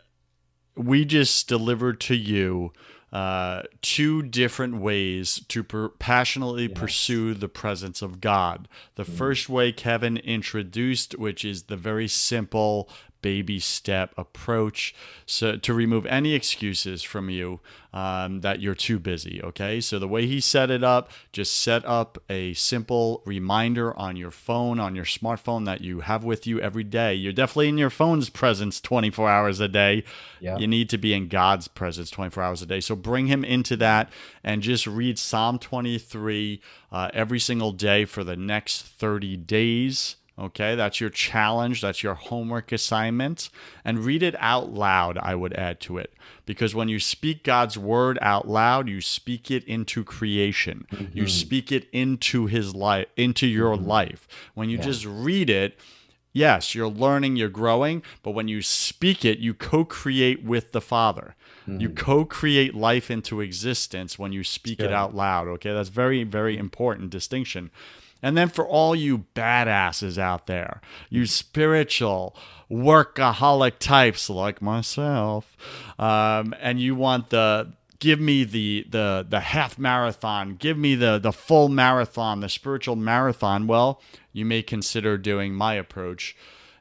we 0.77 1.05
just 1.05 1.49
delivered 1.49 2.01
to 2.03 2.15
you 2.15 2.73
uh, 3.13 3.63
two 3.83 4.23
different 4.23 4.77
ways 4.77 5.43
to 5.49 5.65
per- 5.65 5.89
passionately 5.89 6.69
yes. 6.69 6.79
pursue 6.79 7.35
the 7.35 7.49
presence 7.49 8.03
of 8.03 8.21
God. 8.21 8.69
The 8.95 9.03
mm. 9.03 9.13
first 9.13 9.49
way 9.49 9.73
Kevin 9.73 10.17
introduced, 10.19 11.19
which 11.19 11.45
is 11.45 11.65
the 11.65 11.77
very 11.77 12.07
simple 12.07 12.89
baby 13.23 13.59
step 13.59 14.13
approach 14.17 14.95
so 15.27 15.57
to 15.57 15.75
remove 15.75 16.07
any 16.07 16.35
excuses 16.35 17.03
from 17.03 17.31
you 17.31 17.61
um, 17.93 18.41
that 18.41 18.61
you're 18.61 18.75
too 18.75 18.99
busy 18.99 19.41
okay? 19.43 19.81
So 19.81 19.99
the 19.99 20.09
way 20.09 20.27
he 20.27 20.41
set 20.41 20.71
it 20.71 20.85
up 20.85 21.11
just 21.33 21.57
set 21.57 21.85
up 21.85 22.19
a 22.29 22.55
simple 22.55 23.23
reminder 23.25 23.97
on 23.97 24.17
your 24.17 24.31
phone 24.31 24.79
on 24.81 24.95
your 24.95 25.05
smartphone 25.05 25.65
that 25.67 25.81
you 25.81 26.01
have 26.01 26.25
with 26.25 26.47
you 26.47 26.61
every 26.61 26.85
day. 26.85 27.15
You're 27.15 27.33
definitely 27.33 27.69
in 27.69 27.79
your 27.79 27.91
phone's 27.91 28.31
presence 28.31 28.81
24 28.81 29.29
hours 29.29 29.61
a 29.61 29.69
day. 29.69 30.05
Yeah. 30.41 30.57
you 30.57 30.67
need 30.67 30.89
to 30.91 30.99
be 30.99 31.13
in 31.13 31.29
god's 31.29 31.69
presence 31.69 32.11
24 32.11 32.43
hours 32.43 32.63
a 32.63 32.67
day. 32.67 32.81
So 32.81 32.97
bring 32.97 33.27
him 33.27 33.45
into 33.45 33.77
that 33.77 34.11
and 34.43 34.63
just 34.63 34.87
read 34.87 35.19
psalm 35.19 35.59
23 35.59 36.61
uh, 36.93 37.11
every 37.13 37.39
single 37.39 37.73
day 37.73 38.05
for 38.05 38.25
the 38.25 38.37
next 38.37 38.83
30 38.83 39.37
days 39.37 40.17
Okay, 40.41 40.75
that's 40.75 41.01
your 41.01 41.11
challenge, 41.11 41.83
that's 41.83 42.03
your 42.03 42.15
homework 42.15 42.73
assignment. 42.73 43.51
And 43.85 44.05
read 44.05 44.23
it 44.23 44.35
out 44.39 44.73
loud, 44.73 45.19
I 45.19 45.35
would 45.35 45.53
add 45.53 45.81
to 45.81 45.99
it. 45.99 46.15
Because 46.47 46.75
when 46.75 46.89
you 46.89 46.99
speak 46.99 47.45
God's 47.45 47.77
word 47.77 48.19
out 48.23 48.49
loud, 48.49 48.89
you 48.89 49.03
speak 49.03 49.51
it 49.51 49.65
into 49.65 50.03
creation. 50.03 50.87
Mm-hmm. 50.91 51.19
You 51.19 51.29
speak 51.29 51.71
it 51.71 51.89
into 51.93 52.47
his 52.47 52.75
life, 52.75 53.07
into 53.17 53.47
your 53.47 53.77
mm-hmm. 53.77 53.87
life. 53.87 54.27
When 54.55 54.71
you 54.71 54.79
yeah. 54.79 54.85
just 54.85 55.05
read 55.05 55.51
it, 55.51 55.79
yes, 56.33 56.75
you're 56.75 56.89
learning, 56.89 57.37
you're 57.37 57.51
growing, 57.51 58.03
but 58.23 58.31
when 58.31 58.49
you 58.49 58.63
speak 58.63 59.25
it, 59.25 59.41
you 59.41 59.53
co-create 59.53 60.43
with 60.43 60.73
the 60.73 60.81
Father. 60.81 61.35
Mm-hmm. 61.69 61.81
You 61.81 61.91
co-create 61.91 62.75
life 62.75 63.11
into 63.11 63.43
existence 63.43 64.19
when 64.19 64.33
you 64.33 64.43
speak 64.43 64.81
it 64.81 64.93
out 64.93 65.15
loud. 65.15 65.49
Okay, 65.49 65.73
that's 65.73 65.91
very, 65.91 66.25
very 66.25 66.57
important 66.57 67.11
distinction. 67.11 67.71
And 68.23 68.37
then 68.37 68.49
for 68.49 68.67
all 68.67 68.95
you 68.95 69.25
badasses 69.35 70.19
out 70.19 70.47
there, 70.47 70.81
you 71.09 71.27
spiritual 71.27 72.37
workaholic 72.71 73.79
types 73.79 74.31
like 74.31 74.61
myself, 74.63 75.57
um, 75.99 76.55
and 76.61 76.81
you 76.81 76.95
want 76.95 77.31
the 77.31 77.73
give 77.99 78.21
me 78.21 78.45
the 78.45 78.87
the 78.89 79.27
the 79.29 79.41
half 79.41 79.79
marathon, 79.79 80.57
give 80.57 80.77
me 80.77 80.95
the 80.95 81.19
the 81.19 81.33
full 81.33 81.69
marathon, 81.69 82.41
the 82.41 82.49
spiritual 82.49 82.97
marathon. 82.97 83.67
Well, 83.67 84.01
you 84.33 84.45
may 84.45 84.63
consider 84.63 85.19
doing 85.19 85.55
my 85.55 85.75
approach. 85.75 86.37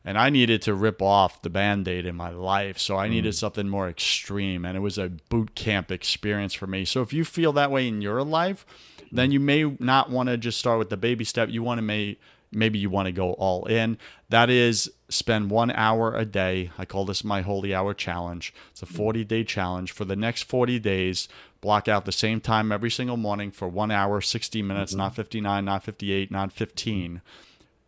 And 0.06 0.18
I 0.18 0.30
needed 0.30 0.62
to 0.62 0.74
rip 0.74 1.02
off 1.02 1.42
the 1.42 1.50
band-aid 1.50 2.06
in 2.06 2.16
my 2.16 2.30
life. 2.30 2.80
So 2.80 2.96
I 2.96 3.10
needed 3.10 3.34
mm. 3.34 3.38
something 3.38 3.68
more 3.68 3.90
extreme. 3.90 4.64
And 4.64 4.78
it 4.78 4.80
was 4.80 4.98
a 4.98 5.10
boot 5.10 5.56
camp 5.56 5.92
experience 5.92 6.54
for 6.54 6.68
me. 6.68 6.86
So 6.86 7.02
if 7.02 7.12
you 7.12 7.26
feel 7.26 7.52
that 7.54 7.70
way 7.70 7.86
in 7.86 8.02
your 8.02 8.24
life, 8.24 8.66
then 9.12 9.32
you 9.32 9.40
may 9.40 9.64
not 9.80 10.10
want 10.10 10.30
to 10.30 10.38
just 10.38 10.60
start 10.60 10.80
with 10.80 10.90
the 10.90 10.98
baby 10.98 11.24
step. 11.24 11.50
You 11.50 11.64
want 11.64 11.78
to 11.80 11.82
may 11.82 12.18
maybe 12.52 12.80
you 12.80 12.90
want 12.90 13.06
to 13.06 13.12
go 13.12 13.34
all 13.34 13.66
in. 13.66 13.98
That 14.30 14.50
is 14.50 14.92
spend 15.08 15.50
one 15.50 15.72
hour 15.72 16.16
a 16.16 16.26
day. 16.26 16.72
I 16.78 16.86
call 16.86 17.06
this 17.06 17.24
my 17.24 17.42
holy 17.42 17.74
hour 17.74 17.94
challenge. 17.94 18.54
It's 18.72 18.82
a 18.82 18.86
40 18.86 19.24
day 19.24 19.44
challenge. 19.44 19.92
For 19.92 20.06
the 20.06 20.16
next 20.16 20.44
40 20.44 20.80
days, 20.80 21.28
block 21.62 21.88
out 21.88 22.06
the 22.06 22.12
same 22.12 22.42
time 22.42 22.72
every 22.72 22.92
single 22.92 23.18
morning 23.18 23.52
for 23.52 23.68
one 23.68 23.92
hour, 23.92 24.22
60 24.22 24.62
minutes, 24.62 24.92
mm-hmm. 24.92 25.00
not 25.00 25.16
59, 25.16 25.66
not 25.66 25.84
58, 25.84 26.32
not 26.32 26.52
15. 26.52 27.22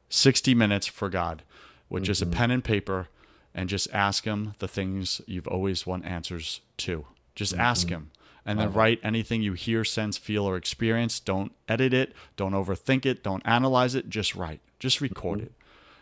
60 0.10 0.56
minutes 0.56 0.88
for 0.88 1.10
God, 1.10 1.44
which 1.88 2.04
mm-hmm. 2.04 2.12
is 2.12 2.22
a 2.22 2.26
mm-hmm. 2.26 2.34
pen 2.34 2.52
and 2.52 2.64
paper, 2.64 3.08
and 3.56 3.70
just 3.70 3.88
ask 3.94 4.26
Him 4.26 4.56
the 4.60 4.68
things 4.68 5.22
you've 5.26 5.48
always 5.48 5.86
want 5.86 6.06
answers 6.06 6.62
to. 6.78 7.06
Just 7.34 7.54
mm-hmm. 7.54 7.62
ask 7.62 7.90
Him 7.90 8.12
and 8.46 8.60
then 8.60 8.74
write 8.74 9.00
anything 9.04 9.42
you 9.42 9.54
hear, 9.54 9.84
sense, 9.84 10.18
feel, 10.18 10.46
or 10.46 10.58
experience. 10.58 11.20
Don't 11.20 11.52
edit 11.68 11.94
it. 11.94 12.14
Don't 12.36 12.54
overthink 12.54 13.06
it. 13.06 13.24
Don't 13.24 13.44
analyze 13.46 13.96
it. 13.96 14.10
Just 14.10 14.36
write. 14.36 14.62
Just 14.80 15.00
record 15.00 15.40
mm-hmm. 15.40 15.48
it. 15.48 15.54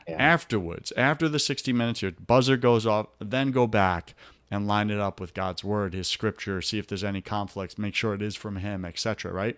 Yeah. 0.08 0.15
Afterwards, 0.15 0.93
after 0.97 1.28
the 1.30 1.39
60 1.39 1.73
minutes, 1.73 2.02
your 2.02 2.12
buzzer 2.12 2.58
goes 2.58 2.88
off, 2.88 3.08
then 3.19 3.52
go 3.52 3.67
back 3.67 4.13
and 4.49 4.67
line 4.67 4.89
it 4.89 4.99
up 4.99 5.19
with 5.19 5.34
God's 5.34 5.63
word, 5.63 5.93
his 5.93 6.08
scripture, 6.08 6.62
see 6.62 6.80
if 6.80 6.88
there's 6.88 7.04
any 7.04 7.21
conflicts, 7.21 7.78
make 7.78 7.93
sure 7.93 8.13
it 8.13 8.21
is 8.21 8.36
from 8.36 8.56
him, 8.56 8.86
etc., 8.86 9.32
right? 9.32 9.58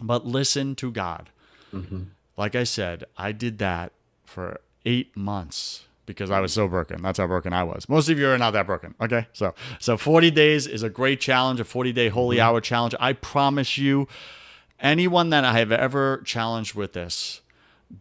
But 0.00 0.24
listen 0.24 0.74
to 0.76 0.90
God. 0.90 1.30
Mm-hmm. 1.74 2.04
Like 2.36 2.54
I 2.54 2.64
said, 2.64 3.04
I 3.18 3.32
did 3.32 3.58
that 3.58 3.92
for 4.24 4.60
eight 4.86 5.16
months 5.16 5.84
because 6.06 6.30
I 6.30 6.40
was 6.40 6.52
so 6.52 6.68
broken. 6.68 7.02
That's 7.02 7.18
how 7.18 7.26
broken 7.26 7.52
I 7.52 7.62
was. 7.64 7.88
Most 7.88 8.08
of 8.08 8.18
you 8.18 8.28
are 8.28 8.38
not 8.38 8.52
that 8.52 8.66
broken. 8.66 8.94
Okay. 9.00 9.26
So 9.32 9.54
so 9.78 9.96
40 9.96 10.30
days 10.30 10.66
is 10.66 10.82
a 10.82 10.90
great 10.90 11.20
challenge, 11.20 11.60
a 11.60 11.64
40 11.64 11.92
day 11.92 12.08
holy 12.08 12.36
mm-hmm. 12.36 12.46
hour 12.46 12.60
challenge. 12.60 12.94
I 13.00 13.12
promise 13.12 13.78
you, 13.78 14.08
anyone 14.80 15.30
that 15.30 15.44
I 15.44 15.58
have 15.58 15.72
ever 15.72 16.22
challenged 16.24 16.74
with 16.74 16.92
this, 16.92 17.40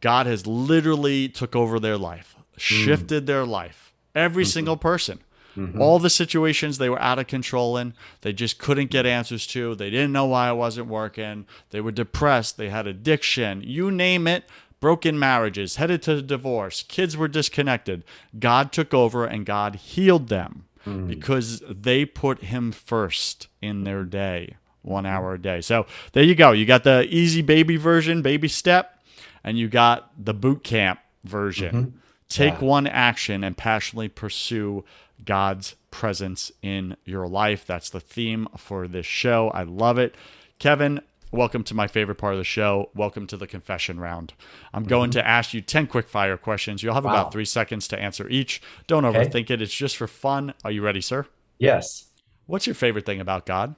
God 0.02 0.26
has 0.26 0.48
literally 0.48 1.30
took 1.30 1.56
over 1.56 1.80
their 1.80 1.98
life, 1.98 2.36
mm. 2.38 2.60
shifted 2.60 3.24
mm. 3.24 3.28
their 3.28 3.46
life. 3.46 3.94
Every 4.16 4.44
mm-hmm. 4.44 4.50
single 4.50 4.78
person. 4.78 5.20
Mm-hmm. 5.58 5.80
All 5.82 6.00
the 6.00 6.10
situations 6.10 6.78
they 6.78 6.90
were 6.90 7.02
out 7.02 7.20
of 7.20 7.28
control 7.28 7.78
in, 7.78 7.94
they 8.22 8.34
just 8.34 8.58
couldn't 8.58 8.90
get 8.90 9.06
answers 9.06 9.46
to. 9.48 9.76
They 9.76 9.92
didn't 9.92 10.12
know 10.12 10.26
why 10.26 10.50
it 10.50 10.56
wasn't 10.56 10.88
working. 10.88 11.46
They 11.70 11.80
were 11.80 11.92
depressed. 11.92 12.58
They 12.58 12.70
had 12.70 12.88
addiction. 12.88 13.62
You 13.64 13.92
name 13.92 14.26
it 14.26 14.46
broken 14.84 15.18
marriages, 15.18 15.78
headed 15.78 16.02
to 16.02 16.22
divorce, 16.22 16.84
kids 16.84 17.16
were 17.16 17.30
disconnected. 17.30 18.04
God 18.38 18.74
took 18.74 18.94
over 18.94 19.24
and 19.26 19.46
God 19.46 19.76
healed 19.76 20.28
them 20.28 20.66
mm. 20.86 21.08
because 21.08 21.64
they 21.70 22.04
put 22.04 22.40
Him 22.42 22.74
first 22.74 23.48
in 23.62 23.86
their 23.86 24.04
day, 24.04 24.58
one 24.82 25.06
hour 25.06 25.36
a 25.36 25.42
day. 25.42 25.62
So 25.62 25.86
there 26.12 26.24
you 26.26 26.36
go. 26.36 26.52
You 26.52 26.66
got 26.66 26.84
the 26.84 27.08
easy 27.10 27.42
baby 27.42 27.78
version, 27.78 28.22
baby 28.22 28.50
step, 28.50 29.00
and 29.42 29.58
you 29.58 29.70
got 29.70 30.12
the 30.22 30.34
boot 30.34 30.66
camp 30.66 31.00
version. 31.24 31.76
Mm-hmm. 31.76 31.98
Take 32.28 32.56
yeah. 32.56 32.68
one 32.68 32.86
action 32.86 33.42
and 33.42 33.56
passionately 33.56 34.10
pursue 34.10 34.84
God's 35.24 35.76
presence 35.92 36.52
in 36.62 36.98
your 37.06 37.30
life. 37.30 37.66
That's 37.66 37.90
the 37.90 38.02
theme 38.02 38.50
for 38.58 38.90
this 38.90 39.06
show. 39.06 39.50
I 39.52 39.64
love 39.64 39.98
it. 39.98 40.14
Kevin, 40.60 41.00
welcome 41.34 41.64
to 41.64 41.74
my 41.74 41.88
favorite 41.88 42.16
part 42.16 42.34
of 42.34 42.38
the 42.38 42.44
show. 42.44 42.90
Welcome 42.94 43.26
to 43.28 43.38
the 43.38 43.48
confession 43.48 44.00
round. 44.00 44.34
I'm 44.74 44.84
going 44.84 45.10
mm-hmm. 45.10 45.20
to 45.20 45.28
ask 45.28 45.54
you 45.54 45.62
10 45.62 45.88
quick 45.88 46.08
fire 46.08 46.38
questions. 46.38 46.84
You'll 46.84 46.94
have 46.94 47.06
wow. 47.06 47.12
about 47.12 47.32
three 47.32 47.46
seconds 47.46 47.88
to 47.90 48.00
answer 48.00 48.30
each. 48.30 48.62
Don't 48.88 49.04
okay. 49.04 49.26
overthink 49.26 49.50
it, 49.50 49.62
it's 49.62 49.74
just 49.74 49.98
for 49.98 50.08
fun. 50.08 50.54
Are 50.64 50.72
you 50.72 50.84
ready, 50.84 51.02
sir? 51.02 51.26
Yes. 51.58 52.06
What's 52.46 52.68
your 52.68 52.76
favorite 52.76 53.06
thing 53.06 53.20
about 53.20 53.46
God? 53.46 53.76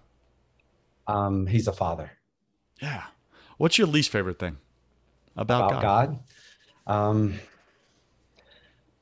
Um, 1.08 1.48
he's 1.48 1.68
a 1.68 1.74
father. 1.74 2.12
Yeah. 2.82 3.04
What's 3.58 3.78
your 3.78 3.88
least 3.88 4.10
favorite 4.12 4.38
thing 4.38 4.58
about, 5.38 5.72
about 5.72 5.82
God? 5.82 6.20
God? 6.88 6.94
Um, 6.94 7.40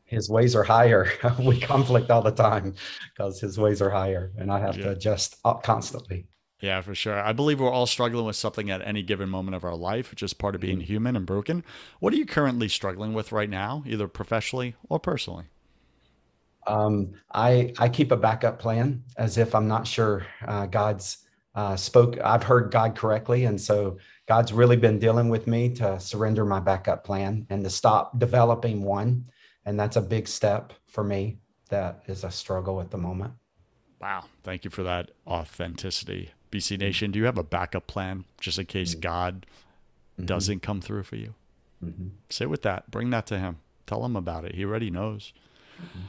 his 0.05 0.29
ways 0.29 0.55
are 0.55 0.63
higher. 0.63 1.11
we 1.39 1.59
conflict 1.59 2.11
all 2.11 2.21
the 2.21 2.31
time 2.31 2.75
because 3.13 3.39
his 3.39 3.57
ways 3.57 3.81
are 3.81 3.89
higher, 3.89 4.31
and 4.37 4.51
I 4.51 4.59
have 4.59 4.77
yeah. 4.77 4.83
to 4.83 4.91
adjust 4.91 5.37
constantly. 5.63 6.27
Yeah, 6.63 6.79
for 6.79 6.95
sure. 6.95 7.19
I 7.19 7.33
believe 7.33 7.59
we're 7.59 7.69
all 7.69 7.85
struggling 7.85 8.25
with 8.25 8.37
something 8.37 8.71
at 8.71 8.81
any 8.87 9.03
given 9.03 9.27
moment 9.27 9.55
of 9.55 9.65
our 9.65 9.75
life, 9.75 10.09
which 10.09 10.23
is 10.23 10.33
part 10.33 10.55
of 10.55 10.61
being 10.61 10.77
mm-hmm. 10.77 10.85
human 10.85 11.15
and 11.17 11.25
broken. 11.25 11.65
What 11.99 12.13
are 12.13 12.15
you 12.15 12.25
currently 12.25 12.69
struggling 12.69 13.13
with 13.13 13.33
right 13.33 13.49
now, 13.49 13.83
either 13.85 14.07
professionally 14.07 14.75
or 14.87 14.97
personally? 14.97 15.45
Um, 16.65 17.15
I 17.33 17.73
I 17.77 17.89
keep 17.89 18.13
a 18.13 18.15
backup 18.15 18.59
plan 18.59 19.03
as 19.17 19.37
if 19.37 19.53
I'm 19.53 19.67
not 19.67 19.85
sure 19.85 20.25
uh, 20.47 20.67
God's 20.67 21.17
uh, 21.53 21.75
spoke. 21.75 22.17
I've 22.23 22.43
heard 22.43 22.71
God 22.71 22.95
correctly, 22.95 23.43
and 23.43 23.59
so 23.59 23.97
God's 24.25 24.53
really 24.53 24.77
been 24.77 24.99
dealing 24.99 25.27
with 25.27 25.47
me 25.47 25.67
to 25.75 25.99
surrender 25.99 26.45
my 26.45 26.61
backup 26.61 27.03
plan 27.03 27.45
and 27.49 27.61
to 27.65 27.69
stop 27.69 28.17
developing 28.19 28.83
one 28.83 29.25
and 29.65 29.79
that's 29.79 29.95
a 29.95 30.01
big 30.01 30.27
step 30.27 30.73
for 30.87 31.03
me 31.03 31.37
that 31.69 32.03
is 32.07 32.23
a 32.23 32.31
struggle 32.31 32.81
at 32.81 32.91
the 32.91 32.97
moment 32.97 33.33
wow 33.99 34.25
thank 34.43 34.63
you 34.63 34.69
for 34.69 34.83
that 34.83 35.11
authenticity 35.27 36.31
bc 36.53 36.77
nation 36.77 37.11
do 37.11 37.19
you 37.19 37.25
have 37.25 37.37
a 37.37 37.43
backup 37.43 37.87
plan 37.87 38.25
just 38.39 38.59
in 38.59 38.65
case 38.65 38.91
mm-hmm. 38.91 39.01
god 39.01 39.45
mm-hmm. 39.45 40.25
doesn't 40.25 40.61
come 40.61 40.81
through 40.81 41.03
for 41.03 41.15
you 41.15 41.33
mm-hmm. 41.83 42.09
sit 42.29 42.49
with 42.49 42.61
that 42.61 42.89
bring 42.91 43.09
that 43.09 43.25
to 43.25 43.39
him 43.39 43.57
tell 43.87 44.05
him 44.05 44.15
about 44.15 44.45
it 44.45 44.55
he 44.55 44.63
already 44.63 44.89
knows 44.89 45.33
mm-hmm. 45.81 45.99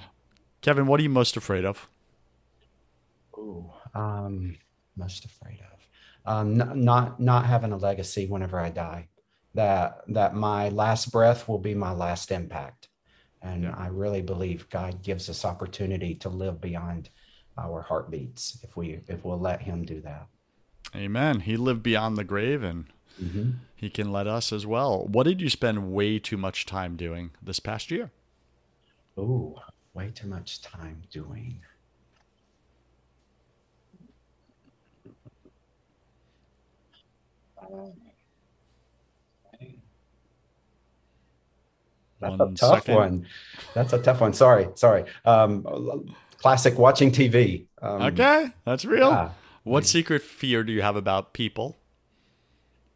kevin 0.61 0.87
what 0.87 1.01
are 1.01 1.03
you 1.03 1.09
most 1.09 1.37
afraid 1.37 1.65
of 1.65 1.89
oh 3.37 3.73
um 3.95 4.57
most 4.97 5.25
afraid 5.25 5.61
of 5.61 5.79
um, 6.27 6.61
n- 6.61 6.85
not 6.85 7.21
not 7.21 7.47
having 7.47 7.73
a 7.73 7.77
legacy 7.77 8.27
whenever 8.27 8.61
i 8.61 8.71
die 8.71 9.09
that 9.55 10.03
that 10.09 10.35
my 10.35 10.69
last 10.69 11.11
breath 11.11 11.49
will 11.49 11.59
be 11.59 11.75
my 11.75 11.93
last 11.93 12.31
impact 12.31 12.89
and 13.45 13.65
yeah. 13.65 13.75
I 13.77 13.89
really 13.89 14.23
believe 14.23 14.69
God 14.71 15.03
gives 15.03 15.29
us 15.29 15.45
opportunity 15.45 16.15
to 16.17 16.29
live 16.31 16.61
beyond 16.61 17.11
our 17.59 17.83
heartbeats 17.83 18.59
if 18.65 18.77
we 18.77 19.01
if 19.07 19.25
we'll 19.25 19.39
let 19.39 19.61
him 19.61 19.85
do 19.85 20.01
that. 20.01 20.27
Amen. 20.95 21.41
He 21.41 21.57
lived 21.57 21.83
beyond 21.83 22.17
the 22.17 22.25
grave 22.25 22.63
and 22.63 22.87
mm-hmm. 23.21 23.51
he 23.75 23.91
can 23.91 24.13
let 24.13 24.27
us 24.27 24.53
as 24.53 24.67
well. 24.67 25.07
What 25.07 25.25
did 25.25 25.41
you 25.41 25.51
spend 25.51 25.93
way 25.93 26.19
too 26.19 26.37
much 26.37 26.67
time 26.67 26.97
doing 26.97 27.31
this 27.43 27.59
past 27.59 27.91
year? 27.91 28.11
Oh, 29.17 29.59
way 29.93 30.11
too 30.15 30.29
much 30.29 30.61
time 30.63 31.03
doing. 31.11 31.61
Um, 37.61 37.93
That's 42.21 42.39
one 42.39 42.41
a 42.41 42.55
tough 42.55 42.85
second. 42.85 42.95
one. 42.95 43.27
That's 43.75 43.93
a 43.93 43.99
tough 43.99 44.21
one. 44.21 44.33
Sorry, 44.33 44.69
sorry. 44.75 45.05
Um, 45.25 46.07
classic 46.39 46.79
watching 46.79 47.11
TV. 47.11 47.67
Um, 47.83 48.03
okay, 48.03 48.49
that's 48.65 48.85
real. 48.85 49.11
Yeah. 49.11 49.31
What 49.65 49.87
secret 49.87 50.23
fear 50.23 50.63
do 50.63 50.73
you 50.73 50.83
have 50.83 50.97
about 50.97 51.33
people? 51.33 51.77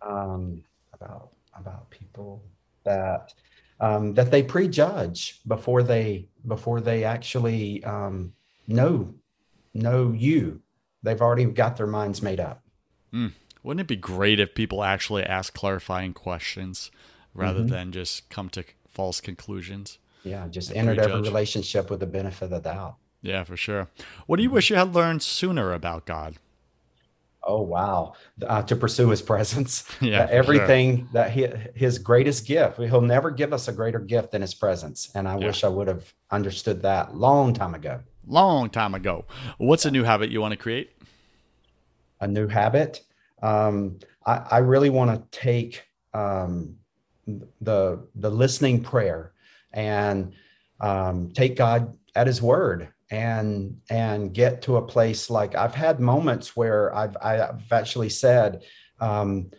Um, 0.01 0.65
about 0.93 1.31
about 1.55 1.91
people 1.91 2.45
that 2.85 3.35
um, 3.81 4.15
that 4.15 4.31
they 4.31 4.43
prejudge 4.43 5.41
before 5.47 5.83
they 5.83 6.29
before 6.47 6.81
they 6.81 7.05
actually 7.05 7.83
um, 7.85 8.33
know 8.67 9.15
know 9.75 10.13
you. 10.13 10.61
They've 11.03 11.21
already 11.21 11.45
got 11.47 11.77
their 11.77 11.87
minds 11.87 12.23
made 12.23 12.41
up. 12.41 12.63
Mm. 13.13 13.33
Wouldn't 13.63 13.81
it 13.81 13.87
be 13.87 13.97
great 13.97 14.41
if 14.41 14.55
people 14.55 14.85
actually 14.85 15.25
ask 15.25 15.55
clarifying 15.55 16.13
questions 16.13 16.91
rather 17.35 17.61
mm-hmm. 17.61 17.69
than 17.69 17.93
just 17.93 18.29
come 18.29 18.49
to 18.51 18.65
false 18.89 19.21
conclusions. 19.21 19.99
Yeah, 20.25 20.49
just 20.49 20.75
entered 20.75 20.99
every 20.99 21.23
relationship 21.23 21.91
with 21.91 22.01
the 22.01 22.07
benefit 22.07 22.47
of 22.47 22.51
the 22.51 22.59
doubt. 22.59 22.97
Yeah, 23.23 23.45
for 23.45 23.57
sure. 23.57 23.89
What 24.27 24.37
do 24.37 24.43
you 24.43 24.51
wish 24.51 24.71
you 24.71 24.77
had 24.77 24.95
learned 24.95 25.23
sooner 25.23 25.73
about 25.73 26.05
God? 26.05 26.35
Oh 27.49 27.63
wow! 27.63 28.13
Uh, 28.47 28.63
to 28.63 28.77
pursue 28.77 29.09
His 29.09 29.23
presence. 29.33 29.85
yeah, 30.01 30.25
uh, 30.25 30.29
everything 30.31 30.99
sure. 30.99 31.09
that 31.15 31.31
he, 31.31 31.47
His 31.75 31.99
greatest 31.99 32.47
gift. 32.47 32.79
He'll 32.79 33.01
never 33.01 33.31
give 33.31 33.53
us 33.55 33.67
a 33.69 33.73
greater 33.73 33.99
gift 33.99 34.33
than 34.33 34.43
His 34.43 34.55
presence. 34.55 35.11
And 35.15 35.27
I 35.27 35.39
yeah. 35.39 35.47
wish 35.47 35.65
I 35.65 35.69
would 35.69 35.89
have 35.89 36.13
understood 36.31 36.83
that 36.83 37.17
long 37.17 37.55
time 37.55 37.75
ago. 37.75 38.01
Long 38.27 38.69
time 38.69 38.95
ago. 38.95 39.25
What's 39.57 39.87
a 39.87 39.91
new 39.91 40.05
habit 40.05 40.31
you 40.31 40.43
want 40.43 40.53
to 40.53 40.59
create? 40.59 40.91
A 42.21 42.29
new 42.29 42.47
habit. 42.47 43.01
Um, 43.41 43.99
I, 44.27 44.47
I 44.51 44.59
really 44.59 44.91
want 44.91 45.11
to 45.11 45.39
take 45.39 45.85
um, 46.13 46.77
the 47.63 48.07
the 48.15 48.31
listening 48.31 48.83
prayer 48.83 49.33
and 49.73 50.35
um, 50.81 51.31
take 51.31 51.57
God 51.57 51.97
at 52.15 52.27
His 52.27 52.43
word 52.43 52.89
and 53.11 53.81
and 53.91 54.35
get 54.35 54.63
to 54.63 54.77
a 54.77 54.83
place 54.83 55.31
like 55.31 55.55
I've 55.55 55.75
had 55.75 56.01
moments 56.01 56.57
where 56.57 56.95
I've 56.95 57.17
I've 57.23 57.73
actually 57.73 58.11
said, 58.11 58.65
um, 59.01 59.51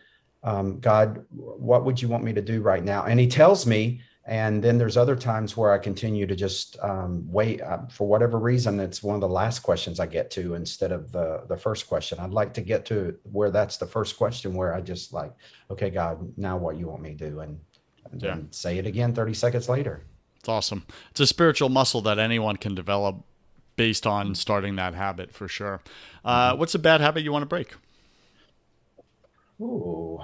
um, 0.43 0.79
God, 0.79 1.25
what 1.31 1.85
would 1.85 2.01
you 2.01 2.07
want 2.07 2.23
me 2.23 2.33
to 2.33 2.41
do 2.41 2.61
right 2.61 2.83
now? 2.83 3.05
And 3.05 3.19
He 3.19 3.27
tells 3.27 3.65
me. 3.65 4.01
And 4.25 4.63
then 4.63 4.77
there's 4.77 4.95
other 4.95 5.15
times 5.15 5.57
where 5.57 5.71
I 5.71 5.79
continue 5.79 6.27
to 6.27 6.35
just 6.35 6.77
um, 6.83 7.23
wait 7.31 7.63
uh, 7.63 7.79
for 7.89 8.07
whatever 8.07 8.37
reason. 8.37 8.79
It's 8.79 9.01
one 9.01 9.15
of 9.15 9.21
the 9.21 9.27
last 9.27 9.59
questions 9.59 9.99
I 9.99 10.05
get 10.05 10.29
to 10.31 10.53
instead 10.53 10.91
of 10.91 11.11
the 11.11 11.45
the 11.47 11.57
first 11.57 11.87
question. 11.87 12.19
I'd 12.19 12.29
like 12.29 12.53
to 12.53 12.61
get 12.61 12.85
to 12.87 13.17
where 13.23 13.49
that's 13.49 13.77
the 13.77 13.87
first 13.87 14.17
question 14.17 14.53
where 14.53 14.75
I 14.75 14.81
just 14.81 15.13
like, 15.13 15.33
okay, 15.71 15.89
God, 15.89 16.31
now 16.37 16.57
what 16.57 16.77
you 16.77 16.87
want 16.87 17.01
me 17.01 17.15
to 17.15 17.29
do, 17.29 17.39
and 17.39 17.59
and 18.11 18.21
yeah. 18.21 18.37
say 18.51 18.77
it 18.77 18.85
again 18.85 19.13
30 19.13 19.33
seconds 19.33 19.67
later. 19.67 20.03
It's 20.39 20.49
awesome. 20.49 20.85
It's 21.11 21.19
a 21.19 21.27
spiritual 21.27 21.69
muscle 21.69 22.01
that 22.01 22.19
anyone 22.19 22.55
can 22.55 22.75
develop 22.75 23.23
based 23.79 24.05
on 24.05 24.35
starting 24.35 24.75
that 24.75 24.93
habit 24.93 25.31
for 25.31 25.47
sure. 25.47 25.79
Uh, 26.25 26.49
mm-hmm. 26.49 26.59
What's 26.59 26.75
a 26.75 26.79
bad 26.79 26.99
habit 26.99 27.23
you 27.23 27.31
want 27.31 27.43
to 27.43 27.47
break? 27.47 27.75
Ooh, 29.61 30.19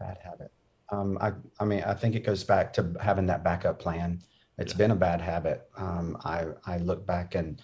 bad 0.00 0.18
habit. 0.24 0.50
Um, 0.90 1.16
I, 1.20 1.30
I 1.60 1.64
mean, 1.64 1.84
I 1.84 1.94
think 1.94 2.16
it 2.16 2.24
goes 2.26 2.42
back 2.42 2.72
to 2.72 2.96
having 3.00 3.26
that 3.26 3.44
backup 3.44 3.78
plan. 3.78 4.22
It's 4.58 4.72
yeah. 4.72 4.78
been 4.78 4.90
a 4.90 4.96
bad 4.96 5.20
habit. 5.20 5.68
Um, 5.76 6.16
I, 6.24 6.46
I 6.66 6.78
look 6.78 7.06
back 7.06 7.36
and 7.36 7.62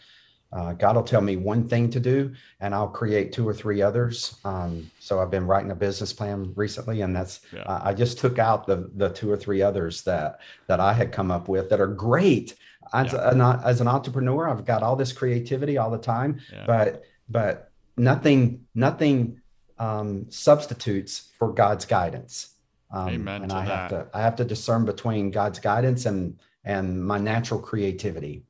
uh, 0.53 0.74
God 0.74 0.96
will 0.96 1.03
tell 1.03 1.22
me 1.22 1.36
one 1.36 1.66
thing 1.66 1.88
to 1.90 2.00
do, 2.00 2.34
and 2.61 2.74
I'll 2.74 2.88
create 2.88 3.32
two 3.32 3.48
or 3.48 3.55
three 3.55 3.80
others. 3.80 4.36
Um, 4.44 4.90
so 5.00 5.20
I've 5.20 5.30
been 5.30 5.46
writing 5.46 5.70
a 5.70 5.74
business 5.74 6.12
plan 6.12 6.53
recently, 6.55 7.00
and 7.00 7.16
that's 7.16 7.40
yeah. 7.53 7.62
uh, 7.62 7.80
I 7.82 7.94
just 7.94 8.18
took 8.18 8.38
out 8.38 8.66
the 8.66 8.90
the 8.94 9.09
two 9.09 9.30
or 9.30 9.36
three 9.36 9.62
others 9.62 10.03
that 10.03 10.40
that 10.66 10.78
I 10.78 10.92
had 10.92 11.11
come 11.11 11.30
up 11.30 11.48
with 11.48 11.70
that 11.70 11.80
are 11.80 11.86
great. 11.86 12.55
As, 12.92 13.12
yeah. 13.14 13.30
an, 13.30 13.40
as 13.40 13.80
an 13.80 13.88
entrepreneur, 13.88 14.50
I've 14.50 14.66
got 14.66 14.82
all 14.82 14.96
this 14.96 15.12
creativity 15.12 15.78
all 15.78 15.90
the 15.90 15.96
time, 15.96 16.40
yeah. 16.53 16.64
but 16.66 17.05
but 17.30 17.70
nothing 17.96 18.66
nothing 18.74 19.40
um, 19.78 20.30
substitutes 20.30 21.30
for 21.38 21.53
God's 21.53 21.86
guidance. 21.86 22.55
Um, 22.90 23.09
Amen 23.09 23.42
and 23.44 23.53
I 23.53 23.64
that. 23.64 23.78
have 23.78 23.90
to 23.90 24.07
I 24.12 24.20
have 24.20 24.36
to 24.36 24.44
discern 24.44 24.84
between 24.84 25.30
God's 25.30 25.61
guidance 25.61 26.05
and 26.05 26.38
and 26.62 27.03
my 27.03 27.18
natural 27.18 27.59
creativity. 27.59 28.44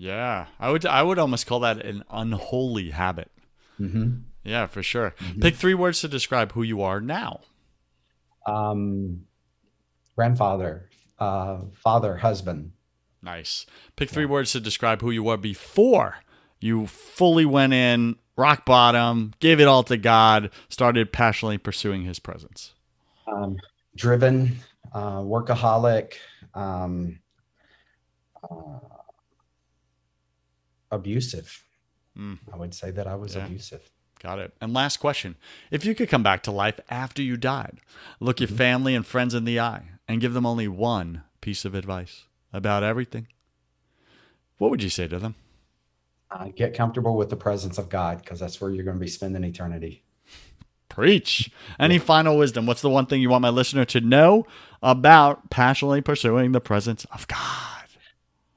Yeah, 0.00 0.46
I 0.60 0.70
would 0.70 0.86
I 0.86 1.02
would 1.02 1.18
almost 1.18 1.48
call 1.48 1.58
that 1.60 1.84
an 1.84 2.04
unholy 2.08 2.90
habit. 2.90 3.32
Mm-hmm. 3.80 4.18
Yeah, 4.44 4.68
for 4.68 4.80
sure. 4.80 5.12
Mm-hmm. 5.18 5.40
Pick 5.40 5.56
three 5.56 5.74
words 5.74 6.00
to 6.02 6.08
describe 6.08 6.52
who 6.52 6.62
you 6.62 6.82
are 6.82 7.00
now. 7.00 7.40
Um, 8.46 9.24
grandfather, 10.14 10.88
uh, 11.18 11.62
father, 11.74 12.16
husband. 12.16 12.72
Nice. 13.22 13.66
Pick 13.96 14.08
three 14.08 14.22
yeah. 14.22 14.30
words 14.30 14.52
to 14.52 14.60
describe 14.60 15.00
who 15.00 15.10
you 15.10 15.24
were 15.24 15.36
before 15.36 16.18
you 16.60 16.86
fully 16.86 17.44
went 17.44 17.72
in 17.72 18.14
rock 18.36 18.64
bottom, 18.64 19.34
gave 19.40 19.58
it 19.58 19.66
all 19.66 19.82
to 19.82 19.96
God, 19.96 20.50
started 20.68 21.12
passionately 21.12 21.58
pursuing 21.58 22.04
His 22.04 22.20
presence. 22.20 22.72
Um, 23.26 23.56
driven, 23.96 24.58
uh, 24.92 25.18
workaholic. 25.18 26.14
Um, 26.54 27.18
uh, 28.48 28.78
abusive. 30.90 31.64
Mm. 32.16 32.38
I 32.52 32.56
would 32.56 32.74
say 32.74 32.90
that 32.90 33.06
I 33.06 33.14
was 33.14 33.34
yeah. 33.34 33.46
abusive. 33.46 33.90
Got 34.20 34.40
it. 34.40 34.52
And 34.60 34.74
last 34.74 34.96
question. 34.96 35.36
If 35.70 35.84
you 35.84 35.94
could 35.94 36.08
come 36.08 36.22
back 36.22 36.42
to 36.44 36.50
life 36.50 36.80
after 36.90 37.22
you 37.22 37.36
died, 37.36 37.78
look 38.18 38.36
mm-hmm. 38.36 38.52
your 38.52 38.58
family 38.58 38.94
and 38.94 39.06
friends 39.06 39.34
in 39.34 39.44
the 39.44 39.60
eye, 39.60 39.90
and 40.08 40.20
give 40.20 40.34
them 40.34 40.46
only 40.46 40.66
one 40.66 41.22
piece 41.40 41.64
of 41.64 41.74
advice 41.74 42.24
about 42.52 42.82
everything, 42.82 43.28
what 44.56 44.70
would 44.70 44.82
you 44.82 44.90
say 44.90 45.06
to 45.06 45.18
them? 45.18 45.34
Uh, 46.30 46.48
get 46.54 46.74
comfortable 46.74 47.16
with 47.16 47.30
the 47.30 47.36
presence 47.36 47.78
of 47.78 47.88
God 47.88 48.18
because 48.22 48.40
that's 48.40 48.60
where 48.60 48.70
you're 48.70 48.84
going 48.84 48.96
to 48.96 49.00
be 49.00 49.08
spending 49.08 49.44
eternity. 49.44 50.02
Preach. 50.88 51.50
Any 51.78 51.98
final 51.98 52.36
wisdom? 52.36 52.66
What's 52.66 52.82
the 52.82 52.90
one 52.90 53.06
thing 53.06 53.22
you 53.22 53.30
want 53.30 53.42
my 53.42 53.50
listener 53.50 53.84
to 53.86 54.00
know 54.00 54.46
about 54.82 55.48
passionately 55.48 56.00
pursuing 56.00 56.52
the 56.52 56.60
presence 56.60 57.04
of 57.12 57.28
God? 57.28 57.67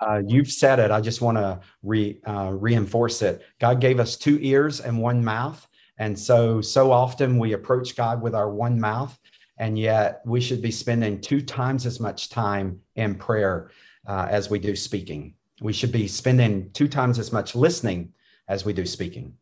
Uh, 0.02 0.22
you've 0.26 0.52
said 0.52 0.80
it. 0.80 0.90
I 0.92 1.00
just 1.00 1.22
want 1.22 1.38
to 1.38 1.60
re, 1.84 2.20
uh, 2.26 2.52
reinforce 2.54 3.22
it. 3.22 3.44
God 3.60 3.80
gave 3.80 4.00
us 4.00 4.18
two 4.18 4.40
ears 4.42 4.82
and 4.82 5.00
one 5.00 5.24
mouth. 5.24 5.68
And 5.98 6.18
so, 6.18 6.62
so 6.62 6.92
often 6.92 7.38
we 7.38 7.54
approach 7.54 7.96
God 7.96 8.22
with 8.22 8.34
our 8.34 8.50
one 8.50 8.80
mouth, 8.80 9.18
and 9.58 9.78
yet 9.78 10.22
we 10.26 10.42
should 10.42 10.62
be 10.62 10.72
spending 10.72 11.22
two 11.22 11.42
times 11.42 11.86
as 11.86 12.00
much 12.00 12.30
time 12.30 12.82
in 12.96 13.14
prayer 13.14 13.70
uh, 14.08 14.28
as 14.30 14.50
we 14.50 14.58
do 14.58 14.76
speaking. 14.76 15.36
We 15.62 15.74
should 15.74 15.92
be 15.92 16.08
spending 16.08 16.72
two 16.72 16.88
times 16.88 17.20
as 17.20 17.32
much 17.32 17.56
listening 17.56 18.14
as 18.48 18.66
we 18.66 18.74
do 18.74 18.88
speaking. 18.88 19.36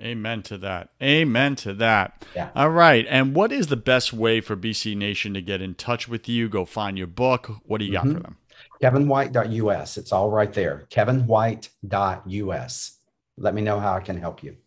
Amen 0.00 0.42
to 0.44 0.58
that. 0.58 0.90
Amen 1.02 1.54
to 1.56 1.72
that. 1.74 2.24
Yeah. 2.34 2.50
All 2.54 2.70
right. 2.70 3.06
And 3.08 3.34
what 3.34 3.52
is 3.52 3.68
the 3.68 3.76
best 3.76 4.12
way 4.12 4.40
for 4.40 4.56
BC 4.56 4.96
Nation 4.96 5.34
to 5.34 5.42
get 5.42 5.60
in 5.60 5.74
touch 5.74 6.08
with 6.08 6.28
you? 6.28 6.48
Go 6.48 6.64
find 6.64 6.98
your 6.98 7.06
book. 7.06 7.50
What 7.64 7.78
do 7.78 7.84
you 7.84 7.92
got 7.92 8.04
mm-hmm. 8.04 8.16
for 8.16 8.22
them? 8.22 8.36
KevinWhite.us. 8.84 9.96
It's 9.96 10.12
all 10.12 10.30
right 10.30 10.52
there. 10.52 10.84
KevinWhite.us. 10.90 12.98
Let 13.38 13.54
me 13.54 13.62
know 13.62 13.80
how 13.80 13.94
I 13.94 14.00
can 14.00 14.18
help 14.18 14.42
you. 14.42 14.58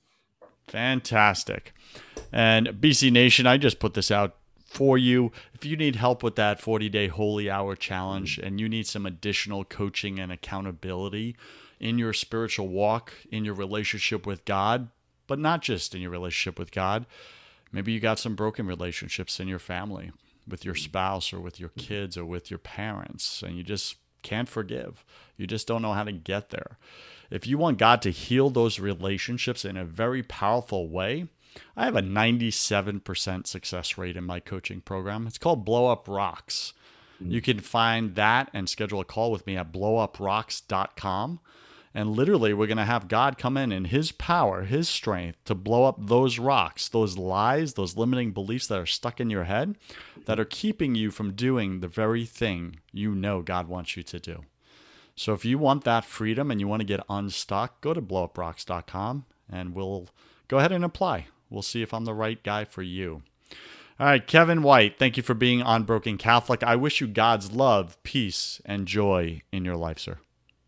Fantastic. 0.67 1.71
And 2.33 2.69
BC 2.69 3.11
Nation, 3.11 3.45
I 3.45 3.57
just 3.57 3.79
put 3.79 3.93
this 3.93 4.09
out 4.09 4.37
for 4.65 4.97
you. 4.97 5.31
If 5.53 5.65
you 5.65 5.77
need 5.77 5.97
help 5.97 6.23
with 6.23 6.35
that 6.35 6.59
40 6.59 6.89
day 6.89 7.07
holy 7.07 7.47
hour 7.47 7.75
challenge 7.75 8.37
mm. 8.37 8.47
and 8.47 8.59
you 8.59 8.67
need 8.67 8.87
some 8.87 9.05
additional 9.05 9.63
coaching 9.63 10.19
and 10.19 10.31
accountability 10.31 11.35
in 11.79 11.99
your 11.99 12.11
spiritual 12.11 12.69
walk, 12.69 13.13
in 13.31 13.45
your 13.45 13.53
relationship 13.53 14.25
with 14.25 14.45
God, 14.45 14.89
but 15.27 15.37
not 15.37 15.61
just 15.61 15.93
in 15.93 16.01
your 16.01 16.09
relationship 16.09 16.57
with 16.57 16.71
God, 16.71 17.05
maybe 17.71 17.91
you 17.91 17.99
got 17.99 18.17
some 18.17 18.35
broken 18.35 18.65
relationships 18.65 19.39
in 19.39 19.47
your 19.47 19.59
family 19.59 20.11
with 20.47 20.65
your 20.65 20.73
mm. 20.73 20.79
spouse 20.79 21.31
or 21.31 21.39
with 21.39 21.59
your 21.59 21.69
kids 21.77 22.17
or 22.17 22.25
with 22.25 22.49
your 22.49 22.57
parents, 22.57 23.43
and 23.43 23.55
you 23.55 23.63
just 23.63 23.97
can't 24.21 24.49
forgive. 24.49 25.05
You 25.37 25.47
just 25.47 25.67
don't 25.67 25.81
know 25.81 25.93
how 25.93 26.03
to 26.03 26.11
get 26.11 26.49
there. 26.49 26.77
If 27.29 27.45
you 27.45 27.57
want 27.57 27.77
God 27.77 28.01
to 28.03 28.11
heal 28.11 28.49
those 28.49 28.79
relationships 28.79 29.65
in 29.65 29.77
a 29.77 29.85
very 29.85 30.23
powerful 30.23 30.87
way, 30.87 31.27
I 31.75 31.85
have 31.85 31.95
a 31.95 32.01
97% 32.01 33.47
success 33.47 33.97
rate 33.97 34.17
in 34.17 34.23
my 34.23 34.39
coaching 34.39 34.81
program. 34.81 35.27
It's 35.27 35.37
called 35.37 35.65
Blow 35.65 35.91
Up 35.91 36.07
Rocks. 36.07 36.73
Mm. 37.21 37.31
You 37.31 37.41
can 37.41 37.59
find 37.59 38.15
that 38.15 38.49
and 38.53 38.69
schedule 38.69 39.01
a 39.01 39.05
call 39.05 39.31
with 39.31 39.45
me 39.47 39.57
at 39.57 39.71
blowuprocks.com. 39.71 41.39
And 41.97 42.11
literally, 42.11 42.53
we're 42.53 42.67
going 42.67 42.77
to 42.77 42.85
have 42.85 43.07
God 43.07 43.39
come 43.39 43.57
in 43.57 43.71
in 43.71 43.85
His 43.85 44.11
power, 44.11 44.65
His 44.65 44.87
strength 44.87 45.43
to 45.45 45.55
blow 45.55 45.85
up 45.85 45.95
those 45.99 46.37
rocks, 46.37 46.87
those 46.87 47.17
lies, 47.17 47.73
those 47.73 47.97
limiting 47.97 48.33
beliefs 48.33 48.67
that 48.67 48.77
are 48.77 48.85
stuck 48.85 49.19
in 49.19 49.31
your 49.31 49.45
head 49.45 49.75
that 50.27 50.39
are 50.39 50.45
keeping 50.45 50.93
you 50.93 51.09
from 51.09 51.33
doing 51.33 51.79
the 51.79 51.87
very 51.87 52.23
thing 52.23 52.75
you 52.93 53.15
know 53.15 53.41
God 53.41 53.67
wants 53.67 53.97
you 53.97 54.03
to 54.03 54.19
do. 54.19 54.43
So 55.15 55.33
if 55.33 55.43
you 55.43 55.57
want 55.57 55.85
that 55.85 56.05
freedom 56.05 56.51
and 56.51 56.59
you 56.61 56.67
want 56.67 56.81
to 56.81 56.85
get 56.85 57.03
unstuck, 57.09 57.81
go 57.81 57.95
to 57.95 58.01
blowuprocks.com 58.03 59.25
and 59.51 59.73
we'll 59.73 60.09
go 60.47 60.59
ahead 60.59 60.71
and 60.71 60.85
apply. 60.85 61.25
We'll 61.49 61.63
see 61.63 61.81
if 61.81 61.95
I'm 61.95 62.05
the 62.05 62.13
right 62.13 62.43
guy 62.43 62.65
for 62.65 62.83
you. 62.83 63.23
All 63.99 64.05
right, 64.05 64.27
Kevin 64.27 64.61
White, 64.61 64.99
thank 64.99 65.17
you 65.17 65.23
for 65.23 65.33
being 65.33 65.63
on 65.63 65.81
Broken 65.81 66.19
Catholic. 66.19 66.61
I 66.61 66.75
wish 66.75 67.01
you 67.01 67.07
God's 67.07 67.53
love, 67.53 67.97
peace, 68.03 68.61
and 68.65 68.85
joy 68.85 69.41
in 69.51 69.65
your 69.65 69.77
life, 69.77 69.97
sir. 69.97 70.19